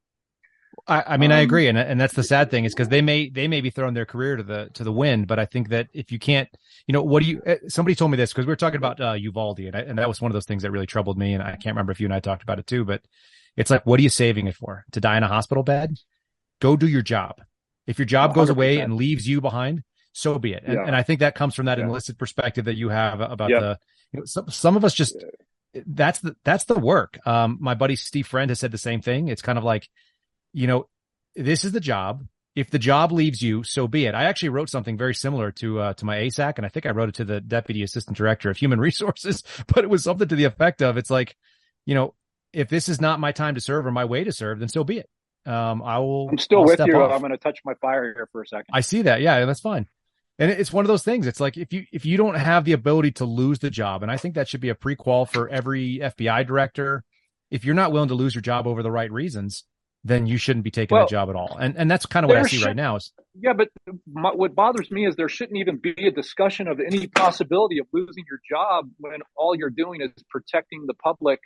I, 0.87 1.03
I 1.07 1.17
mean, 1.17 1.31
um, 1.31 1.37
I 1.37 1.41
agree, 1.41 1.67
and 1.67 1.77
and 1.77 1.99
that's 1.99 2.13
the 2.13 2.23
sad 2.23 2.51
thing 2.51 2.65
is 2.65 2.73
because 2.73 2.89
they 2.89 3.01
may 3.01 3.29
they 3.29 3.47
may 3.47 3.61
be 3.61 3.69
throwing 3.69 3.93
their 3.93 4.05
career 4.05 4.35
to 4.35 4.43
the 4.43 4.69
to 4.73 4.83
the 4.83 4.91
wind, 4.91 5.27
but 5.27 5.39
I 5.39 5.45
think 5.45 5.69
that 5.69 5.87
if 5.93 6.11
you 6.11 6.19
can't, 6.19 6.49
you 6.87 6.93
know, 6.93 7.01
what 7.01 7.23
do 7.23 7.29
you? 7.29 7.41
Eh, 7.45 7.57
somebody 7.67 7.95
told 7.95 8.11
me 8.11 8.17
this 8.17 8.31
because 8.31 8.45
we 8.45 8.51
were 8.51 8.55
talking 8.55 8.77
about 8.77 9.01
uh, 9.01 9.13
Uvalde, 9.13 9.59
and 9.59 9.75
I, 9.75 9.79
and 9.81 9.97
that 9.97 10.07
was 10.07 10.21
one 10.21 10.31
of 10.31 10.33
those 10.33 10.45
things 10.45 10.63
that 10.63 10.71
really 10.71 10.85
troubled 10.85 11.17
me, 11.17 11.33
and 11.33 11.43
I 11.43 11.51
can't 11.51 11.75
remember 11.75 11.91
if 11.91 11.99
you 11.99 12.07
and 12.07 12.13
I 12.13 12.19
talked 12.19 12.43
about 12.43 12.59
it 12.59 12.67
too, 12.67 12.85
but 12.85 13.01
it's 13.55 13.69
like, 13.71 13.85
what 13.85 13.99
are 13.99 14.03
you 14.03 14.09
saving 14.09 14.47
it 14.47 14.55
for? 14.55 14.85
To 14.91 15.01
die 15.01 15.17
in 15.17 15.23
a 15.23 15.27
hospital 15.27 15.63
bed? 15.63 15.97
Go 16.61 16.77
do 16.77 16.87
your 16.87 17.01
job. 17.01 17.41
If 17.87 17.97
your 17.97 18.05
job 18.05 18.31
100%. 18.31 18.35
goes 18.35 18.49
away 18.49 18.79
and 18.79 18.95
leaves 18.95 19.27
you 19.27 19.41
behind, 19.41 19.83
so 20.13 20.37
be 20.39 20.53
it. 20.53 20.63
And, 20.65 20.75
yeah. 20.75 20.85
and 20.85 20.95
I 20.95 21.03
think 21.03 21.21
that 21.21 21.35
comes 21.35 21.55
from 21.55 21.65
that 21.65 21.77
yeah. 21.77 21.85
enlisted 21.85 22.17
perspective 22.17 22.65
that 22.65 22.75
you 22.75 22.89
have 22.89 23.21
about 23.21 23.49
yeah. 23.49 23.59
the. 23.59 23.79
You 24.11 24.19
know, 24.19 24.25
some 24.25 24.49
some 24.49 24.75
of 24.75 24.83
us 24.83 24.93
just 24.93 25.15
that's 25.85 26.19
the 26.19 26.35
that's 26.43 26.65
the 26.65 26.79
work. 26.79 27.19
Um, 27.27 27.57
my 27.59 27.75
buddy 27.75 27.95
Steve 27.95 28.27
Friend 28.27 28.49
has 28.49 28.59
said 28.59 28.71
the 28.71 28.77
same 28.77 29.01
thing. 29.01 29.27
It's 29.27 29.41
kind 29.41 29.57
of 29.57 29.63
like 29.63 29.87
you 30.53 30.67
know, 30.67 30.87
this 31.35 31.63
is 31.63 31.71
the 31.71 31.79
job. 31.79 32.25
If 32.55 32.71
the 32.71 32.79
job 32.79 33.11
leaves 33.11 33.41
you, 33.41 33.63
so 33.63 33.87
be 33.87 34.05
it. 34.05 34.15
I 34.15 34.25
actually 34.25 34.49
wrote 34.49 34.69
something 34.69 34.97
very 34.97 35.13
similar 35.13 35.51
to 35.53 35.79
uh, 35.79 35.93
to 35.93 36.05
my 36.05 36.17
ASAC, 36.17 36.57
and 36.57 36.65
I 36.65 36.69
think 36.69 36.85
I 36.85 36.91
wrote 36.91 37.09
it 37.09 37.15
to 37.15 37.25
the 37.25 37.39
deputy 37.39 37.83
assistant 37.83 38.17
director 38.17 38.49
of 38.49 38.57
human 38.57 38.79
resources. 38.89 39.43
But 39.67 39.83
it 39.83 39.89
was 39.89 40.03
something 40.03 40.27
to 40.27 40.35
the 40.35 40.43
effect 40.45 40.81
of, 40.81 40.97
"It's 40.97 41.11
like, 41.11 41.35
you 41.85 41.95
know, 41.95 42.15
if 42.53 42.69
this 42.69 42.89
is 42.89 42.99
not 42.99 43.19
my 43.19 43.31
time 43.31 43.55
to 43.55 43.61
serve 43.61 43.85
or 43.85 43.91
my 43.91 44.05
way 44.05 44.23
to 44.23 44.31
serve, 44.31 44.59
then 44.59 44.69
so 44.69 44.83
be 44.83 44.99
it. 44.99 45.09
Um, 45.45 45.81
I 45.81 45.99
will. 45.99 46.29
I'm 46.29 46.37
still 46.37 46.59
I'll 46.59 46.65
with 46.65 46.79
you. 46.85 46.95
Off. 47.01 47.11
I'm 47.11 47.19
going 47.19 47.31
to 47.31 47.37
touch 47.37 47.59
my 47.63 47.73
fire 47.75 48.03
here 48.03 48.27
for 48.31 48.41
a 48.41 48.47
second. 48.47 48.67
I 48.73 48.81
see 48.81 49.03
that. 49.03 49.21
Yeah, 49.21 49.45
that's 49.45 49.61
fine. 49.61 49.87
And 50.37 50.51
it's 50.51 50.71
one 50.71 50.85
of 50.85 50.87
those 50.87 51.03
things. 51.03 51.27
It's 51.27 51.39
like 51.39 51.57
if 51.57 51.73
you 51.73 51.85
if 51.91 52.05
you 52.05 52.17
don't 52.17 52.35
have 52.35 52.65
the 52.65 52.73
ability 52.73 53.11
to 53.13 53.25
lose 53.25 53.59
the 53.59 53.69
job, 53.69 54.03
and 54.03 54.11
I 54.11 54.17
think 54.17 54.35
that 54.35 54.47
should 54.47 54.61
be 54.61 54.69
a 54.69 54.75
prequel 54.75 55.29
for 55.29 55.49
every 55.49 55.99
FBI 55.99 56.47
director. 56.47 57.03
If 57.51 57.65
you're 57.65 57.75
not 57.75 57.91
willing 57.91 58.09
to 58.09 58.15
lose 58.15 58.35
your 58.35 58.41
job 58.41 58.67
over 58.67 58.83
the 58.83 58.91
right 58.91 59.11
reasons, 59.11 59.63
then 60.03 60.25
you 60.27 60.37
shouldn't 60.37 60.63
be 60.63 60.71
taking 60.71 60.95
well, 60.95 61.07
job 61.07 61.29
at 61.29 61.35
all. 61.35 61.57
And 61.59 61.75
and 61.77 61.91
that's 61.91 62.05
kind 62.05 62.23
of 62.23 62.29
what 62.29 62.37
I 62.37 62.43
see 62.43 62.63
right 62.63 62.75
now. 62.75 62.95
Is 62.95 63.11
yeah, 63.35 63.53
but 63.53 63.69
my, 64.11 64.31
what 64.31 64.55
bothers 64.55 64.89
me 64.91 65.05
is 65.05 65.15
there 65.15 65.29
shouldn't 65.29 65.57
even 65.57 65.77
be 65.77 65.93
a 66.07 66.11
discussion 66.11 66.67
of 66.67 66.79
any 66.79 67.07
possibility 67.07 67.79
of 67.79 67.87
losing 67.91 68.23
your 68.29 68.39
job 68.49 68.89
when 68.97 69.19
all 69.35 69.55
you're 69.55 69.69
doing 69.69 70.01
is 70.01 70.11
protecting 70.29 70.85
the 70.87 70.93
public 70.93 71.39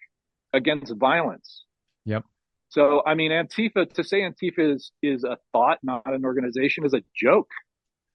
against 0.54 0.94
violence. 0.96 1.66
Yep. 2.06 2.26
So 2.70 3.02
I 3.06 3.16
mean, 3.16 3.32
Antifa 3.32 3.92
to 3.94 4.04
say 4.04 4.22
Antifa 4.22 4.76
is 4.76 4.92
is 5.02 5.24
a 5.24 5.38
thought, 5.52 5.80
not 5.82 6.04
an 6.06 6.24
organization, 6.24 6.86
is 6.86 6.94
a 6.94 7.02
joke. 7.16 7.50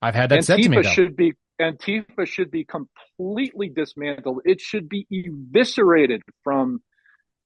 I've 0.01 0.15
had 0.15 0.29
that 0.29 0.39
Antifa 0.39 0.45
said 0.45 0.61
to 0.61 0.69
me. 0.69 0.75
Though. 0.77 0.89
should 0.89 1.15
be 1.17 1.33
Antifa 1.59 2.25
should 2.25 2.51
be 2.51 2.65
completely 2.65 3.69
dismantled. 3.69 4.41
It 4.45 4.61
should 4.61 4.87
be 4.87 5.05
eviscerated 5.11 6.21
from 6.43 6.81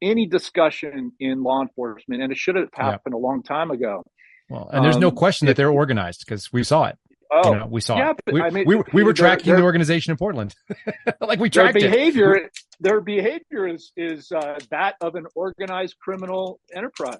any 0.03 0.27
discussion 0.27 1.13
in 1.19 1.43
law 1.43 1.61
enforcement, 1.61 2.21
and 2.21 2.31
it 2.31 2.37
should 2.37 2.55
have 2.55 2.69
happened 2.73 3.15
a 3.15 3.17
long 3.17 3.43
time 3.43 3.71
ago. 3.71 4.03
Well, 4.49 4.69
and 4.71 4.83
there's 4.83 4.95
um, 4.95 5.01
no 5.01 5.11
question 5.11 5.47
that 5.47 5.55
they're 5.55 5.71
organized 5.71 6.23
because 6.25 6.51
we 6.51 6.63
saw 6.63 6.85
it. 6.85 6.97
Oh, 7.31 7.53
you 7.53 7.59
know, 7.59 7.67
we 7.67 7.81
saw 7.81 7.97
yeah, 7.97 8.11
it. 8.11 8.33
We, 8.33 8.41
I 8.41 8.49
mean, 8.51 8.65
we, 8.67 8.83
we 8.93 9.03
were 9.03 9.13
tracking 9.13 9.55
the 9.55 9.63
organization 9.63 10.11
in 10.11 10.17
Portland, 10.17 10.53
like 11.21 11.39
we 11.39 11.49
tracked 11.49 11.79
their 11.79 11.89
behavior. 11.89 12.35
It. 12.35 12.51
Their 12.79 13.01
behavior 13.01 13.67
is 13.67 13.91
is 13.97 14.31
uh, 14.31 14.59
that 14.69 14.95
of 15.01 15.15
an 15.15 15.25
organized 15.33 15.95
criminal 15.99 16.59
enterprise. 16.75 17.17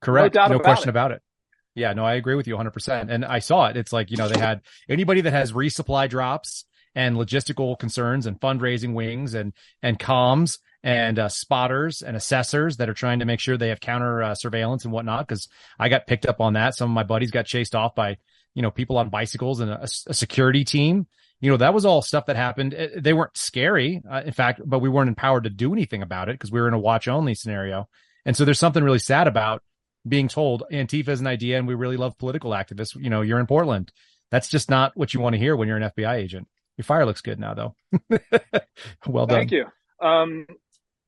Correct. 0.00 0.34
No, 0.34 0.48
no 0.48 0.54
about 0.56 0.64
question 0.64 0.88
it. 0.88 0.90
about 0.90 1.12
it. 1.12 1.22
Yeah, 1.74 1.92
no, 1.92 2.04
I 2.04 2.14
agree 2.14 2.34
with 2.34 2.46
you 2.46 2.56
100%. 2.56 3.08
And 3.08 3.24
I 3.24 3.38
saw 3.38 3.66
it. 3.66 3.76
It's 3.76 3.92
like, 3.92 4.10
you 4.10 4.18
know, 4.18 4.28
they 4.28 4.38
had 4.38 4.60
anybody 4.88 5.22
that 5.22 5.32
has 5.32 5.52
resupply 5.52 6.08
drops 6.08 6.66
and 6.94 7.16
logistical 7.16 7.78
concerns 7.78 8.26
and 8.26 8.38
fundraising 8.38 8.92
wings 8.92 9.32
and 9.32 9.54
and 9.82 9.98
comms 9.98 10.58
and 10.82 11.18
uh, 11.18 11.28
spotters 11.28 12.02
and 12.02 12.16
assessors 12.16 12.78
that 12.78 12.88
are 12.88 12.94
trying 12.94 13.20
to 13.20 13.24
make 13.24 13.40
sure 13.40 13.56
they 13.56 13.68
have 13.68 13.80
counter 13.80 14.22
uh, 14.22 14.34
surveillance 14.34 14.84
and 14.84 14.92
whatnot. 14.92 15.26
Because 15.26 15.48
I 15.78 15.88
got 15.88 16.06
picked 16.06 16.26
up 16.26 16.40
on 16.40 16.54
that. 16.54 16.76
Some 16.76 16.90
of 16.90 16.94
my 16.94 17.04
buddies 17.04 17.30
got 17.30 17.46
chased 17.46 17.74
off 17.74 17.94
by 17.94 18.18
you 18.54 18.62
know 18.62 18.70
people 18.70 18.98
on 18.98 19.08
bicycles 19.08 19.60
and 19.60 19.70
a, 19.70 19.88
a 20.06 20.14
security 20.14 20.64
team. 20.64 21.06
You 21.40 21.50
know 21.50 21.56
that 21.56 21.74
was 21.74 21.84
all 21.84 22.02
stuff 22.02 22.26
that 22.26 22.36
happened. 22.36 22.76
They 22.96 23.12
weren't 23.12 23.36
scary, 23.36 24.00
uh, 24.10 24.22
in 24.24 24.32
fact, 24.32 24.60
but 24.64 24.78
we 24.78 24.88
weren't 24.88 25.08
empowered 25.08 25.44
to 25.44 25.50
do 25.50 25.72
anything 25.72 26.02
about 26.02 26.28
it 26.28 26.34
because 26.34 26.52
we 26.52 26.60
were 26.60 26.68
in 26.68 26.74
a 26.74 26.78
watch 26.78 27.08
only 27.08 27.34
scenario. 27.34 27.88
And 28.24 28.36
so 28.36 28.44
there's 28.44 28.60
something 28.60 28.84
really 28.84 29.00
sad 29.00 29.26
about 29.26 29.62
being 30.06 30.28
told 30.28 30.64
Antifa 30.72 31.08
is 31.08 31.20
an 31.20 31.26
idea 31.26 31.58
and 31.58 31.66
we 31.66 31.74
really 31.74 31.96
love 31.96 32.18
political 32.18 32.52
activists. 32.52 32.96
You 32.96 33.10
know, 33.10 33.22
you're 33.22 33.40
in 33.40 33.46
Portland. 33.46 33.92
That's 34.30 34.48
just 34.48 34.70
not 34.70 34.92
what 34.96 35.12
you 35.14 35.20
want 35.20 35.34
to 35.34 35.38
hear 35.38 35.56
when 35.56 35.68
you're 35.68 35.76
an 35.76 35.90
FBI 35.90 36.14
agent. 36.14 36.48
Your 36.76 36.84
fire 36.84 37.04
looks 37.04 37.20
good 37.20 37.38
now, 37.38 37.54
though. 37.54 37.74
well 39.06 39.26
done. 39.26 39.38
Thank 39.38 39.52
you. 39.52 39.66
Um, 40.00 40.46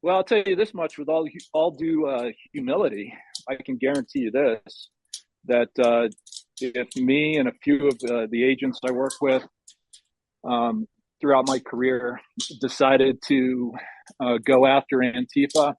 well, 0.04 0.16
I'll 0.16 0.24
tell 0.24 0.42
you 0.44 0.54
this 0.54 0.74
much 0.74 0.98
with 0.98 1.08
all 1.08 1.26
all 1.54 1.70
due 1.70 2.06
uh, 2.06 2.30
humility, 2.52 3.14
I 3.48 3.54
can 3.54 3.78
guarantee 3.78 4.18
you 4.18 4.30
this: 4.30 4.90
that 5.46 5.70
uh, 5.82 6.08
if 6.60 6.94
me 6.94 7.38
and 7.38 7.48
a 7.48 7.52
few 7.62 7.88
of 7.88 7.98
the, 8.00 8.28
the 8.30 8.44
agents 8.44 8.78
I 8.86 8.92
work 8.92 9.14
with 9.22 9.42
um, 10.46 10.86
throughout 11.22 11.48
my 11.48 11.58
career 11.58 12.20
decided 12.60 13.18
to 13.28 13.72
uh, 14.20 14.36
go 14.44 14.66
after 14.66 14.98
Antifa 14.98 15.74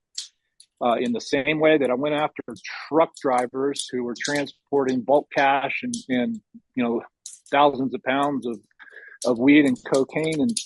uh, 0.84 0.96
in 0.96 1.12
the 1.12 1.22
same 1.22 1.60
way 1.60 1.78
that 1.78 1.92
I 1.92 1.94
went 1.94 2.16
after 2.16 2.42
truck 2.88 3.12
drivers 3.22 3.88
who 3.92 4.04
were 4.04 4.16
transporting 4.20 5.02
bulk 5.02 5.28
cash 5.36 5.82
and, 5.84 5.94
and 6.10 6.42
you 6.74 6.84
know 6.84 7.04
thousands 7.52 7.94
of 7.94 8.02
pounds 8.02 8.48
of 8.48 8.58
of 9.28 9.38
weed 9.38 9.66
and 9.66 9.78
cocaine 9.86 10.42
and 10.42 10.58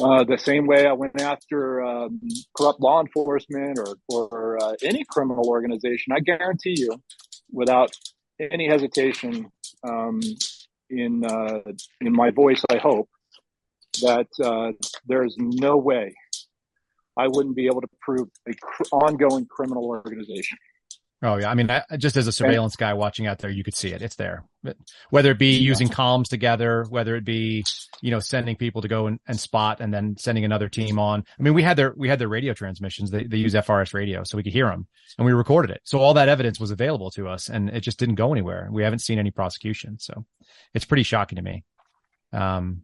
uh, 0.00 0.24
the 0.24 0.38
same 0.38 0.66
way 0.66 0.86
I 0.86 0.92
went 0.92 1.20
after 1.20 1.82
um, 1.82 2.20
corrupt 2.56 2.80
law 2.80 3.00
enforcement 3.00 3.78
or, 3.78 3.96
or 4.08 4.62
uh, 4.62 4.74
any 4.82 5.04
criminal 5.08 5.48
organization, 5.48 6.12
I 6.12 6.20
guarantee 6.20 6.74
you, 6.76 7.00
without 7.52 7.92
any 8.40 8.68
hesitation 8.68 9.50
um, 9.84 10.20
in 10.90 11.24
uh, 11.24 11.60
in 12.00 12.12
my 12.12 12.30
voice, 12.30 12.62
I 12.70 12.78
hope 12.78 13.08
that 14.02 14.26
uh, 14.42 14.72
there 15.06 15.24
is 15.24 15.36
no 15.38 15.76
way 15.76 16.14
I 17.16 17.28
wouldn't 17.28 17.54
be 17.54 17.66
able 17.66 17.80
to 17.80 17.88
prove 18.00 18.28
a 18.48 18.54
cr- 18.54 18.82
ongoing 18.92 19.46
criminal 19.46 19.84
organization. 19.84 20.58
Oh 21.24 21.38
yeah, 21.38 21.50
I 21.50 21.54
mean, 21.54 21.70
I, 21.70 21.82
just 21.96 22.18
as 22.18 22.26
a 22.26 22.32
surveillance 22.32 22.76
guy 22.76 22.92
watching 22.92 23.26
out 23.26 23.38
there, 23.38 23.48
you 23.48 23.64
could 23.64 23.74
see 23.74 23.88
it. 23.88 24.02
It's 24.02 24.16
there. 24.16 24.44
But 24.62 24.76
whether 25.08 25.30
it 25.30 25.38
be 25.38 25.56
using 25.56 25.88
columns 25.88 26.28
together, 26.28 26.84
whether 26.90 27.16
it 27.16 27.24
be 27.24 27.64
you 28.02 28.10
know 28.10 28.20
sending 28.20 28.56
people 28.56 28.82
to 28.82 28.88
go 28.88 29.06
and, 29.06 29.18
and, 29.26 29.40
spot, 29.40 29.80
and 29.80 29.92
then 29.92 30.16
sending 30.18 30.44
another 30.44 30.68
team 30.68 30.98
on. 30.98 31.24
I 31.38 31.42
mean, 31.42 31.54
we 31.54 31.62
had 31.62 31.78
their 31.78 31.94
we 31.96 32.10
had 32.10 32.18
their 32.18 32.28
radio 32.28 32.52
transmissions. 32.52 33.10
They 33.10 33.24
they 33.24 33.38
use 33.38 33.54
FRS 33.54 33.94
radio, 33.94 34.22
so 34.22 34.36
we 34.36 34.42
could 34.42 34.52
hear 34.52 34.66
them, 34.66 34.86
and 35.16 35.24
we 35.24 35.32
recorded 35.32 35.70
it. 35.70 35.80
So 35.84 35.98
all 35.98 36.12
that 36.12 36.28
evidence 36.28 36.60
was 36.60 36.70
available 36.70 37.10
to 37.12 37.26
us, 37.26 37.48
and 37.48 37.70
it 37.70 37.80
just 37.80 37.98
didn't 37.98 38.16
go 38.16 38.32
anywhere. 38.32 38.68
We 38.70 38.82
haven't 38.82 38.98
seen 38.98 39.18
any 39.18 39.30
prosecution, 39.30 39.98
so 39.98 40.26
it's 40.74 40.84
pretty 40.84 41.04
shocking 41.04 41.36
to 41.36 41.42
me. 41.42 41.64
Um, 42.34 42.82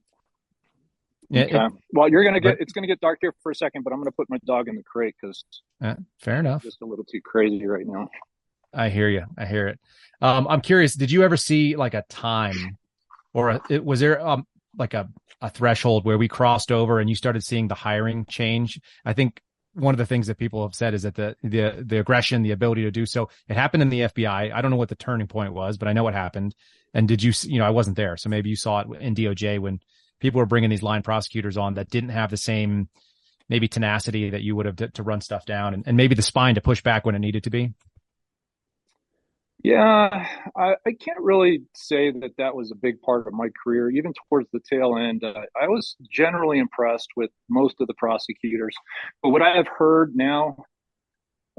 okay. 1.31 1.55
It, 1.55 1.73
well, 1.93 2.09
you're 2.09 2.25
gonna 2.25 2.41
get 2.41 2.57
but, 2.57 2.63
it's 2.63 2.73
gonna 2.73 2.87
get 2.87 3.01
dark 3.01 3.19
here 3.21 3.35
for 3.43 3.53
a 3.53 3.55
second, 3.55 3.85
but 3.85 3.93
I'm 3.93 3.99
gonna 3.99 4.13
put 4.13 4.31
my 4.31 4.39
dog 4.47 4.67
in 4.67 4.77
the 4.77 4.83
crate 4.83 5.15
because 5.21 5.45
uh, 5.83 5.97
fair 6.23 6.41
enough. 6.41 6.63
Just 6.63 6.81
a 6.81 6.87
little 6.87 7.05
too 7.05 7.21
crazy 7.23 7.67
right 7.67 7.87
now. 7.87 8.09
I 8.73 8.89
hear 8.89 9.09
you. 9.09 9.25
I 9.37 9.47
hear 9.47 9.69
it. 9.69 9.81
Um, 10.21 10.47
I'm 10.49 10.61
curious. 10.61 10.95
Did 10.95 11.11
you 11.11 11.23
ever 11.23 11.37
see 11.37 11.77
like 11.77 11.95
a 11.95 12.05
time, 12.09 12.79
or 13.33 13.51
a, 13.51 13.61
it, 13.71 13.85
was 13.85 14.01
there 14.01 14.25
um 14.25 14.47
like 14.77 14.95
a 14.95 15.09
a 15.41 15.51
threshold 15.51 16.05
where 16.05 16.19
we 16.19 16.29
crossed 16.29 16.71
over 16.71 17.01
and 17.01 17.09
you 17.09 17.17
started 17.17 17.43
seeing 17.43 17.69
the 17.69 17.75
hiring 17.75 18.27
change? 18.27 18.79
I 19.05 19.13
think 19.13 19.41
one 19.75 19.95
of 19.95 19.99
the 19.99 20.07
things 20.07 20.27
that 20.27 20.39
people 20.39 20.63
have 20.63 20.75
said 20.75 20.95
is 20.95 21.03
that 21.03 21.15
the 21.15 21.37
the 21.43 21.83
the 21.85 21.99
aggression, 21.99 22.43
the 22.43 22.51
ability 22.51 22.83
to 22.83 22.91
do 22.91 23.07
so, 23.07 23.31
it 23.49 23.57
happened 23.57 23.83
in 23.83 23.89
the 23.89 24.01
FBI. 24.01 24.53
I 24.53 24.61
don't 24.61 24.71
know 24.71 24.77
what 24.77 24.89
the 24.89 24.95
turning 24.97 25.27
point 25.27 25.53
was, 25.53 25.79
but 25.79 25.89
I 25.89 25.93
know 25.93 26.05
what 26.05 26.15
happened. 26.15 26.55
And 26.93 27.07
did 27.07 27.23
you, 27.23 27.33
you 27.45 27.59
know, 27.59 27.67
I 27.67 27.71
wasn't 27.71 27.97
there, 27.97 28.17
so 28.17 28.29
maybe 28.29 28.51
you 28.51 28.57
saw 28.57 28.81
it 28.81 28.89
in 29.01 29.15
DOJ 29.15 29.61
when 29.61 29.79
people 30.21 30.41
were 30.41 30.47
bringing 30.47 30.71
these 30.71 30.83
line 30.83 31.03
prosecutors 31.03 31.57
on 31.57 31.75
that 31.75 31.89
didn't 31.89 32.11
have 32.11 32.31
the 32.31 32.37
same 32.37 32.89
maybe 33.49 33.69
tenacity 33.69 34.31
that 34.31 34.43
you 34.43 34.55
would 34.55 34.67
have 34.67 34.77
to, 34.77 34.89
to 34.89 35.03
run 35.03 35.21
stuff 35.21 35.45
down, 35.45 35.75
and, 35.75 35.85
and 35.87 35.97
maybe 35.97 36.15
the 36.15 36.23
spine 36.23 36.55
to 36.55 36.61
push 36.61 36.83
back 36.83 37.05
when 37.05 37.15
it 37.15 37.19
needed 37.19 37.45
to 37.45 37.51
be. 37.51 37.73
Yeah, 39.63 40.27
I, 40.57 40.75
I, 40.87 40.93
can't 40.93 41.21
really 41.21 41.63
say 41.75 42.11
that 42.13 42.31
that 42.39 42.55
was 42.55 42.71
a 42.71 42.75
big 42.75 43.01
part 43.03 43.27
of 43.27 43.35
my 43.35 43.49
career. 43.63 43.91
Even 43.91 44.15
towards 44.29 44.49
the 44.53 44.61
tail 44.61 44.97
end, 44.97 45.23
uh, 45.23 45.35
I 45.61 45.69
was 45.69 45.97
generally 46.11 46.59
impressed 46.59 47.09
with 47.15 47.31
most 47.51 47.77
of 47.79 47.87
the 47.87 47.95
prosecutors. 47.95 48.75
But 49.23 49.31
what 49.31 49.43
I 49.43 49.55
have 49.57 49.69
heard 49.69 50.17
now 50.17 50.65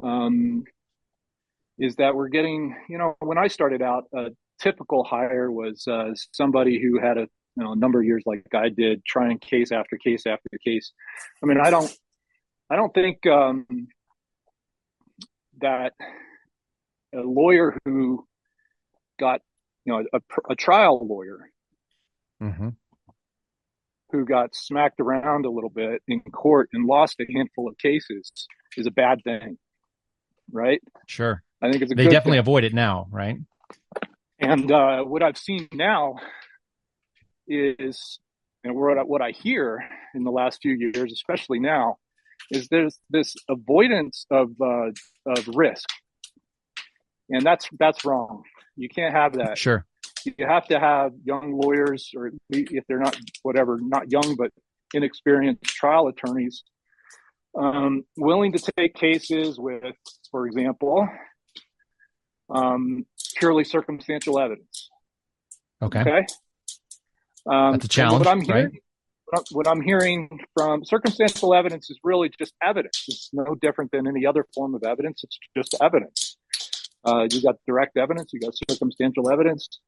um, 0.02 0.64
is 1.78 1.96
that 1.98 2.16
we're 2.16 2.30
getting, 2.30 2.76
you 2.90 2.98
know, 2.98 3.16
when 3.20 3.38
I 3.38 3.48
started 3.48 3.84
out, 3.84 4.06
a 4.16 4.30
typical 4.60 5.04
hire 5.04 5.52
was 5.52 5.88
uh, 5.88 6.10
somebody 6.32 6.82
who 6.82 7.00
had 7.00 7.20
a 7.20 7.28
you 7.58 7.64
know, 7.64 7.74
a 7.74 7.76
number 7.76 8.00
of 8.00 8.06
years 8.06 8.24
like 8.26 8.46
I 8.56 8.70
did, 8.70 9.04
trying 9.06 9.38
case 9.40 9.72
after 9.72 9.98
case 9.98 10.24
after 10.26 10.50
case. 10.66 10.94
I 11.44 11.46
mean, 11.46 11.60
I 11.62 11.70
don't, 11.70 11.92
I 12.70 12.76
don't 12.76 12.94
think 12.94 13.26
um, 13.28 13.66
that 15.60 15.94
a 17.14 17.22
lawyer 17.22 17.78
who 17.86 18.26
got, 19.20 19.42
you 19.86 19.94
know, 19.94 20.04
a, 20.14 20.20
a 20.50 20.56
trial 20.56 21.06
lawyer 21.06 21.50
mm-hmm. 22.42 22.70
who 24.12 24.26
got 24.26 24.56
smacked 24.56 25.00
around 25.00 25.46
a 25.46 25.50
little 25.50 25.70
bit 25.70 26.02
in 26.08 26.22
court 26.22 26.70
and 26.74 26.86
lost 26.86 27.20
a 27.20 27.26
handful 27.34 27.68
of 27.68 27.78
cases 27.78 28.32
is 28.78 28.88
a 28.88 28.92
bad 28.92 29.24
thing, 29.24 29.58
right? 30.52 30.82
Sure. 31.08 31.44
I 31.62 31.70
think 31.70 31.84
it's 31.84 31.92
a 31.92 31.96
they 31.96 32.06
definitely 32.06 32.34
thing. 32.34 32.40
avoid 32.40 32.64
it 32.64 32.74
now, 32.74 33.08
right? 33.12 33.38
And 34.40 34.72
uh, 34.72 35.04
what 35.04 35.22
I've 35.22 35.38
seen 35.38 35.68
now 35.72 36.16
is, 37.48 38.20
and 38.64 38.76
what 38.76 39.08
what 39.08 39.22
I 39.22 39.32
hear 39.32 39.84
in 40.16 40.24
the 40.24 40.32
last 40.32 40.60
few 40.62 40.74
years, 40.74 41.12
especially 41.12 41.60
now, 41.60 41.98
is 42.50 42.68
there's 42.70 43.00
this 43.10 43.36
avoidance 43.48 44.26
of 44.32 44.50
uh, 44.60 44.90
of 45.28 45.48
risk 45.54 45.88
and 47.32 47.46
that's 47.46 47.68
that's 47.80 48.06
wrong. 48.06 48.44
You 48.76 48.90
can't 48.90 49.14
have 49.14 49.34
that. 49.34 49.58
Sure. 49.58 49.86
You 50.24 50.46
have 50.48 50.68
to 50.68 50.80
have 50.80 51.14
young 51.24 51.60
lawyers, 51.60 52.12
or 52.16 52.32
if 52.50 52.84
they're 52.88 53.00
not 53.00 53.18
whatever, 53.42 53.80
not 53.82 54.12
young 54.12 54.36
but 54.36 54.52
inexperienced 54.94 55.64
trial 55.64 56.08
attorneys, 56.08 56.64
um, 57.58 58.04
willing 58.18 58.52
to 58.52 58.72
take 58.78 58.94
cases 58.94 59.60
with, 59.60 59.96
for 60.30 60.46
example, 60.46 61.08
um, 62.54 63.06
purely 63.38 63.64
circumstantial 63.64 64.40
evidence. 64.40 64.90
Okay. 65.82 66.02
Okay. 66.02 66.26
Um, 67.50 67.72
That's 67.72 67.86
a 67.86 67.88
challenge, 67.88 68.26
what 68.26 68.32
I'm 68.32 68.42
hearing, 68.42 68.80
right? 69.34 69.44
What 69.52 69.68
I'm 69.68 69.82
hearing 69.82 70.30
from 70.56 70.86
circumstantial 70.86 71.56
evidence 71.56 71.90
is 71.90 71.98
really 72.04 72.30
just 72.38 72.54
evidence. 72.62 73.06
It's 73.08 73.30
no 73.34 73.56
different 73.56 73.92
than 73.92 74.08
any 74.08 74.26
other 74.26 74.46
form 74.54 74.76
of 74.76 74.84
evidence. 74.84 75.24
It's 75.24 75.40
just 75.58 75.76
evidence. 75.82 76.31
Uh, 77.06 77.28
you 77.32 77.42
got 77.42 77.56
direct 77.68 77.98
evidence, 77.98 78.32
you 78.34 78.40
got 78.40 78.54
circumstantial 78.70 79.32
evidence. 79.32 79.80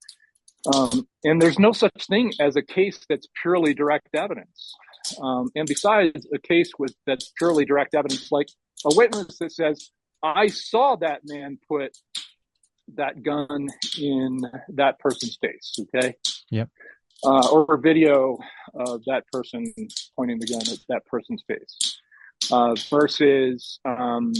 Um, 0.73 1.07
and 1.23 1.41
there's 1.41 1.59
no 1.59 1.73
such 1.73 2.07
thing 2.07 2.31
as 2.39 2.55
a 2.55 2.61
case 2.61 2.99
that's 3.09 3.27
purely 3.41 3.73
direct 3.73 4.09
evidence. 4.15 4.75
Um, 5.21 5.49
and 5.55 5.67
besides, 5.67 6.25
a 6.33 6.39
case 6.39 6.71
with 6.79 6.95
that's 7.05 7.33
purely 7.37 7.65
direct 7.65 7.93
evidence, 7.93 8.31
like 8.31 8.47
a 8.85 8.95
witness 8.95 9.37
that 9.39 9.51
says, 9.51 9.91
"I 10.23 10.47
saw 10.47 10.95
that 10.97 11.21
man 11.25 11.59
put 11.67 11.97
that 12.95 13.21
gun 13.21 13.67
in 13.99 14.39
that 14.69 14.99
person's 14.99 15.37
face." 15.41 15.77
Okay. 15.81 16.15
Yep. 16.51 16.69
Uh, 17.25 17.49
or 17.51 17.75
a 17.75 17.79
video 17.79 18.37
of 18.73 19.03
that 19.05 19.25
person 19.31 19.73
pointing 20.15 20.39
the 20.39 20.47
gun 20.47 20.61
at 20.61 20.79
that 20.89 21.05
person's 21.05 21.43
face, 21.47 21.99
uh, 22.51 22.75
versus 22.89 23.79
um, 23.85 24.33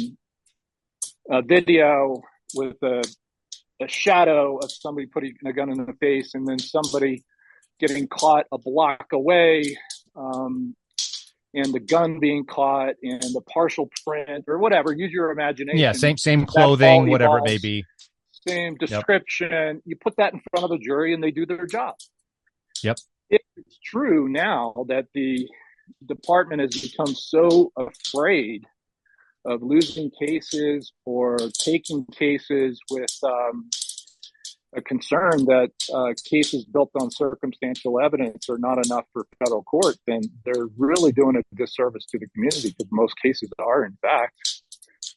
a 1.29 1.41
video 1.41 2.21
with 2.53 2.81
a, 2.83 3.03
a 3.81 3.87
shadow 3.87 4.57
of 4.57 4.71
somebody 4.71 5.07
putting 5.07 5.35
a 5.45 5.53
gun 5.53 5.69
in 5.69 5.77
the 5.77 5.93
face 5.99 6.33
and 6.33 6.47
then 6.47 6.59
somebody 6.59 7.23
getting 7.79 8.07
caught 8.07 8.45
a 8.51 8.57
block 8.57 9.07
away 9.11 9.77
um, 10.15 10.75
and 11.53 11.73
the 11.73 11.79
gun 11.79 12.19
being 12.19 12.45
caught 12.45 12.95
and 13.03 13.21
the 13.21 13.41
partial 13.41 13.89
print 14.05 14.45
or 14.47 14.57
whatever. 14.57 14.93
Use 14.93 15.11
your 15.11 15.31
imagination. 15.31 15.79
Yeah 15.79 15.91
same 15.91 16.17
same 16.17 16.45
clothing 16.45 17.09
whatever 17.09 17.39
it 17.39 17.45
may 17.45 17.57
be. 17.57 17.85
Same 18.47 18.75
description. 18.75 19.49
Yep. 19.51 19.81
you 19.85 19.95
put 19.95 20.15
that 20.17 20.33
in 20.33 20.41
front 20.51 20.65
of 20.65 20.69
the 20.69 20.77
jury 20.77 21.13
and 21.13 21.23
they 21.23 21.31
do 21.31 21.45
their 21.45 21.65
job. 21.65 21.95
Yep. 22.83 22.97
It's 23.29 23.79
true 23.83 24.27
now 24.27 24.85
that 24.89 25.07
the 25.13 25.47
department 26.05 26.61
has 26.61 26.79
become 26.79 27.13
so 27.15 27.71
afraid 27.77 28.65
of 29.45 29.61
losing 29.61 30.11
cases 30.11 30.91
or 31.05 31.37
taking 31.59 32.05
cases 32.05 32.79
with 32.89 33.13
um, 33.23 33.69
a 34.75 34.81
concern 34.81 35.45
that 35.45 35.71
uh, 35.93 36.13
cases 36.29 36.65
built 36.65 36.91
on 36.99 37.11
circumstantial 37.11 37.99
evidence 37.99 38.49
are 38.49 38.57
not 38.57 38.83
enough 38.85 39.05
for 39.13 39.27
federal 39.39 39.63
court, 39.63 39.97
then 40.07 40.21
they're 40.45 40.67
really 40.77 41.11
doing 41.11 41.35
a 41.35 41.55
disservice 41.55 42.05
to 42.05 42.17
the 42.17 42.27
community 42.29 42.69
because 42.69 42.91
most 42.91 43.13
cases 43.21 43.49
are, 43.59 43.85
in 43.85 43.97
fact, 44.01 44.61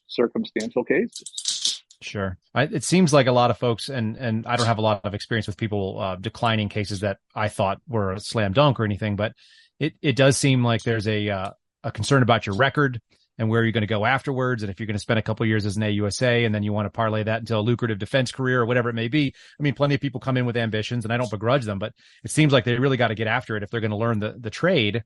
circumstantial 0.07 0.83
cases. 0.83 1.83
Sure. 2.01 2.37
I, 2.53 2.63
it 2.63 2.83
seems 2.83 3.11
like 3.11 3.27
a 3.27 3.31
lot 3.31 3.49
of 3.49 3.57
folks, 3.57 3.89
and 3.89 4.17
and 4.17 4.45
I 4.45 4.55
don't 4.55 4.67
have 4.67 4.77
a 4.77 4.81
lot 4.81 5.01
of 5.03 5.13
experience 5.13 5.47
with 5.47 5.57
people 5.57 5.99
uh, 5.99 6.15
declining 6.15 6.69
cases 6.69 6.99
that 6.99 7.17
I 7.33 7.47
thought 7.49 7.81
were 7.87 8.13
a 8.13 8.19
slam 8.19 8.53
dunk 8.53 8.79
or 8.79 8.85
anything, 8.85 9.15
but 9.15 9.33
it 9.79 9.93
it 10.01 10.15
does 10.15 10.37
seem 10.37 10.63
like 10.63 10.83
there's 10.83 11.07
a 11.07 11.29
uh, 11.29 11.51
a 11.83 11.91
concern 11.91 12.21
about 12.21 12.45
your 12.45 12.55
record 12.55 13.01
and 13.37 13.49
where 13.49 13.61
are 13.61 13.63
you're 13.63 13.71
going 13.71 13.81
to 13.81 13.87
go 13.87 14.05
afterwards. 14.05 14.63
And 14.63 14.69
if 14.69 14.79
you're 14.79 14.87
going 14.87 14.95
to 14.95 15.01
spend 15.01 15.19
a 15.19 15.23
couple 15.23 15.45
years 15.45 15.65
as 15.65 15.77
an 15.77 15.83
AUSA 15.83 16.45
and 16.45 16.53
then 16.53 16.63
you 16.63 16.73
want 16.73 16.85
to 16.85 16.89
parlay 16.89 17.23
that 17.23 17.39
into 17.41 17.55
a 17.55 17.59
lucrative 17.59 17.99
defense 17.99 18.31
career 18.31 18.61
or 18.61 18.65
whatever 18.65 18.89
it 18.89 18.93
may 18.93 19.07
be. 19.07 19.33
I 19.59 19.63
mean, 19.63 19.73
plenty 19.73 19.95
of 19.95 20.01
people 20.01 20.19
come 20.19 20.37
in 20.37 20.45
with 20.45 20.57
ambitions 20.57 21.05
and 21.05 21.13
I 21.13 21.17
don't 21.17 21.29
begrudge 21.29 21.65
them, 21.65 21.79
but 21.79 21.93
it 22.23 22.31
seems 22.31 22.51
like 22.51 22.65
they 22.65 22.75
really 22.75 22.97
got 22.97 23.09
to 23.09 23.15
get 23.15 23.27
after 23.27 23.55
it 23.55 23.63
if 23.63 23.69
they're 23.69 23.81
going 23.81 23.91
to 23.91 23.97
learn 23.97 24.19
the, 24.19 24.35
the 24.39 24.49
trade. 24.49 25.03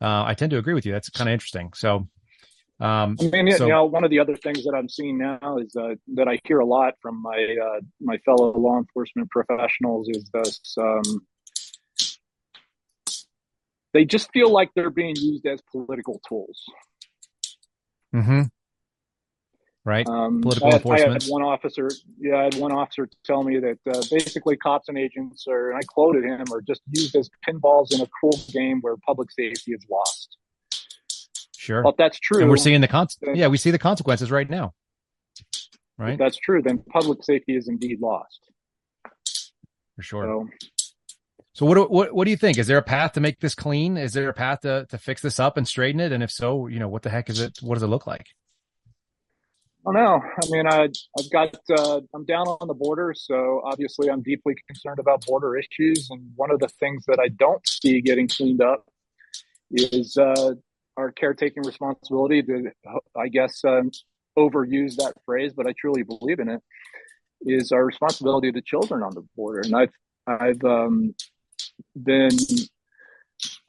Uh, 0.00 0.24
I 0.24 0.34
tend 0.34 0.50
to 0.50 0.58
agree 0.58 0.74
with 0.74 0.86
you. 0.86 0.92
That's 0.92 1.10
kind 1.10 1.28
of 1.28 1.32
interesting. 1.32 1.72
So, 1.74 2.08
um, 2.80 3.16
I 3.20 3.42
mean, 3.42 3.52
so, 3.52 3.66
you 3.66 3.72
know, 3.72 3.84
one 3.84 4.02
of 4.02 4.10
the 4.10 4.18
other 4.18 4.34
things 4.34 4.64
that 4.64 4.74
I'm 4.74 4.88
seeing 4.88 5.18
now 5.18 5.58
is 5.58 5.76
uh, 5.76 5.94
that 6.14 6.26
I 6.26 6.40
hear 6.44 6.58
a 6.58 6.66
lot 6.66 6.94
from 7.00 7.22
my 7.22 7.56
uh, 7.64 7.80
my 8.00 8.18
fellow 8.24 8.52
law 8.58 8.78
enforcement 8.78 9.30
professionals 9.30 10.08
is 10.08 10.28
this: 10.34 10.76
um, 10.80 11.24
they 13.92 14.04
just 14.04 14.32
feel 14.32 14.50
like 14.50 14.70
they're 14.74 14.90
being 14.90 15.14
used 15.16 15.46
as 15.46 15.60
political 15.70 16.20
tools. 16.28 16.60
Mm-hmm. 18.14 18.42
Right. 19.84 20.06
Um, 20.06 20.40
Political 20.42 20.68
I 20.68 20.76
enforcement. 20.76 21.10
I 21.10 21.12
had 21.14 21.24
one 21.24 21.42
officer. 21.42 21.88
Yeah, 22.18 22.36
I 22.36 22.44
had 22.44 22.54
one 22.54 22.70
officer 22.70 23.08
tell 23.24 23.42
me 23.42 23.58
that 23.58 23.78
uh, 23.88 24.00
basically 24.10 24.56
cops 24.56 24.88
and 24.88 24.96
agents 24.96 25.46
are, 25.48 25.70
and 25.70 25.78
I 25.78 25.82
quoted 25.82 26.24
him, 26.24 26.44
are 26.52 26.60
just 26.60 26.82
used 26.94 27.16
as 27.16 27.28
pinballs 27.48 27.92
in 27.92 28.00
a 28.00 28.06
cruel 28.06 28.38
game 28.52 28.80
where 28.80 28.94
public 29.04 29.32
safety 29.32 29.72
is 29.72 29.84
lost. 29.90 30.36
Sure. 31.56 31.82
Well, 31.82 31.94
that's 31.98 32.18
true, 32.20 32.40
and 32.40 32.50
we're 32.50 32.56
seeing 32.56 32.80
the 32.80 32.88
con- 32.88 33.08
yeah, 33.34 33.48
we 33.48 33.56
see 33.56 33.72
the 33.72 33.78
consequences 33.78 34.30
right 34.30 34.48
now. 34.48 34.72
Right. 35.98 36.18
That's 36.18 36.36
true, 36.36 36.62
then 36.62 36.78
public 36.78 37.22
safety 37.22 37.56
is 37.56 37.68
indeed 37.68 38.00
lost. 38.00 38.50
For 39.96 40.02
sure. 40.02 40.24
So, 40.24 40.48
so 41.54 41.66
what, 41.66 41.90
what 41.90 42.14
what 42.14 42.24
do 42.24 42.30
you 42.30 42.36
think? 42.36 42.58
Is 42.58 42.66
there 42.66 42.78
a 42.78 42.82
path 42.82 43.12
to 43.12 43.20
make 43.20 43.40
this 43.40 43.54
clean? 43.54 43.96
Is 43.96 44.12
there 44.12 44.28
a 44.28 44.34
path 44.34 44.60
to 44.60 44.86
to 44.88 44.98
fix 44.98 45.22
this 45.22 45.38
up 45.38 45.56
and 45.56 45.66
straighten 45.66 46.00
it? 46.00 46.12
And 46.12 46.22
if 46.22 46.30
so, 46.30 46.66
you 46.66 46.78
know, 46.78 46.88
what 46.88 47.02
the 47.02 47.10
heck 47.10 47.28
is 47.28 47.40
it? 47.40 47.58
What 47.60 47.74
does 47.74 47.82
it 47.82 47.88
look 47.88 48.06
like? 48.06 48.28
I 49.84 49.92
don't 49.92 49.94
know. 49.94 50.22
I 50.22 50.46
mean, 50.50 50.66
I, 50.68 50.88
I've 51.18 51.30
got, 51.32 51.56
uh, 51.76 52.00
I'm 52.14 52.24
down 52.24 52.46
on 52.46 52.68
the 52.68 52.74
border, 52.74 53.12
so 53.16 53.62
obviously 53.64 54.08
I'm 54.08 54.22
deeply 54.22 54.54
concerned 54.68 55.00
about 55.00 55.26
border 55.26 55.56
issues. 55.56 56.08
And 56.08 56.30
one 56.36 56.52
of 56.52 56.60
the 56.60 56.68
things 56.68 57.04
that 57.08 57.18
I 57.18 57.26
don't 57.26 57.66
see 57.66 58.00
getting 58.00 58.28
cleaned 58.28 58.62
up 58.62 58.86
is 59.72 60.16
uh, 60.16 60.54
our 60.96 61.10
caretaking 61.10 61.64
responsibility 61.64 62.44
to, 62.44 62.70
I 63.16 63.26
guess, 63.26 63.64
um, 63.64 63.90
overuse 64.38 64.94
that 64.96 65.14
phrase, 65.26 65.52
but 65.52 65.66
I 65.66 65.72
truly 65.76 66.04
believe 66.04 66.38
in 66.38 66.48
it, 66.48 66.62
is 67.40 67.72
our 67.72 67.84
responsibility 67.84 68.52
to 68.52 68.60
the 68.60 68.62
children 68.62 69.02
on 69.02 69.14
the 69.16 69.26
border. 69.34 69.62
And 69.64 69.74
I've, 69.74 69.90
I've 70.28 70.62
um, 70.62 71.12
been 71.96 72.36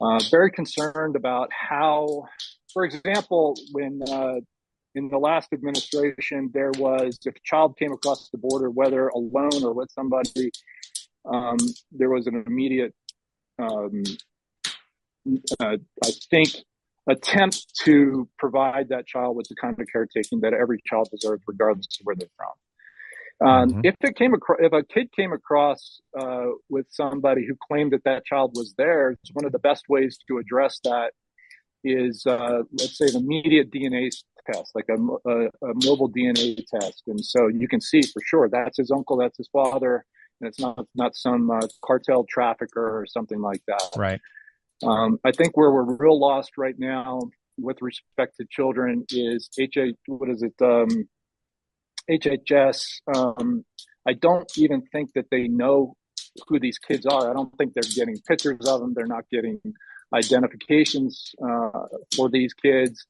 uh, 0.00 0.20
very 0.30 0.50
concerned 0.50 1.16
about 1.16 1.50
how, 1.52 2.26
for 2.72 2.84
example, 2.84 3.56
when 3.72 4.00
uh, 4.08 4.36
in 4.94 5.08
the 5.08 5.18
last 5.18 5.52
administration, 5.52 6.50
there 6.54 6.70
was 6.78 7.18
if 7.24 7.34
a 7.34 7.40
child 7.44 7.76
came 7.78 7.92
across 7.92 8.28
the 8.30 8.38
border, 8.38 8.70
whether 8.70 9.08
alone 9.08 9.64
or 9.64 9.72
with 9.72 9.90
somebody, 9.90 10.50
um, 11.24 11.56
there 11.90 12.10
was 12.10 12.26
an 12.26 12.44
immediate, 12.46 12.94
um, 13.58 14.04
uh, 15.60 15.76
I 16.04 16.10
think, 16.30 16.50
attempt 17.08 17.74
to 17.84 18.28
provide 18.38 18.88
that 18.88 19.06
child 19.06 19.36
with 19.36 19.48
the 19.48 19.56
kind 19.56 19.78
of 19.78 19.86
caretaking 19.90 20.40
that 20.40 20.54
every 20.54 20.80
child 20.86 21.08
deserves, 21.10 21.42
regardless 21.46 21.86
of 22.00 22.04
where 22.04 22.16
they're 22.16 22.28
from. 22.36 22.52
Um, 23.44 23.68
mm-hmm. 23.68 23.80
If 23.84 23.96
it 24.00 24.16
came 24.16 24.32
across, 24.32 24.58
if 24.60 24.72
a 24.72 24.82
kid 24.82 25.12
came 25.12 25.32
across 25.32 26.00
uh, 26.18 26.46
with 26.70 26.86
somebody 26.90 27.46
who 27.46 27.54
claimed 27.68 27.92
that 27.92 28.04
that 28.04 28.24
child 28.24 28.52
was 28.54 28.74
there, 28.78 29.10
it's 29.10 29.30
one 29.32 29.44
of 29.44 29.52
the 29.52 29.58
best 29.58 29.84
ways 29.88 30.18
to 30.28 30.38
address 30.38 30.80
that 30.84 31.12
is, 31.84 32.24
uh, 32.26 32.62
let's 32.72 32.96
say, 32.96 33.06
the 33.10 33.18
immediate 33.18 33.70
DNA 33.70 34.10
test, 34.50 34.72
like 34.74 34.86
a, 34.88 34.94
a, 35.28 35.46
a, 35.46 35.74
mobile 35.84 36.10
DNA 36.10 36.56
test, 36.80 37.02
and 37.06 37.22
so 37.22 37.48
you 37.48 37.68
can 37.68 37.80
see 37.80 38.00
for 38.00 38.22
sure 38.24 38.48
that's 38.48 38.78
his 38.78 38.90
uncle, 38.90 39.18
that's 39.18 39.36
his 39.36 39.48
father, 39.52 40.04
and 40.40 40.48
it's 40.48 40.58
not 40.58 40.86
not 40.94 41.14
some 41.14 41.50
uh, 41.50 41.66
cartel 41.84 42.24
trafficker 42.28 42.98
or 42.98 43.06
something 43.06 43.40
like 43.40 43.62
that. 43.68 43.90
Right. 43.96 44.20
Um, 44.82 45.18
I 45.24 45.32
think 45.32 45.56
where 45.56 45.70
we're 45.70 45.96
real 45.96 46.18
lost 46.18 46.52
right 46.56 46.78
now 46.78 47.20
with 47.58 47.76
respect 47.80 48.36
to 48.38 48.46
children 48.50 49.04
is 49.10 49.48
HA. 49.58 49.94
What 50.06 50.30
is 50.30 50.42
it? 50.42 50.54
Um, 50.62 51.08
HHS. 52.10 53.00
Um, 53.14 53.64
I 54.06 54.12
don't 54.12 54.50
even 54.58 54.82
think 54.92 55.12
that 55.14 55.26
they 55.30 55.48
know 55.48 55.96
who 56.48 56.58
these 56.58 56.78
kids 56.78 57.06
are. 57.06 57.30
I 57.30 57.32
don't 57.32 57.56
think 57.56 57.74
they're 57.74 57.82
getting 57.94 58.18
pictures 58.26 58.66
of 58.66 58.80
them. 58.80 58.94
They're 58.94 59.06
not 59.06 59.24
getting 59.30 59.60
identifications 60.14 61.34
uh, 61.42 61.86
for 62.14 62.28
these 62.28 62.52
kids. 62.54 63.06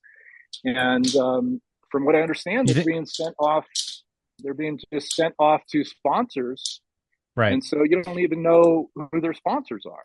And 0.65 1.15
um, 1.17 1.61
from 1.91 2.05
what 2.05 2.15
I 2.15 2.21
understand, 2.21 2.69
they're 2.69 2.85
being 2.85 3.07
sent 3.07 3.35
off. 3.39 3.67
They're 4.41 4.55
being 4.55 4.79
just 4.93 5.15
sent 5.15 5.35
off 5.39 5.63
to 5.71 5.85
sponsors, 5.85 6.81
right? 7.37 7.53
And 7.53 7.65
so 7.65 7.83
you 7.85 8.03
don't 8.03 8.19
even 8.21 8.43
know 8.43 8.91
who 8.95 9.21
their 9.21 9.35
sponsors 9.35 9.85
are. 9.87 10.03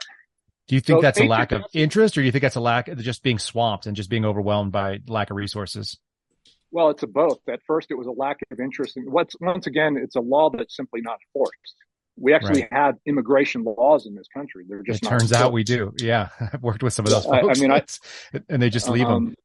Do 0.67 0.75
you 0.75 0.81
think 0.81 0.97
so 0.97 1.01
that's 1.01 1.19
a 1.19 1.25
lack 1.25 1.51
of 1.51 1.63
interest, 1.73 2.15
or 2.17 2.21
do 2.21 2.25
you 2.25 2.31
think 2.31 2.43
that's 2.43 2.55
a 2.55 2.61
lack 2.61 2.89
of 2.89 2.99
just 2.99 3.23
being 3.23 3.39
swamped 3.39 3.87
and 3.87 3.95
just 3.95 4.09
being 4.09 4.23
overwhelmed 4.23 4.71
by 4.71 4.99
lack 5.07 5.31
of 5.31 5.35
resources? 5.35 5.97
Well, 6.71 6.89
it's 6.89 7.03
a 7.03 7.07
both. 7.07 7.39
At 7.49 7.61
first, 7.65 7.89
it 7.89 7.95
was 7.95 8.07
a 8.07 8.11
lack 8.11 8.37
of 8.51 8.59
interest, 8.59 8.97
and 8.97 9.11
what's 9.11 9.35
once 9.39 9.67
again, 9.67 9.97
it's 9.97 10.15
a 10.15 10.21
law 10.21 10.49
that's 10.49 10.75
simply 10.75 11.01
not 11.01 11.17
enforced. 11.27 11.75
We 12.15 12.33
actually 12.33 12.61
right. 12.61 12.73
have 12.73 12.95
immigration 13.05 13.63
laws 13.63 14.05
in 14.05 14.13
this 14.13 14.27
country. 14.27 14.65
They're 14.67 14.83
just. 14.83 15.03
It 15.03 15.07
turns 15.07 15.23
enforced. 15.23 15.41
out 15.41 15.53
we 15.53 15.63
do. 15.63 15.93
Yeah, 15.97 16.29
I've 16.53 16.61
worked 16.61 16.83
with 16.83 16.93
some 16.93 17.05
of 17.05 17.11
those 17.11 17.25
folks. 17.25 17.47
I, 17.47 17.51
I 17.51 17.67
mean, 17.67 17.71
I, 17.71 17.83
and 18.49 18.61
they 18.61 18.69
just 18.69 18.89
leave 18.89 19.05
um, 19.05 19.25
them. 19.25 19.35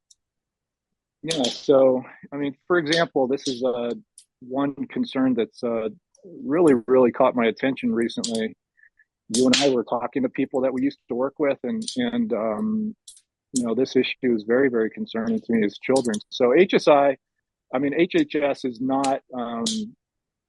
Yeah. 1.22 1.43
So, 1.45 2.05
I 2.33 2.37
mean, 2.37 2.55
for 2.66 2.79
example, 2.79 3.27
this 3.27 3.49
is 3.49 3.64
uh, 3.64 3.95
one 4.41 4.75
concern 4.89 5.35
that's 5.35 5.62
uh, 5.62 5.89
really, 6.45 6.75
really 6.87 7.11
caught 7.11 7.35
my 7.35 7.47
attention 7.47 7.95
recently. 7.95 8.55
You 9.35 9.47
and 9.47 9.57
I 9.57 9.70
were 9.70 9.85
talking 9.85 10.22
to 10.25 10.29
people 10.29 10.61
that 10.62 10.75
we 10.75 10.83
used 10.83 10.99
to 11.09 11.14
work 11.14 11.35
with, 11.39 11.59
and 11.62 11.83
and 11.97 12.33
um, 12.35 12.97
you 13.55 13.64
know, 13.64 13.74
this 13.74 13.94
issue 13.96 14.34
is 14.34 14.42
very, 14.42 14.68
very 14.68 14.90
concerning 14.90 15.40
to 15.40 15.52
me 15.52 15.64
as 15.64 15.78
children. 15.78 16.16
So 16.28 16.50
HSI, 16.50 17.16
I 17.72 17.78
mean, 17.78 17.92
HHS 17.98 18.64
is 18.64 18.80
not, 18.80 19.22
um, 19.32 19.64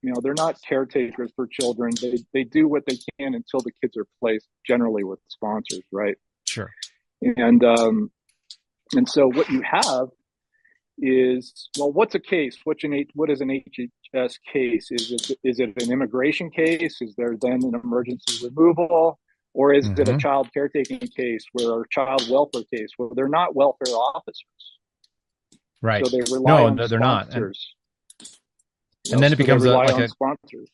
you 0.02 0.12
know, 0.12 0.20
they're 0.20 0.34
not 0.34 0.60
caretakers 0.62 1.32
for 1.34 1.46
children. 1.46 1.92
They 2.00 2.18
they 2.32 2.44
do 2.44 2.68
what 2.68 2.84
they 2.86 2.98
can 3.18 3.34
until 3.34 3.60
the 3.60 3.72
kids 3.80 3.96
are 3.96 4.06
placed, 4.20 4.46
generally 4.66 5.04
with 5.04 5.20
sponsors, 5.28 5.82
right? 5.90 6.16
Sure. 6.46 6.70
And 7.22 7.64
um, 7.64 8.10
and 8.94 9.08
so 9.08 9.28
what 9.28 9.48
you 9.50 9.62
have 9.62 10.08
is 10.98 11.68
well, 11.78 11.92
what's 11.92 12.14
a 12.14 12.20
case? 12.20 12.58
What's 12.64 12.84
an 12.84 13.04
what 13.14 13.30
is 13.30 13.40
an 13.40 13.48
HHS 13.48 14.38
case? 14.52 14.90
Is 14.90 15.10
it 15.12 15.38
is 15.42 15.60
it 15.60 15.82
an 15.82 15.92
immigration 15.92 16.50
case? 16.50 17.00
Is 17.00 17.14
there 17.16 17.36
then 17.40 17.64
an 17.64 17.80
emergency 17.82 18.46
removal? 18.46 19.18
Or 19.56 19.72
is 19.72 19.86
mm-hmm. 19.88 20.02
it 20.02 20.08
a 20.08 20.10
mm-hmm. 20.10 20.18
child 20.18 20.50
caretaking 20.52 20.98
case 20.98 21.46
where 21.52 21.70
or 21.70 21.86
child 21.86 22.28
welfare 22.30 22.62
case 22.70 22.90
where 22.98 23.08
they're 23.14 23.26
not 23.26 23.56
welfare 23.56 23.94
officers? 23.94 24.44
Right. 25.80 26.04
So 26.04 26.14
they 26.14 26.30
rely 26.30 26.58
no, 26.60 26.66
on 26.66 26.76
they're 26.76 26.98
not. 26.98 27.32
And, 27.32 27.54
and 29.10 29.22
then 29.22 29.32
it 29.32 29.38
becomes 29.38 29.64
a, 29.64 29.72
like 29.72 29.98
a 29.98 30.08
sponsors. 30.08 30.68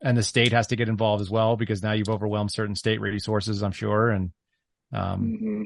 And 0.00 0.16
the 0.16 0.22
state 0.22 0.52
has 0.52 0.68
to 0.68 0.76
get 0.76 0.88
involved 0.88 1.20
as 1.20 1.28
well 1.28 1.56
because 1.56 1.82
now 1.82 1.92
you've 1.92 2.08
overwhelmed 2.08 2.52
certain 2.52 2.76
state 2.76 3.00
resources, 3.00 3.60
I'm 3.64 3.72
sure. 3.72 4.10
And 4.10 4.30
um, 4.92 5.24
mm-hmm. 5.24 5.64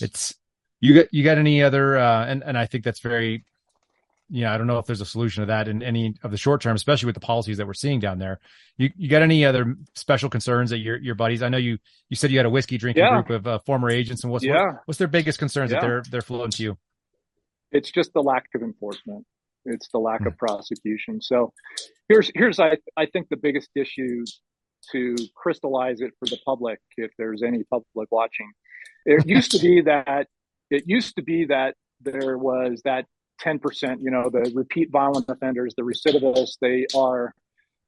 it's 0.00 0.32
you 0.80 0.94
got 0.94 1.06
you 1.12 1.24
got 1.24 1.38
any 1.38 1.64
other 1.64 1.98
uh, 1.98 2.24
and 2.24 2.44
and 2.44 2.56
I 2.56 2.66
think 2.66 2.84
that's 2.84 3.00
very 3.00 3.44
yeah, 4.34 4.54
I 4.54 4.56
don't 4.56 4.66
know 4.66 4.78
if 4.78 4.86
there's 4.86 5.02
a 5.02 5.06
solution 5.06 5.42
to 5.42 5.46
that 5.48 5.68
in 5.68 5.82
any 5.82 6.14
of 6.22 6.30
the 6.30 6.38
short 6.38 6.62
term, 6.62 6.74
especially 6.74 7.04
with 7.04 7.14
the 7.14 7.20
policies 7.20 7.58
that 7.58 7.66
we're 7.66 7.74
seeing 7.74 8.00
down 8.00 8.18
there. 8.18 8.40
You 8.78 8.88
you 8.96 9.10
got 9.10 9.20
any 9.20 9.44
other 9.44 9.76
special 9.94 10.30
concerns 10.30 10.70
that 10.70 10.78
your 10.78 10.96
your 10.96 11.14
buddies? 11.14 11.42
I 11.42 11.50
know 11.50 11.58
you 11.58 11.76
you 12.08 12.16
said 12.16 12.30
you 12.30 12.38
had 12.38 12.46
a 12.46 12.50
whiskey 12.50 12.78
drinking 12.78 13.04
yeah. 13.04 13.20
group 13.20 13.28
of 13.28 13.46
uh, 13.46 13.58
former 13.66 13.90
agents, 13.90 14.24
and 14.24 14.32
what's 14.32 14.42
yeah. 14.42 14.64
what, 14.64 14.76
what's 14.86 14.98
their 14.98 15.06
biggest 15.06 15.38
concerns 15.38 15.70
yeah. 15.70 15.80
that 15.80 15.86
they're 15.86 16.02
they're 16.10 16.22
flowing 16.22 16.50
to 16.52 16.62
you? 16.62 16.78
It's 17.72 17.90
just 17.90 18.14
the 18.14 18.22
lack 18.22 18.46
of 18.54 18.62
enforcement. 18.62 19.26
It's 19.66 19.88
the 19.92 19.98
lack 19.98 20.22
hmm. 20.22 20.28
of 20.28 20.38
prosecution. 20.38 21.20
So 21.20 21.52
here's 22.08 22.30
here's 22.34 22.58
I 22.58 22.78
I 22.96 23.04
think 23.04 23.28
the 23.28 23.36
biggest 23.36 23.68
issue 23.76 24.24
to 24.92 25.14
crystallize 25.36 26.00
it 26.00 26.12
for 26.18 26.24
the 26.24 26.38
public, 26.46 26.80
if 26.96 27.10
there's 27.18 27.42
any 27.42 27.64
public 27.64 28.10
watching. 28.10 28.50
It 29.04 29.28
used 29.28 29.50
to 29.50 29.58
be 29.58 29.80
that 29.86 30.28
it 30.70 30.84
used 30.86 31.16
to 31.16 31.22
be 31.22 31.44
that 31.46 31.74
there 32.00 32.38
was 32.38 32.80
that 32.86 33.04
10%, 33.42 33.98
you 34.00 34.10
know, 34.10 34.30
the 34.30 34.52
repeat 34.54 34.90
violent 34.90 35.26
offenders, 35.28 35.74
the 35.76 35.82
recidivists, 35.82 36.58
they 36.60 36.86
are 36.96 37.34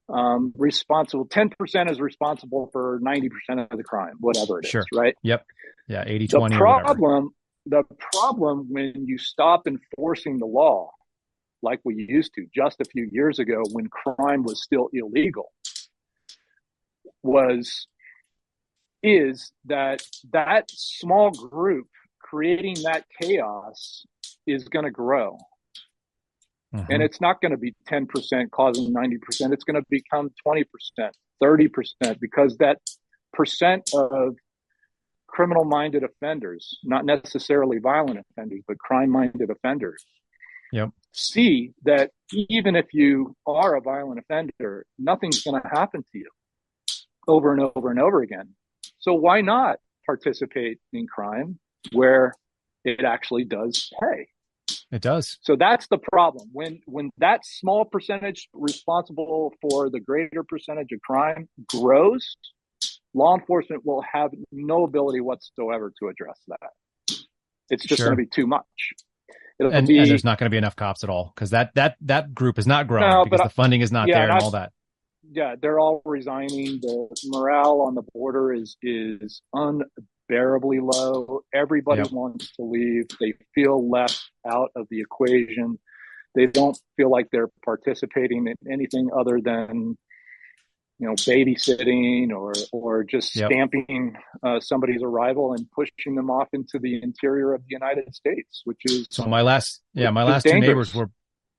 um, 0.09 0.53
responsible. 0.57 1.27
10% 1.27 1.91
is 1.91 2.01
responsible 2.01 2.69
for 2.73 3.01
90% 3.01 3.71
of 3.71 3.77
the 3.77 3.85
crime, 3.85 4.15
whatever 4.21 4.61
it 4.61 4.67
sure. 4.67 4.81
is, 4.81 4.87
right? 4.95 5.15
Yep. 5.23 5.45
Yeah. 5.89 6.05
80, 6.07 6.29
20. 6.29 6.55
The 6.55 6.59
problem, 6.59 7.31
the 7.67 7.85
problem 8.13 8.67
when 8.71 9.07
you 9.07 9.19
stop 9.19 9.67
enforcing 9.67 10.39
the 10.39 10.47
law, 10.47 10.91
like 11.63 11.81
we 11.85 12.07
used 12.09 12.35
to 12.35 12.47
just 12.55 12.81
a 12.81 12.85
few 12.85 13.09
years 13.11 13.39
ago 13.39 13.63
when 13.73 13.89
crime 13.89 14.43
was 14.43 14.63
still 14.63 14.89
illegal, 14.93 15.53
was, 17.23 17.87
is 19.03 19.53
that 19.67 20.03
that 20.33 20.71
small 20.71 21.31
group 21.31 21.89
creating 22.21 22.75
that 22.85 23.05
chaos 23.21 24.05
is 24.47 24.69
going 24.69 24.85
to 24.85 24.91
grow. 24.91 25.39
Mm-hmm. 26.75 26.91
And 26.91 27.03
it's 27.03 27.21
not 27.21 27.41
going 27.41 27.53
to 27.53 27.59
be 27.59 27.75
10% 27.89 28.51
causing 28.51 28.93
90%. 28.93 29.53
It's 29.53 29.65
going 29.65 29.81
to 29.81 29.87
become 29.89 30.31
20%, 30.47 30.65
30%, 31.43 32.21
because 32.21 32.57
that 32.59 32.79
percent 33.33 33.91
of 33.95 34.37
criminal 35.29 35.65
minded 35.65 36.05
offenders, 36.05 36.79
not 36.85 37.05
necessarily 37.05 37.79
violent 37.79 38.25
offenders, 38.31 38.63
but 38.67 38.79
crime 38.79 39.11
minded 39.11 39.51
offenders, 39.51 40.05
yep. 40.73 40.91
see 41.13 41.73
that 41.85 42.11
even 42.33 42.77
if 42.77 42.87
you 42.93 43.37
are 43.47 43.77
a 43.77 43.81
violent 43.81 44.19
offender, 44.21 44.85
nothing's 44.99 45.43
going 45.43 45.61
to 45.61 45.69
happen 45.69 46.03
to 46.13 46.19
you 46.19 46.29
over 47.27 47.53
and 47.53 47.61
over 47.75 47.91
and 47.91 48.01
over 48.01 48.23
again. 48.23 48.51
So 48.99 49.15
why 49.15 49.41
not 49.41 49.79
participate 50.07 50.79
in 50.93 51.07
crime 51.07 51.59
where 51.93 52.35
it 52.85 53.05
actually 53.05 53.45
does 53.45 53.93
pay? 54.01 54.29
It 54.95 55.03
does. 55.03 55.39
So 55.43 55.57
that's 55.57 55.89
the 55.89 55.99
problem. 55.99 56.49
When 56.53 56.81
when 56.87 57.11
that 57.19 57.41
small 57.45 57.85
percentage 57.85 58.49
responsible 58.53 59.53
for 59.61 59.91
the 59.91 59.99
greater 59.99 60.45
percentage 60.45 60.93
of 60.93 61.01
crime 61.01 61.49
grows, 61.67 62.37
law 63.13 63.37
enforcement 63.37 63.85
will 63.85 64.03
have 64.03 64.31
no 64.53 64.85
ability 64.85 65.21
whatsoever 65.21 65.93
to 65.99 66.09
address 66.09 66.39
that. 66.47 67.19
It's 67.71 67.85
just 67.85 67.99
sure. 67.99 68.07
going 68.07 68.19
to 68.19 68.23
be 68.23 68.29
too 68.33 68.47
much. 68.47 68.63
And, 69.59 69.89
be, 69.89 69.99
and, 69.99 70.09
there's 70.09 70.23
not 70.23 70.39
going 70.39 70.47
to 70.47 70.55
be 70.55 70.59
enough 70.59 70.77
cops 70.77 71.03
at 71.03 71.11
all 71.11 71.33
because 71.35 71.51
that 71.51 71.75
that 71.75 71.97
that 72.03 72.33
group 72.33 72.57
is 72.57 72.67
not 72.69 72.87
growing 72.87 73.11
no, 73.11 73.25
because 73.25 73.41
the 73.41 73.49
funding 73.49 73.81
is 73.81 73.91
not 73.91 74.07
yeah, 74.07 74.21
there 74.21 74.31
and 74.31 74.41
all 74.41 74.53
that. 74.53 74.71
Yeah, 75.29 75.57
they're 75.61 75.81
all 75.81 76.03
resigning. 76.05 76.79
The 76.81 77.09
morale 77.25 77.81
on 77.81 77.97
the 77.97 78.03
border 78.15 78.53
is 78.53 78.77
is 78.81 79.43
un 79.53 79.83
unbearably 80.29 80.81
low. 80.81 81.41
Everybody 81.53 82.03
yep. 82.03 82.13
wants 82.13 82.53
to 82.57 82.63
leave. 82.63 83.05
They 83.21 83.35
feel 83.55 83.89
left 83.89 84.31
out 84.47 84.71
of 84.77 84.87
the 84.91 85.01
equation. 85.01 85.79
they 86.35 86.47
don't 86.47 86.77
feel 86.97 87.11
like 87.11 87.29
they're 87.31 87.51
participating 87.65 88.47
in 88.47 88.73
anything 88.73 89.09
other 89.17 89.41
than 89.43 89.97
you 90.99 91.09
know 91.09 91.15
babysitting 91.15 92.31
or 92.31 92.53
or 92.73 93.05
just 93.05 93.35
yep. 93.37 93.51
stamping 93.51 94.17
uh, 94.43 94.61
somebody's 94.61 95.03
arrival 95.03 95.53
and 95.53 95.69
pushing 95.71 96.15
them 96.15 96.31
off 96.31 96.49
into 96.53 96.79
the 96.81 97.03
interior 97.03 97.55
of 97.55 97.63
the 97.63 97.75
United 97.75 98.15
States, 98.15 98.63
which 98.65 98.81
is 98.85 99.07
so. 99.11 99.25
My 99.27 99.43
last 99.43 99.81
yeah, 99.93 100.11
my 100.11 100.25
last 100.25 100.45
dangerous. 100.45 100.63
two 100.63 100.69
neighbors 100.69 100.95
were 100.95 101.11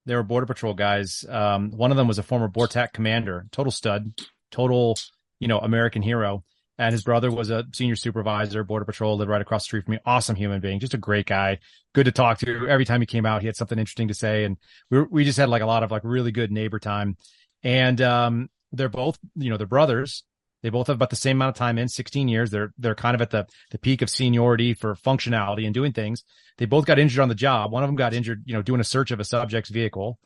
they 0.05 0.15
were 0.15 0.23
border 0.23 0.45
patrol 0.45 0.73
guys. 0.73 1.25
Um, 1.27 1.71
one 1.71 1.91
of 1.91 1.97
them 1.97 2.07
was 2.07 2.19
a 2.19 2.23
former 2.23 2.47
BORTAC 2.47 2.93
commander, 2.93 3.47
total 3.51 3.71
stud, 3.71 4.13
total 4.51 4.97
you 5.39 5.47
know 5.47 5.59
American 5.59 6.01
hero. 6.01 6.43
And 6.77 6.91
his 6.91 7.03
brother 7.03 7.31
was 7.31 7.49
a 7.49 7.63
senior 7.73 7.95
supervisor, 7.95 8.63
border 8.63 8.85
patrol, 8.85 9.15
lived 9.17 9.29
right 9.29 9.41
across 9.41 9.63
the 9.63 9.65
street 9.65 9.85
from 9.85 9.93
me. 9.93 9.99
Awesome 10.05 10.35
human 10.35 10.59
being, 10.59 10.79
just 10.79 10.93
a 10.93 10.97
great 10.97 11.25
guy, 11.25 11.59
good 11.93 12.05
to 12.05 12.11
talk 12.11 12.39
to. 12.39 12.67
Every 12.67 12.83
time 12.83 13.01
he 13.01 13.05
came 13.05 13.25
out, 13.25 13.41
he 13.41 13.47
had 13.47 13.55
something 13.55 13.79
interesting 13.79 14.09
to 14.09 14.13
say, 14.13 14.43
and 14.43 14.57
we 14.91 15.03
we 15.03 15.23
just 15.23 15.37
had 15.37 15.49
like 15.49 15.61
a 15.61 15.67
lot 15.67 15.83
of 15.83 15.91
like 15.91 16.01
really 16.03 16.31
good 16.31 16.51
neighbor 16.51 16.79
time. 16.79 17.17
And 17.63 18.01
um, 18.01 18.49
they're 18.71 18.89
both, 18.89 19.17
you 19.35 19.49
know, 19.49 19.57
they're 19.57 19.67
brothers. 19.67 20.23
They 20.61 20.69
both 20.69 20.87
have 20.87 20.95
about 20.95 21.11
the 21.11 21.15
same 21.15 21.37
amount 21.37 21.49
of 21.49 21.55
time 21.59 21.77
in 21.77 21.87
16 21.87 22.27
years. 22.27 22.49
They're, 22.49 22.73
they're 22.77 22.95
kind 22.95 23.13
of 23.13 23.21
at 23.21 23.29
the, 23.29 23.45
the 23.71 23.77
peak 23.77 24.01
of 24.01 24.09
seniority 24.09 24.73
for 24.73 24.95
functionality 24.95 25.65
and 25.65 25.73
doing 25.73 25.93
things. 25.93 26.23
They 26.57 26.65
both 26.65 26.85
got 26.85 26.97
injured 26.97 27.21
on 27.21 27.29
the 27.29 27.35
job. 27.35 27.71
One 27.71 27.83
of 27.83 27.87
them 27.87 27.95
got 27.95 28.13
injured, 28.13 28.43
you 28.45 28.53
know, 28.53 28.61
doing 28.61 28.81
a 28.81 28.85
search 28.85 29.11
of 29.11 29.19
a 29.19 29.23
subject's 29.23 29.69
vehicle 29.69 30.17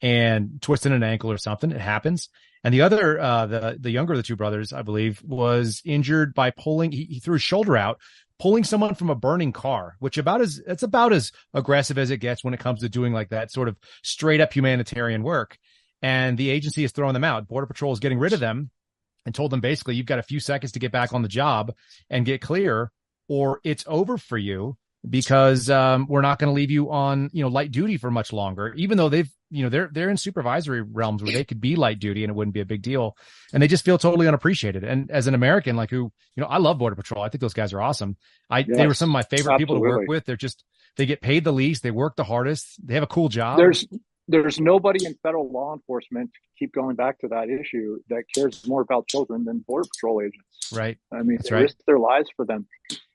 and 0.00 0.60
twisting 0.60 0.92
an 0.92 1.02
ankle 1.02 1.30
or 1.30 1.38
something. 1.38 1.70
It 1.70 1.80
happens. 1.80 2.28
And 2.64 2.74
the 2.74 2.82
other, 2.82 3.20
uh, 3.20 3.46
the, 3.46 3.76
the 3.78 3.90
younger 3.90 4.14
of 4.14 4.18
the 4.18 4.24
two 4.24 4.36
brothers, 4.36 4.72
I 4.72 4.82
believe, 4.82 5.22
was 5.24 5.80
injured 5.84 6.34
by 6.34 6.50
pulling, 6.50 6.92
he, 6.92 7.04
he 7.04 7.20
threw 7.20 7.34
his 7.34 7.42
shoulder 7.42 7.76
out, 7.76 8.00
pulling 8.38 8.64
someone 8.64 8.94
from 8.94 9.10
a 9.10 9.14
burning 9.14 9.52
car, 9.52 9.96
which 10.00 10.18
about 10.18 10.40
as, 10.40 10.60
it's 10.66 10.82
about 10.82 11.12
as 11.12 11.32
aggressive 11.54 11.98
as 11.98 12.10
it 12.10 12.18
gets 12.18 12.42
when 12.42 12.54
it 12.54 12.60
comes 12.60 12.80
to 12.80 12.88
doing 12.88 13.12
like 13.12 13.30
that 13.30 13.52
sort 13.52 13.68
of 13.68 13.76
straight 14.02 14.40
up 14.40 14.52
humanitarian 14.52 15.22
work 15.22 15.58
and 16.02 16.38
the 16.38 16.50
agency 16.50 16.84
is 16.84 16.92
throwing 16.92 17.14
them 17.14 17.24
out. 17.24 17.48
Border 17.48 17.66
Patrol 17.66 17.92
is 17.92 18.00
getting 18.00 18.18
rid 18.18 18.32
of 18.32 18.40
them 18.40 18.70
and 19.26 19.34
told 19.34 19.50
them 19.50 19.60
basically 19.60 19.96
you've 19.96 20.06
got 20.06 20.18
a 20.18 20.24
few 20.24 20.40
seconds 20.40 20.72
to 20.72 20.78
get 20.78 20.92
back 20.92 21.12
on 21.12 21.22
the 21.22 21.28
job 21.28 21.74
and 22.08 22.24
get 22.24 22.40
clear, 22.40 22.92
or 23.28 23.60
it's 23.64 23.84
over 23.86 24.16
for 24.16 24.38
you 24.38 24.76
because 25.08 25.70
um, 25.70 26.06
we're 26.08 26.20
not 26.20 26.38
going 26.38 26.48
to 26.48 26.54
leave 26.54 26.70
you 26.70 26.90
on 26.90 27.30
you 27.32 27.42
know 27.42 27.48
light 27.48 27.70
duty 27.70 27.96
for 27.96 28.10
much 28.10 28.32
longer. 28.32 28.74
Even 28.76 28.98
though 28.98 29.08
they've 29.08 29.30
you 29.50 29.62
know 29.62 29.68
they're 29.68 29.88
they're 29.92 30.10
in 30.10 30.16
supervisory 30.16 30.82
realms 30.82 31.22
where 31.22 31.32
they 31.32 31.44
could 31.44 31.60
be 31.60 31.76
light 31.76 31.98
duty 31.98 32.24
and 32.24 32.30
it 32.30 32.34
wouldn't 32.34 32.54
be 32.54 32.60
a 32.60 32.66
big 32.66 32.82
deal, 32.82 33.16
and 33.52 33.62
they 33.62 33.68
just 33.68 33.84
feel 33.84 33.98
totally 33.98 34.28
unappreciated. 34.28 34.84
And 34.84 35.10
as 35.10 35.26
an 35.26 35.34
American, 35.34 35.76
like 35.76 35.90
who 35.90 36.12
you 36.36 36.42
know 36.42 36.46
I 36.46 36.58
love 36.58 36.78
Border 36.78 36.96
Patrol. 36.96 37.22
I 37.22 37.28
think 37.28 37.40
those 37.40 37.54
guys 37.54 37.72
are 37.72 37.80
awesome. 37.80 38.16
I 38.50 38.60
yes, 38.60 38.76
they 38.76 38.86
were 38.86 38.94
some 38.94 39.10
of 39.10 39.12
my 39.12 39.22
favorite 39.22 39.54
absolutely. 39.54 39.64
people 39.64 39.74
to 39.76 39.80
work 39.80 40.08
with. 40.08 40.24
They're 40.24 40.36
just 40.36 40.64
they 40.96 41.06
get 41.06 41.20
paid 41.20 41.44
the 41.44 41.52
least. 41.52 41.82
They 41.82 41.90
work 41.90 42.16
the 42.16 42.24
hardest. 42.24 42.84
They 42.84 42.94
have 42.94 43.02
a 43.02 43.08
cool 43.08 43.28
job. 43.28 43.58
There's 43.58 43.86
there's 44.28 44.60
nobody 44.60 45.06
in 45.06 45.14
federal 45.22 45.50
law 45.50 45.74
enforcement 45.74 46.30
keep 46.58 46.72
going 46.72 46.96
back 46.96 47.18
to 47.20 47.28
that 47.28 47.48
issue 47.48 47.98
that 48.10 48.24
cares 48.34 48.66
more 48.66 48.82
about 48.82 49.08
children 49.08 49.44
than 49.44 49.64
border 49.66 49.88
patrol 49.88 50.20
agents 50.20 50.72
right 50.72 50.98
i 51.12 51.22
mean 51.22 51.38
That's 51.38 51.48
they 51.48 51.54
right. 51.56 51.62
risk 51.62 51.76
their 51.86 51.98
lives 51.98 52.28
for 52.36 52.44
them 52.44 52.66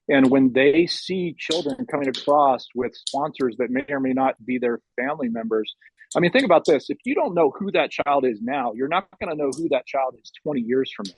and 0.09 0.29
when 0.29 0.51
they 0.53 0.85
see 0.85 1.35
children 1.37 1.85
coming 1.89 2.07
across 2.07 2.67
with 2.75 2.93
sponsors 3.07 3.55
that 3.57 3.69
may 3.69 3.85
or 3.89 3.99
may 3.99 4.13
not 4.13 4.35
be 4.45 4.57
their 4.57 4.79
family 4.99 5.29
members 5.29 5.75
i 6.15 6.19
mean 6.19 6.31
think 6.31 6.45
about 6.45 6.65
this 6.65 6.89
if 6.89 6.97
you 7.05 7.15
don't 7.15 7.33
know 7.33 7.51
who 7.57 7.71
that 7.71 7.91
child 7.91 8.25
is 8.25 8.39
now 8.41 8.73
you're 8.73 8.87
not 8.87 9.07
going 9.19 9.29
to 9.29 9.41
know 9.41 9.51
who 9.55 9.67
that 9.69 9.85
child 9.85 10.15
is 10.21 10.31
20 10.43 10.61
years 10.61 10.91
from 10.95 11.05
now 11.07 11.13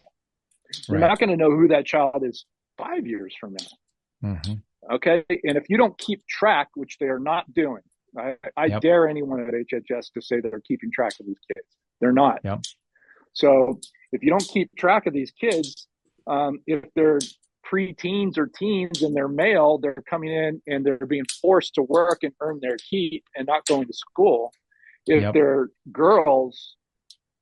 you're 0.89 0.99
right. 0.99 1.07
not 1.07 1.19
going 1.19 1.29
to 1.29 1.38
know 1.38 1.51
who 1.51 1.67
that 1.67 1.86
child 1.86 2.23
is 2.23 2.45
five 2.77 3.05
years 3.05 3.33
from 3.39 3.53
now 3.53 4.31
mm-hmm. 4.31 4.93
okay 4.93 5.23
and 5.29 5.57
if 5.57 5.65
you 5.69 5.77
don't 5.77 5.97
keep 5.97 6.25
track 6.27 6.69
which 6.75 6.97
they 6.99 7.07
are 7.07 7.19
not 7.19 7.51
doing 7.53 7.81
I, 8.17 8.36
I 8.55 8.65
yep. 8.67 8.81
dare 8.81 9.07
anyone 9.07 9.41
at 9.41 9.53
HHS 9.53 10.13
to 10.13 10.21
say 10.21 10.39
they're 10.39 10.61
keeping 10.65 10.91
track 10.91 11.13
of 11.19 11.25
these 11.25 11.39
kids. 11.53 11.67
They're 11.99 12.13
not. 12.13 12.39
Yep. 12.43 12.61
So 13.33 13.79
if 14.11 14.23
you 14.23 14.29
don't 14.29 14.47
keep 14.47 14.71
track 14.77 15.07
of 15.07 15.13
these 15.13 15.31
kids, 15.31 15.88
um, 16.27 16.59
if 16.65 16.86
they're 16.95 17.19
preteens 17.72 18.38
or 18.38 18.47
teens 18.47 19.01
and 19.01 19.16
they're 19.16 19.28
male, 19.28 19.78
they're 19.78 20.03
coming 20.09 20.32
in 20.32 20.61
and 20.68 20.86
they're 20.86 20.97
being 20.97 21.26
forced 21.41 21.76
to 21.76 21.82
work 21.82 22.20
and 22.24 22.34
earn 22.41 22.59
their 22.61 22.78
keep 22.78 23.26
and 23.36 23.47
not 23.47 23.66
going 23.66 23.88
to 23.88 23.93
school. 23.93 24.53
If 25.07 25.22
yep. 25.22 25.34
they're 25.34 25.70
girls, 25.91 26.76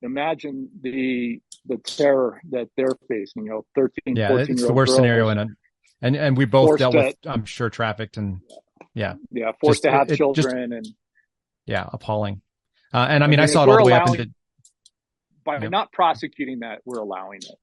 imagine 0.01 0.69
the 0.81 1.41
the 1.65 1.77
terror 1.77 2.41
that 2.51 2.69
they're 2.75 2.95
facing. 3.07 3.45
You 3.45 3.51
know, 3.51 3.65
13, 3.75 4.15
yeah, 4.15 4.27
14 4.29 4.53
it's 4.53 4.65
the 4.65 4.73
worst 4.73 4.95
scenario 4.95 5.29
in 5.29 5.37
a, 5.37 5.47
and 6.01 6.15
and 6.15 6.37
we 6.37 6.45
both 6.45 6.77
dealt 6.77 6.95
with, 6.95 7.15
I'm 7.25 7.45
sure, 7.45 7.69
trafficked 7.69 8.17
and 8.17 8.41
yeah. 8.93 9.15
Yeah. 9.31 9.51
Forced 9.59 9.83
just, 9.83 9.83
to 9.83 9.91
have 9.91 10.09
it, 10.11 10.17
children 10.17 10.71
just, 10.71 10.87
and. 10.87 10.87
Yeah. 11.65 11.89
Appalling. 11.91 12.41
Uh, 12.93 13.07
and 13.09 13.23
I 13.23 13.27
mean, 13.27 13.39
I, 13.39 13.43
mean, 13.43 13.43
I 13.43 13.45
saw 13.47 13.63
it 13.63 13.69
all 13.69 13.77
the 13.77 13.83
way 13.85 13.93
up 13.93 14.07
into. 14.07 14.29
By 15.45 15.57
yeah. 15.57 15.69
not 15.69 15.91
prosecuting 15.91 16.59
that, 16.59 16.79
we're 16.85 16.99
allowing 16.99 17.39
it. 17.39 17.55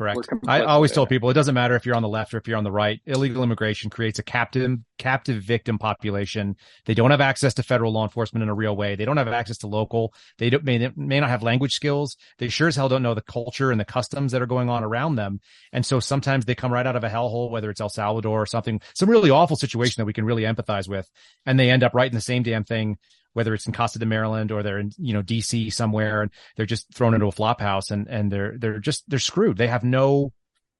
Correct. 0.00 0.30
I 0.48 0.62
always 0.62 0.92
tell 0.92 1.06
people 1.06 1.28
it 1.28 1.34
doesn't 1.34 1.54
matter 1.54 1.76
if 1.76 1.84
you're 1.84 1.94
on 1.94 2.00
the 2.00 2.08
left 2.08 2.32
or 2.32 2.38
if 2.38 2.48
you're 2.48 2.56
on 2.56 2.64
the 2.64 2.72
right. 2.72 3.02
Illegal 3.04 3.42
immigration 3.42 3.90
creates 3.90 4.18
a 4.18 4.22
captive 4.22 4.78
captive 4.96 5.42
victim 5.42 5.78
population. 5.78 6.56
They 6.86 6.94
don't 6.94 7.10
have 7.10 7.20
access 7.20 7.52
to 7.54 7.62
federal 7.62 7.92
law 7.92 8.04
enforcement 8.04 8.42
in 8.42 8.48
a 8.48 8.54
real 8.54 8.74
way. 8.74 8.96
They 8.96 9.04
don't 9.04 9.18
have 9.18 9.28
access 9.28 9.58
to 9.58 9.66
local. 9.66 10.14
They 10.38 10.48
don't, 10.48 10.64
may, 10.64 10.90
may 10.96 11.20
not 11.20 11.28
have 11.28 11.42
language 11.42 11.74
skills. 11.74 12.16
They 12.38 12.48
sure 12.48 12.68
as 12.68 12.76
hell 12.76 12.88
don't 12.88 13.02
know 13.02 13.12
the 13.12 13.20
culture 13.20 13.70
and 13.70 13.78
the 13.78 13.84
customs 13.84 14.32
that 14.32 14.40
are 14.40 14.46
going 14.46 14.70
on 14.70 14.82
around 14.82 15.16
them. 15.16 15.40
And 15.70 15.84
so 15.84 16.00
sometimes 16.00 16.46
they 16.46 16.54
come 16.54 16.72
right 16.72 16.86
out 16.86 16.96
of 16.96 17.04
a 17.04 17.10
hellhole, 17.10 17.50
whether 17.50 17.68
it's 17.68 17.82
El 17.82 17.90
Salvador 17.90 18.40
or 18.40 18.46
something, 18.46 18.80
some 18.94 19.10
really 19.10 19.28
awful 19.28 19.56
situation 19.56 20.00
that 20.00 20.06
we 20.06 20.14
can 20.14 20.24
really 20.24 20.44
empathize 20.44 20.88
with, 20.88 21.10
and 21.44 21.60
they 21.60 21.68
end 21.68 21.82
up 21.82 21.92
right 21.92 22.10
in 22.10 22.14
the 22.14 22.22
same 22.22 22.42
damn 22.42 22.64
thing 22.64 22.96
whether 23.32 23.54
it's 23.54 23.66
in 23.66 23.72
Costa 23.72 23.98
de 23.98 24.06
Maryland 24.06 24.50
or 24.50 24.62
they're 24.62 24.78
in, 24.78 24.92
you 24.98 25.12
know, 25.12 25.22
DC 25.22 25.72
somewhere 25.72 26.22
and 26.22 26.30
they're 26.56 26.66
just 26.66 26.92
thrown 26.92 27.14
into 27.14 27.26
a 27.26 27.32
flop 27.32 27.60
house 27.60 27.90
and, 27.90 28.08
and 28.08 28.30
they're, 28.30 28.56
they're 28.58 28.78
just, 28.78 29.08
they're 29.08 29.18
screwed. 29.18 29.56
They 29.56 29.68
have 29.68 29.84
no, 29.84 30.32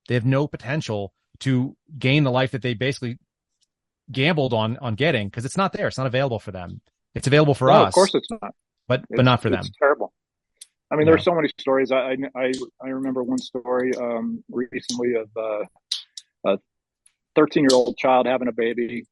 they 0.08 0.14
have 0.14 0.26
no 0.26 0.46
potential 0.46 1.12
to 1.40 1.76
gain 1.98 2.24
the 2.24 2.30
life 2.30 2.50
that 2.52 2.62
they 2.62 2.74
basically 2.74 3.18
gambled 4.10 4.52
on, 4.52 4.76
on 4.78 4.94
getting 4.94 5.28
because 5.28 5.44
it's 5.44 5.56
not 5.56 5.72
there. 5.72 5.86
It's 5.86 5.98
not 5.98 6.06
available 6.06 6.40
for 6.40 6.50
them. 6.50 6.80
It's 7.14 7.26
available 7.26 7.54
for 7.54 7.68
no, 7.68 7.74
us. 7.74 7.88
Of 7.88 7.94
course 7.94 8.14
it's 8.14 8.30
not. 8.30 8.54
But, 8.88 9.00
it's, 9.00 9.16
but 9.16 9.24
not 9.24 9.42
for 9.42 9.50
them. 9.50 9.60
It's 9.60 9.70
terrible. 9.78 10.12
I 10.90 10.96
mean, 10.96 11.06
yeah. 11.06 11.14
are 11.14 11.18
so 11.18 11.34
many 11.34 11.48
stories. 11.58 11.92
I, 11.92 12.16
I, 12.34 12.52
I 12.82 12.88
remember 12.88 13.22
one 13.22 13.38
story, 13.38 13.92
um, 13.96 14.42
recently 14.50 15.14
of, 15.14 15.28
uh, 15.36 15.64
a 16.44 16.58
13 17.36 17.62
year 17.62 17.68
old 17.72 17.96
child 17.96 18.26
having 18.26 18.48
a 18.48 18.52
baby. 18.52 19.06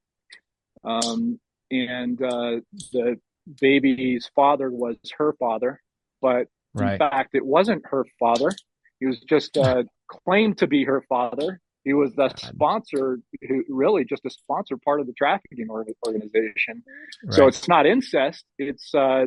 Um, 0.84 1.39
and 1.70 2.20
uh, 2.22 2.61
the 2.93 3.20
baby's 3.61 4.30
father 4.34 4.70
was 4.70 4.96
her 5.16 5.34
father, 5.38 5.80
but 6.20 6.49
right. 6.74 6.92
in 6.92 6.99
fact, 6.99 7.34
it 7.34 7.44
wasn't 7.44 7.82
her 7.86 8.05
father. 8.18 8.53
He 9.01 9.07
was 9.07 9.20
just 9.20 9.57
uh, 9.57 9.84
claimed 10.09 10.59
to 10.59 10.66
be 10.66 10.84
her 10.84 11.05
father. 11.09 11.61
He 11.84 11.94
was 11.94 12.12
the 12.14 12.28
sponsor, 12.36 13.20
who 13.49 13.64
really 13.68 14.05
just 14.05 14.24
a 14.26 14.30
sponsor 14.30 14.76
part 14.76 15.01
of 15.01 15.07
the 15.07 15.12
trafficking 15.12 15.68
organization. 15.70 16.82
Right. 17.24 17.34
So 17.34 17.46
it's 17.46 17.68
not 17.68 17.86
incest. 17.86 18.44
It's, 18.59 18.94
uh, 18.94 19.26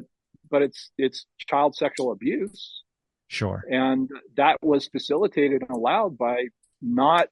but 0.49 0.61
it's 0.61 0.91
it's 0.97 1.25
child 1.47 1.75
sexual 1.75 2.11
abuse. 2.11 2.83
Sure. 3.29 3.63
And 3.71 4.09
that 4.35 4.57
was 4.61 4.87
facilitated 4.87 5.61
and 5.61 5.71
allowed 5.71 6.17
by 6.17 6.47
not 6.81 7.27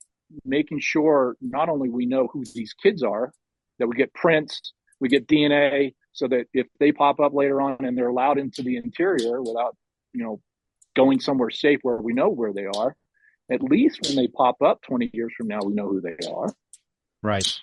making 0.46 0.80
sure 0.80 1.36
not 1.42 1.68
only 1.70 1.90
we 1.90 2.06
know 2.06 2.28
who 2.32 2.44
these 2.56 2.74
kids 2.74 3.04
are, 3.04 3.34
that 3.80 3.88
we 3.88 3.96
get 3.96 4.14
prints, 4.14 4.74
we 5.00 5.10
get 5.10 5.28
DNA, 5.28 5.94
so 6.14 6.28
that 6.28 6.46
if 6.54 6.68
they 6.80 6.92
pop 6.92 7.20
up 7.20 7.34
later 7.34 7.62
on 7.62 7.78
and 7.86 7.98
they're 7.98 8.10
allowed 8.10 8.38
into 8.38 8.62
the 8.62 8.78
interior 8.78 9.42
without, 9.42 9.76
you 10.14 10.24
know, 10.24 10.42
going 10.96 11.20
somewhere 11.20 11.50
safe 11.50 11.80
where 11.84 11.98
we 11.98 12.14
know 12.14 12.30
where 12.30 12.54
they 12.54 12.66
are, 12.66 12.96
at 13.52 13.64
least 13.64 14.00
when 14.04 14.16
they 14.16 14.28
pop 14.28 14.62
up 14.62 14.82
20 14.84 15.10
years 15.14 15.32
from 15.38 15.48
now, 15.48 15.60
we 15.64 15.74
know 15.74 15.88
who 15.88 16.02
they 16.02 16.16
are. 16.28 16.54
Right. 17.24 17.60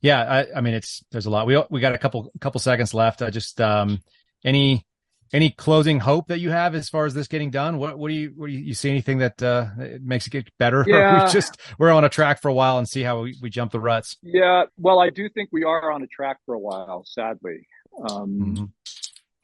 Yeah. 0.00 0.20
I, 0.22 0.58
I 0.58 0.60
mean, 0.60 0.74
it's, 0.74 1.02
there's 1.10 1.26
a 1.26 1.30
lot. 1.30 1.46
We, 1.46 1.62
we 1.70 1.80
got 1.80 1.94
a 1.94 1.98
couple, 1.98 2.32
couple 2.40 2.60
seconds 2.60 2.94
left. 2.94 3.22
I 3.22 3.30
just, 3.30 3.60
um, 3.60 4.00
any, 4.44 4.86
any 5.32 5.50
closing 5.50 6.00
hope 6.00 6.28
that 6.28 6.40
you 6.40 6.50
have 6.50 6.74
as 6.74 6.88
far 6.88 7.06
as 7.06 7.14
this 7.14 7.28
getting 7.28 7.50
done? 7.50 7.78
What, 7.78 7.98
what 7.98 8.08
do 8.08 8.14
you, 8.14 8.32
what 8.34 8.48
do 8.48 8.52
you, 8.52 8.60
you 8.60 8.74
see 8.74 8.90
anything 8.90 9.18
that, 9.18 9.40
uh, 9.42 9.66
makes 10.00 10.26
it 10.26 10.30
get 10.30 10.50
better? 10.58 10.84
Yeah. 10.88 11.26
we 11.26 11.32
just, 11.32 11.60
we're 11.78 11.92
on 11.92 12.04
a 12.04 12.08
track 12.08 12.42
for 12.42 12.48
a 12.48 12.54
while 12.54 12.78
and 12.78 12.88
see 12.88 13.02
how 13.02 13.22
we, 13.22 13.36
we 13.40 13.50
jump 13.50 13.70
the 13.70 13.80
ruts. 13.80 14.16
Yeah. 14.22 14.64
Well, 14.76 14.98
I 14.98 15.10
do 15.10 15.28
think 15.28 15.50
we 15.52 15.64
are 15.64 15.92
on 15.92 16.02
a 16.02 16.08
track 16.08 16.38
for 16.46 16.54
a 16.54 16.58
while, 16.58 17.04
sadly. 17.06 17.68
Um, 18.08 18.40
mm-hmm. 18.40 18.64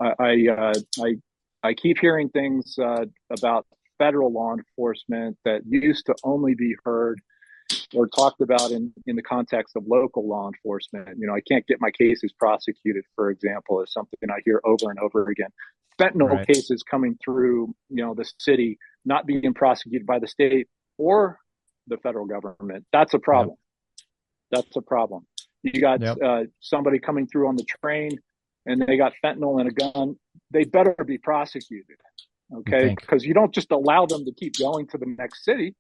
I 0.00 0.14
I, 0.18 0.52
uh, 0.52 1.04
I, 1.04 1.68
I 1.68 1.74
keep 1.74 1.98
hearing 1.98 2.28
things 2.28 2.78
uh, 2.78 3.07
about 3.30 3.66
federal 3.98 4.32
law 4.32 4.54
enforcement 4.54 5.36
that 5.44 5.62
used 5.66 6.07
to 6.07 6.14
only 6.22 6.54
be 6.54 6.74
heard 6.84 7.20
or 7.94 8.07
talked 8.07 8.40
about 8.40 8.70
in, 8.70 8.92
in 9.07 9.16
the 9.16 9.22
context 9.22 9.74
of 9.76 9.84
local 9.86 10.28
law 10.28 10.48
enforcement. 10.48 11.18
You 11.18 11.26
know, 11.26 11.34
I 11.34 11.40
can't 11.40 11.66
get 11.66 11.78
my 11.80 11.90
cases 11.90 12.32
prosecuted, 12.38 13.04
for 13.14 13.30
example, 13.30 13.82
is 13.82 13.92
something 13.92 14.18
I 14.30 14.40
hear 14.44 14.61
over 14.64 14.90
and 14.90 14.98
over 15.00 15.28
again. 15.28 15.48
Fentanyl 15.98 16.30
right. 16.30 16.46
cases 16.46 16.82
coming 16.82 17.18
through, 17.24 17.74
you 17.88 18.04
know, 18.04 18.14
the 18.14 18.30
city 18.38 18.78
not 19.04 19.26
being 19.26 19.54
prosecuted 19.54 20.07
by 20.07 20.18
the 20.18 20.28
state 20.28 20.68
or 20.98 21.38
the 21.86 21.96
federal 21.98 22.26
government. 22.26 22.84
That's 22.92 23.14
a 23.14 23.18
problem. 23.18 23.57
Yep. 24.52 24.64
That's 24.64 24.76
a 24.76 24.82
problem. 24.82 25.26
You 25.62 25.80
got 25.80 26.00
yep. 26.00 26.18
uh, 26.24 26.42
somebody 26.61 26.98
coming 26.98 27.26
through 27.26 27.48
on 27.48 27.57
the 27.57 27.64
train 27.82 28.18
and 28.67 28.83
they 28.83 28.97
got 28.97 29.12
fentanyl 29.25 29.61
in 29.61 29.67
a 29.69 29.71
gun, 29.71 30.17
they 30.51 30.64
better 30.64 30.95
be 31.07 31.19
prosecuted. 31.19 31.97
Okay, 32.55 32.95
because 32.95 33.25
you 33.25 33.35
don't 33.35 33.53
just 33.53 33.73
allow 33.73 34.07
them 34.07 34.25
to 34.25 34.33
keep 34.33 34.57
going 34.57 34.87
to 34.89 34.99
the 34.99 35.07
next 35.07 35.45
city. 35.45 35.75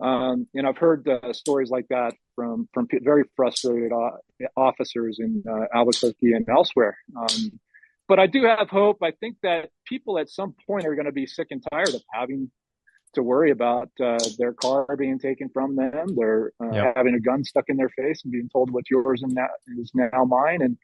Um, 0.00 0.46
and 0.54 0.66
I've 0.66 0.78
heard 0.78 1.08
uh, 1.08 1.32
stories 1.32 1.70
like 1.70 1.86
that 1.88 2.14
from 2.34 2.68
from 2.72 2.88
very 3.02 3.24
frustrated 3.36 3.92
uh, 3.92 4.10
officers 4.56 5.18
in 5.20 5.44
uh, 5.48 5.66
Albuquerque 5.74 6.32
and 6.32 6.48
elsewhere. 6.48 6.96
Um, 7.16 7.60
but 8.08 8.18
I 8.18 8.26
do 8.26 8.44
have 8.44 8.68
hope. 8.70 8.98
I 9.02 9.12
think 9.12 9.36
that 9.42 9.70
people 9.84 10.18
at 10.18 10.30
some 10.30 10.54
point 10.66 10.86
are 10.86 10.94
going 10.94 11.06
to 11.06 11.12
be 11.12 11.26
sick 11.26 11.48
and 11.50 11.62
tired 11.70 11.94
of 11.94 12.02
having 12.12 12.50
to 13.14 13.22
worry 13.22 13.50
about 13.50 13.90
uh, 14.02 14.18
their 14.38 14.52
car 14.52 14.86
being 14.96 15.18
taken 15.18 15.48
from 15.48 15.76
them. 15.76 16.14
They're 16.16 16.52
uh, 16.62 16.70
yep. 16.70 16.96
having 16.96 17.14
a 17.14 17.20
gun 17.20 17.44
stuck 17.44 17.64
in 17.68 17.76
their 17.76 17.90
face 17.90 18.22
and 18.24 18.32
being 18.32 18.48
told 18.52 18.70
what's 18.70 18.90
yours 18.90 19.22
and 19.22 19.36
that 19.36 19.50
is 19.78 19.90
now 19.94 20.24
mine, 20.24 20.62
and 20.62 20.76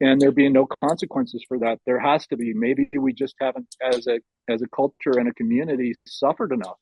and 0.00 0.20
there 0.20 0.32
being 0.32 0.52
no 0.52 0.66
consequences 0.82 1.44
for 1.46 1.58
that. 1.58 1.78
There 1.86 2.00
has 2.00 2.26
to 2.28 2.36
be. 2.36 2.52
Maybe 2.54 2.88
we 2.98 3.12
just 3.12 3.34
haven't, 3.40 3.74
as 3.82 4.06
a 4.06 4.20
as 4.48 4.62
a 4.62 4.68
culture 4.68 5.18
and 5.18 5.28
a 5.28 5.34
community, 5.34 5.94
suffered 6.06 6.52
enough. 6.52 6.76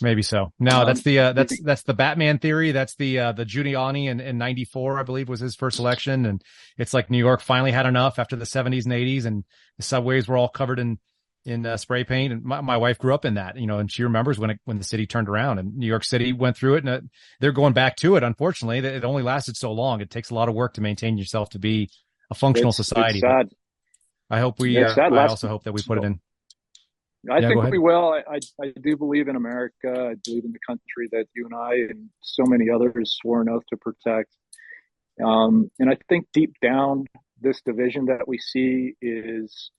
Maybe 0.00 0.22
so. 0.22 0.52
No, 0.58 0.80
um, 0.80 0.86
that's 0.86 1.02
the 1.02 1.18
uh, 1.18 1.32
that's 1.32 1.60
that's 1.62 1.82
the 1.82 1.94
Batman 1.94 2.38
theory. 2.38 2.72
That's 2.72 2.94
the 2.96 3.18
uh, 3.18 3.32
the 3.32 3.44
Giuliani 3.44 4.08
in, 4.08 4.20
in 4.20 4.38
'94, 4.38 5.00
I 5.00 5.02
believe, 5.02 5.28
was 5.28 5.40
his 5.40 5.56
first 5.56 5.78
election, 5.78 6.26
and 6.26 6.42
it's 6.76 6.94
like 6.94 7.10
New 7.10 7.18
York 7.18 7.40
finally 7.40 7.72
had 7.72 7.86
enough 7.86 8.18
after 8.18 8.36
the 8.36 8.44
'70s 8.44 8.84
and 8.84 8.92
'80s, 8.92 9.24
and 9.24 9.44
the 9.76 9.82
subways 9.82 10.28
were 10.28 10.36
all 10.36 10.48
covered 10.48 10.78
in 10.78 10.98
in 11.48 11.64
uh, 11.64 11.76
spray 11.76 12.04
paint. 12.04 12.32
And 12.32 12.44
my, 12.44 12.60
my 12.60 12.76
wife 12.76 12.98
grew 12.98 13.14
up 13.14 13.24
in 13.24 13.34
that, 13.34 13.56
you 13.56 13.66
know, 13.66 13.78
and 13.78 13.90
she 13.90 14.02
remembers 14.02 14.38
when 14.38 14.50
it, 14.50 14.60
when 14.64 14.78
the 14.78 14.84
city 14.84 15.06
turned 15.06 15.28
around 15.28 15.58
and 15.58 15.76
New 15.76 15.86
York 15.86 16.04
City 16.04 16.32
went 16.32 16.56
through 16.56 16.74
it, 16.74 16.84
and 16.84 16.88
it, 16.88 17.04
they're 17.40 17.52
going 17.52 17.72
back 17.72 17.96
to 17.96 18.16
it. 18.16 18.22
Unfortunately, 18.22 18.78
it 18.78 19.04
only 19.04 19.22
lasted 19.22 19.56
so 19.56 19.72
long. 19.72 20.00
It 20.00 20.10
takes 20.10 20.30
a 20.30 20.34
lot 20.34 20.48
of 20.48 20.54
work 20.54 20.74
to 20.74 20.80
maintain 20.80 21.18
yourself 21.18 21.50
to 21.50 21.58
be 21.58 21.90
a 22.30 22.34
functional 22.34 22.70
it's, 22.70 22.76
society. 22.76 23.20
It's 23.24 23.54
I 24.30 24.40
hope 24.40 24.58
we. 24.58 24.76
Uh, 24.76 24.92
I 24.94 25.26
also 25.26 25.48
hope 25.48 25.64
that 25.64 25.72
we 25.72 25.82
put 25.82 25.98
it 25.98 26.04
in. 26.04 26.20
I 27.30 27.38
yeah, 27.38 27.48
think 27.48 27.64
we 27.64 27.78
will. 27.78 28.12
I, 28.12 28.34
I, 28.34 28.38
I, 28.62 28.72
do 28.80 28.96
believe 28.96 29.28
in 29.28 29.36
America. 29.36 29.90
I 29.90 30.14
believe 30.24 30.44
in 30.44 30.52
the 30.52 30.60
country 30.66 31.08
that 31.12 31.26
you 31.34 31.46
and 31.46 31.54
I 31.54 31.74
and 31.90 32.10
so 32.22 32.44
many 32.46 32.70
others 32.70 33.16
swore 33.20 33.40
an 33.42 33.48
oath 33.48 33.64
to 33.70 33.76
protect. 33.76 34.30
Um, 35.22 35.70
and 35.80 35.90
I 35.90 35.98
think 36.08 36.26
deep 36.32 36.54
down, 36.62 37.06
this 37.40 37.60
division 37.62 38.06
that 38.06 38.28
we 38.28 38.38
see 38.38 38.94
is 39.02 39.70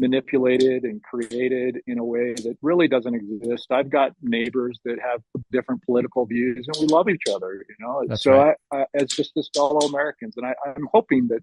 manipulated 0.00 0.84
and 0.84 1.02
created 1.02 1.80
in 1.86 1.98
a 1.98 2.04
way 2.04 2.32
that 2.34 2.56
really 2.62 2.88
doesn't 2.88 3.14
exist. 3.14 3.70
I've 3.70 3.90
got 3.90 4.12
neighbors 4.22 4.78
that 4.84 4.98
have 5.00 5.20
different 5.52 5.84
political 5.84 6.26
views, 6.26 6.66
and 6.66 6.76
we 6.80 6.86
love 6.86 7.08
each 7.08 7.24
other. 7.32 7.64
You 7.68 7.74
know, 7.78 8.04
That's 8.08 8.22
so 8.22 8.32
right. 8.32 8.56
I, 8.72 8.76
I, 8.78 8.86
it's 8.94 9.14
just 9.14 9.32
as 9.36 9.48
fellow 9.54 9.80
Americans, 9.86 10.34
and 10.36 10.46
I, 10.46 10.54
I'm 10.66 10.88
hoping 10.92 11.28
that 11.28 11.42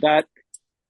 that 0.00 0.24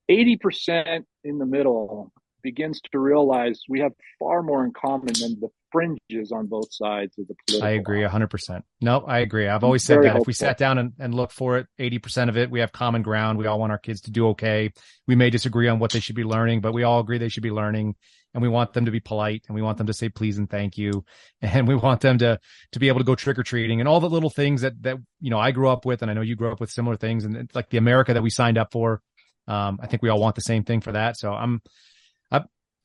eighty 0.09 0.37
percent 0.37 1.05
in 1.23 1.37
the 1.37 1.45
middle 1.45 2.11
begins 2.45 2.79
to 2.91 2.99
realize 2.99 3.63
we 3.67 3.79
have 3.79 3.91
far 4.19 4.43
more 4.43 4.63
in 4.63 4.71
common 4.71 5.13
than 5.19 5.39
the 5.41 5.49
fringes 5.71 6.31
on 6.31 6.45
both 6.45 6.71
sides 6.71 7.17
of 7.17 7.27
the 7.27 7.33
political. 7.47 7.67
I 7.67 7.71
agree 7.71 8.01
100%. 8.01 8.61
No, 8.81 8.99
I 8.99 9.19
agree. 9.19 9.47
I've 9.47 9.63
always 9.63 9.83
said 9.83 10.03
that 10.03 10.09
hopeful. 10.09 10.21
if 10.21 10.27
we 10.27 10.33
sat 10.33 10.59
down 10.59 10.77
and, 10.77 10.93
and 10.99 11.15
look 11.15 11.31
for 11.31 11.57
it, 11.57 11.65
80% 11.79 12.29
of 12.29 12.37
it, 12.37 12.51
we 12.51 12.59
have 12.59 12.71
common 12.71 13.01
ground. 13.01 13.39
We 13.39 13.47
all 13.47 13.59
want 13.59 13.71
our 13.71 13.79
kids 13.79 14.01
to 14.01 14.11
do 14.11 14.27
okay. 14.29 14.71
We 15.07 15.15
may 15.15 15.31
disagree 15.31 15.67
on 15.67 15.79
what 15.79 15.91
they 15.91 15.99
should 15.99 16.15
be 16.15 16.23
learning, 16.23 16.61
but 16.61 16.71
we 16.71 16.83
all 16.83 16.99
agree 16.99 17.17
they 17.17 17.29
should 17.29 17.41
be 17.41 17.49
learning 17.49 17.95
and 18.35 18.43
we 18.43 18.47
want 18.47 18.73
them 18.73 18.85
to 18.85 18.91
be 18.91 18.99
polite 18.99 19.43
and 19.47 19.55
we 19.55 19.63
want 19.63 19.79
them 19.79 19.87
to 19.87 19.93
say 19.93 20.07
please 20.07 20.37
and 20.37 20.47
thank 20.47 20.77
you. 20.77 21.03
And 21.41 21.67
we 21.67 21.75
want 21.75 22.01
them 22.01 22.19
to, 22.19 22.39
to 22.73 22.79
be 22.79 22.89
able 22.89 22.99
to 22.99 23.05
go 23.05 23.15
trick 23.15 23.39
or 23.39 23.43
treating 23.43 23.79
and 23.79 23.89
all 23.89 23.99
the 23.99 24.09
little 24.09 24.29
things 24.29 24.61
that, 24.61 24.81
that, 24.83 24.97
you 25.19 25.31
know, 25.31 25.39
I 25.39 25.49
grew 25.49 25.69
up 25.69 25.83
with. 25.83 26.03
And 26.03 26.11
I 26.11 26.13
know 26.13 26.21
you 26.21 26.35
grew 26.35 26.51
up 26.51 26.59
with 26.59 26.69
similar 26.69 26.95
things 26.95 27.25
and 27.25 27.35
it's 27.35 27.55
like 27.55 27.69
the 27.69 27.77
America 27.77 28.13
that 28.13 28.23
we 28.23 28.29
signed 28.29 28.59
up 28.59 28.71
for. 28.71 29.01
Um, 29.47 29.79
I 29.81 29.87
think 29.87 30.01
we 30.03 30.09
all 30.09 30.19
want 30.19 30.35
the 30.35 30.41
same 30.41 30.63
thing 30.63 30.81
for 30.81 30.91
that. 30.91 31.17
So 31.17 31.31
I'm, 31.31 31.61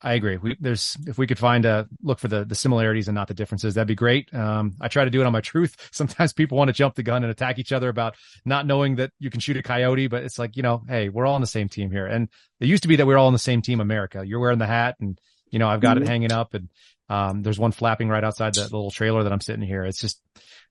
I 0.03 0.13
agree. 0.13 0.37
We, 0.37 0.57
there's 0.59 0.97
if 1.05 1.17
we 1.17 1.27
could 1.27 1.37
find 1.37 1.63
a 1.63 1.87
look 2.01 2.17
for 2.17 2.27
the 2.27 2.43
the 2.43 2.55
similarities 2.55 3.07
and 3.07 3.13
not 3.13 3.27
the 3.27 3.35
differences, 3.35 3.75
that'd 3.75 3.87
be 3.87 3.95
great. 3.95 4.33
Um, 4.33 4.73
I 4.81 4.87
try 4.87 5.05
to 5.05 5.11
do 5.11 5.21
it 5.21 5.25
on 5.25 5.31
my 5.31 5.41
truth. 5.41 5.75
Sometimes 5.91 6.33
people 6.33 6.57
want 6.57 6.69
to 6.69 6.73
jump 6.73 6.95
the 6.95 7.03
gun 7.03 7.23
and 7.23 7.31
attack 7.31 7.59
each 7.59 7.71
other 7.71 7.89
about 7.89 8.15
not 8.43 8.65
knowing 8.65 8.95
that 8.95 9.11
you 9.19 9.29
can 9.29 9.39
shoot 9.39 9.57
a 9.57 9.63
coyote, 9.63 10.07
but 10.07 10.23
it's 10.23 10.39
like 10.39 10.57
you 10.57 10.63
know, 10.63 10.81
hey, 10.87 11.09
we're 11.09 11.25
all 11.25 11.35
on 11.35 11.41
the 11.41 11.47
same 11.47 11.69
team 11.69 11.91
here. 11.91 12.07
And 12.07 12.29
it 12.59 12.67
used 12.67 12.83
to 12.83 12.89
be 12.89 12.95
that 12.95 13.05
we 13.05 13.13
are 13.13 13.17
all 13.17 13.27
on 13.27 13.33
the 13.33 13.39
same 13.39 13.61
team, 13.61 13.79
America. 13.79 14.23
You're 14.25 14.39
wearing 14.39 14.59
the 14.59 14.67
hat, 14.67 14.95
and 14.99 15.19
you 15.51 15.59
know, 15.59 15.67
I've 15.67 15.81
got 15.81 15.97
mm-hmm. 15.97 16.03
it 16.03 16.09
hanging 16.09 16.31
up, 16.31 16.55
and 16.55 16.69
um, 17.09 17.43
there's 17.43 17.59
one 17.59 17.71
flapping 17.71 18.09
right 18.09 18.23
outside 18.23 18.55
the 18.55 18.63
little 18.63 18.91
trailer 18.91 19.23
that 19.23 19.31
I'm 19.31 19.41
sitting 19.41 19.65
here. 19.65 19.83
It's 19.83 20.01
just 20.01 20.19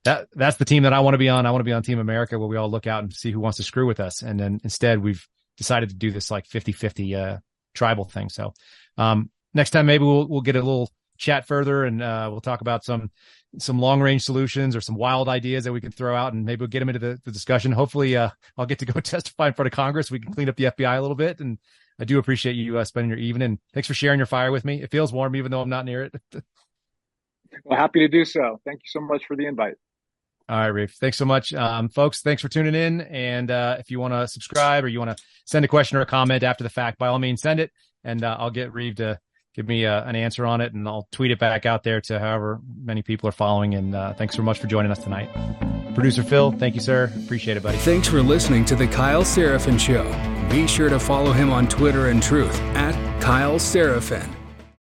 that 0.04 0.28
that's 0.32 0.56
the 0.56 0.64
team 0.64 0.82
that 0.82 0.92
I 0.92 1.00
want 1.00 1.14
to 1.14 1.18
be 1.18 1.28
on. 1.28 1.46
I 1.46 1.52
want 1.52 1.60
to 1.60 1.64
be 1.64 1.72
on 1.72 1.82
Team 1.82 1.98
America, 1.98 2.38
where 2.38 2.48
we 2.48 2.56
all 2.56 2.70
look 2.70 2.86
out 2.86 3.04
and 3.04 3.12
see 3.12 3.30
who 3.30 3.40
wants 3.40 3.58
to 3.58 3.62
screw 3.62 3.86
with 3.86 4.00
us. 4.00 4.22
And 4.22 4.40
then 4.40 4.60
instead, 4.64 5.02
we've 5.02 5.24
decided 5.56 5.90
to 5.90 5.94
do 5.94 6.10
this 6.10 6.30
like 6.30 6.46
50 6.46 6.72
50 6.72 7.14
uh, 7.14 7.36
tribal 7.74 8.06
thing. 8.06 8.28
So 8.30 8.54
um, 8.98 9.30
next 9.54 9.70
time 9.70 9.86
maybe 9.86 10.04
we'll 10.04 10.28
we'll 10.28 10.40
get 10.40 10.56
a 10.56 10.62
little 10.62 10.90
chat 11.18 11.46
further 11.46 11.84
and 11.84 12.02
uh, 12.02 12.28
we'll 12.30 12.40
talk 12.40 12.60
about 12.60 12.84
some 12.84 13.10
some 13.58 13.78
long 13.78 14.00
range 14.00 14.22
solutions 14.22 14.76
or 14.76 14.80
some 14.80 14.94
wild 14.94 15.28
ideas 15.28 15.64
that 15.64 15.72
we 15.72 15.80
can 15.80 15.90
throw 15.90 16.14
out 16.14 16.32
and 16.32 16.44
maybe 16.44 16.60
we'll 16.60 16.68
get 16.68 16.78
them 16.80 16.88
into 16.88 17.00
the, 17.00 17.18
the 17.24 17.32
discussion. 17.32 17.72
Hopefully, 17.72 18.16
uh, 18.16 18.30
I'll 18.56 18.66
get 18.66 18.78
to 18.78 18.86
go 18.86 19.00
testify 19.00 19.48
in 19.48 19.54
front 19.54 19.66
of 19.66 19.72
Congress. 19.72 20.10
We 20.10 20.20
can 20.20 20.32
clean 20.32 20.48
up 20.48 20.56
the 20.56 20.64
FBI 20.64 20.96
a 20.96 21.00
little 21.00 21.16
bit. 21.16 21.40
And 21.40 21.58
I 21.98 22.04
do 22.04 22.18
appreciate 22.18 22.54
you 22.54 22.78
uh, 22.78 22.84
spending 22.84 23.10
your 23.10 23.18
evening. 23.18 23.58
Thanks 23.74 23.88
for 23.88 23.94
sharing 23.94 24.18
your 24.18 24.26
fire 24.26 24.52
with 24.52 24.64
me. 24.64 24.82
It 24.82 24.90
feels 24.90 25.12
warm, 25.12 25.34
even 25.36 25.50
though 25.50 25.60
I'm 25.60 25.68
not 25.68 25.84
near 25.84 26.04
it. 26.04 26.14
well, 27.64 27.78
happy 27.78 28.00
to 28.00 28.08
do 28.08 28.24
so. 28.24 28.60
Thank 28.64 28.80
you 28.80 28.88
so 28.88 29.00
much 29.00 29.24
for 29.26 29.36
the 29.36 29.46
invite. 29.46 29.74
All 30.48 30.58
right, 30.58 30.68
Reeve. 30.68 30.92
Thanks 30.92 31.16
so 31.16 31.24
much. 31.24 31.52
Um, 31.52 31.88
folks, 31.88 32.22
thanks 32.22 32.42
for 32.42 32.48
tuning 32.48 32.74
in. 32.74 33.02
And 33.02 33.50
uh, 33.50 33.76
if 33.78 33.90
you 33.90 34.00
want 34.00 34.14
to 34.14 34.26
subscribe 34.26 34.82
or 34.82 34.88
you 34.88 34.98
want 34.98 35.16
to 35.16 35.22
send 35.44 35.64
a 35.64 35.68
question 35.68 35.98
or 35.98 36.00
a 36.00 36.06
comment 36.06 36.42
after 36.42 36.64
the 36.64 36.70
fact, 36.70 36.98
by 36.98 37.08
all 37.08 37.18
means, 37.18 37.42
send 37.42 37.60
it. 37.60 37.70
And 38.04 38.24
uh, 38.24 38.36
I'll 38.38 38.50
get 38.50 38.72
Reeve 38.72 38.96
to 38.96 39.18
give 39.54 39.66
me 39.66 39.84
uh, 39.84 40.04
an 40.04 40.16
answer 40.16 40.46
on 40.46 40.60
it 40.60 40.72
and 40.72 40.86
I'll 40.86 41.08
tweet 41.10 41.30
it 41.30 41.38
back 41.38 41.66
out 41.66 41.82
there 41.82 42.00
to 42.02 42.18
however 42.18 42.60
many 42.82 43.02
people 43.02 43.28
are 43.28 43.32
following. 43.32 43.74
And 43.74 43.94
uh, 43.94 44.14
thanks 44.14 44.36
so 44.36 44.42
much 44.42 44.58
for 44.58 44.66
joining 44.66 44.90
us 44.90 45.02
tonight. 45.02 45.28
Producer 45.94 46.22
Phil, 46.22 46.52
thank 46.52 46.74
you, 46.74 46.80
sir. 46.80 47.12
Appreciate 47.24 47.56
it, 47.56 47.62
buddy. 47.62 47.78
Thanks 47.78 48.08
for 48.08 48.22
listening 48.22 48.64
to 48.66 48.76
The 48.76 48.86
Kyle 48.86 49.22
Seraphin 49.22 49.78
Show. 49.78 50.04
Be 50.50 50.66
sure 50.66 50.88
to 50.88 50.98
follow 50.98 51.32
him 51.32 51.50
on 51.50 51.68
Twitter 51.68 52.08
and 52.08 52.22
Truth 52.22 52.58
at 52.74 52.94
Kyle 53.20 53.58
Seraphin. 53.58 54.39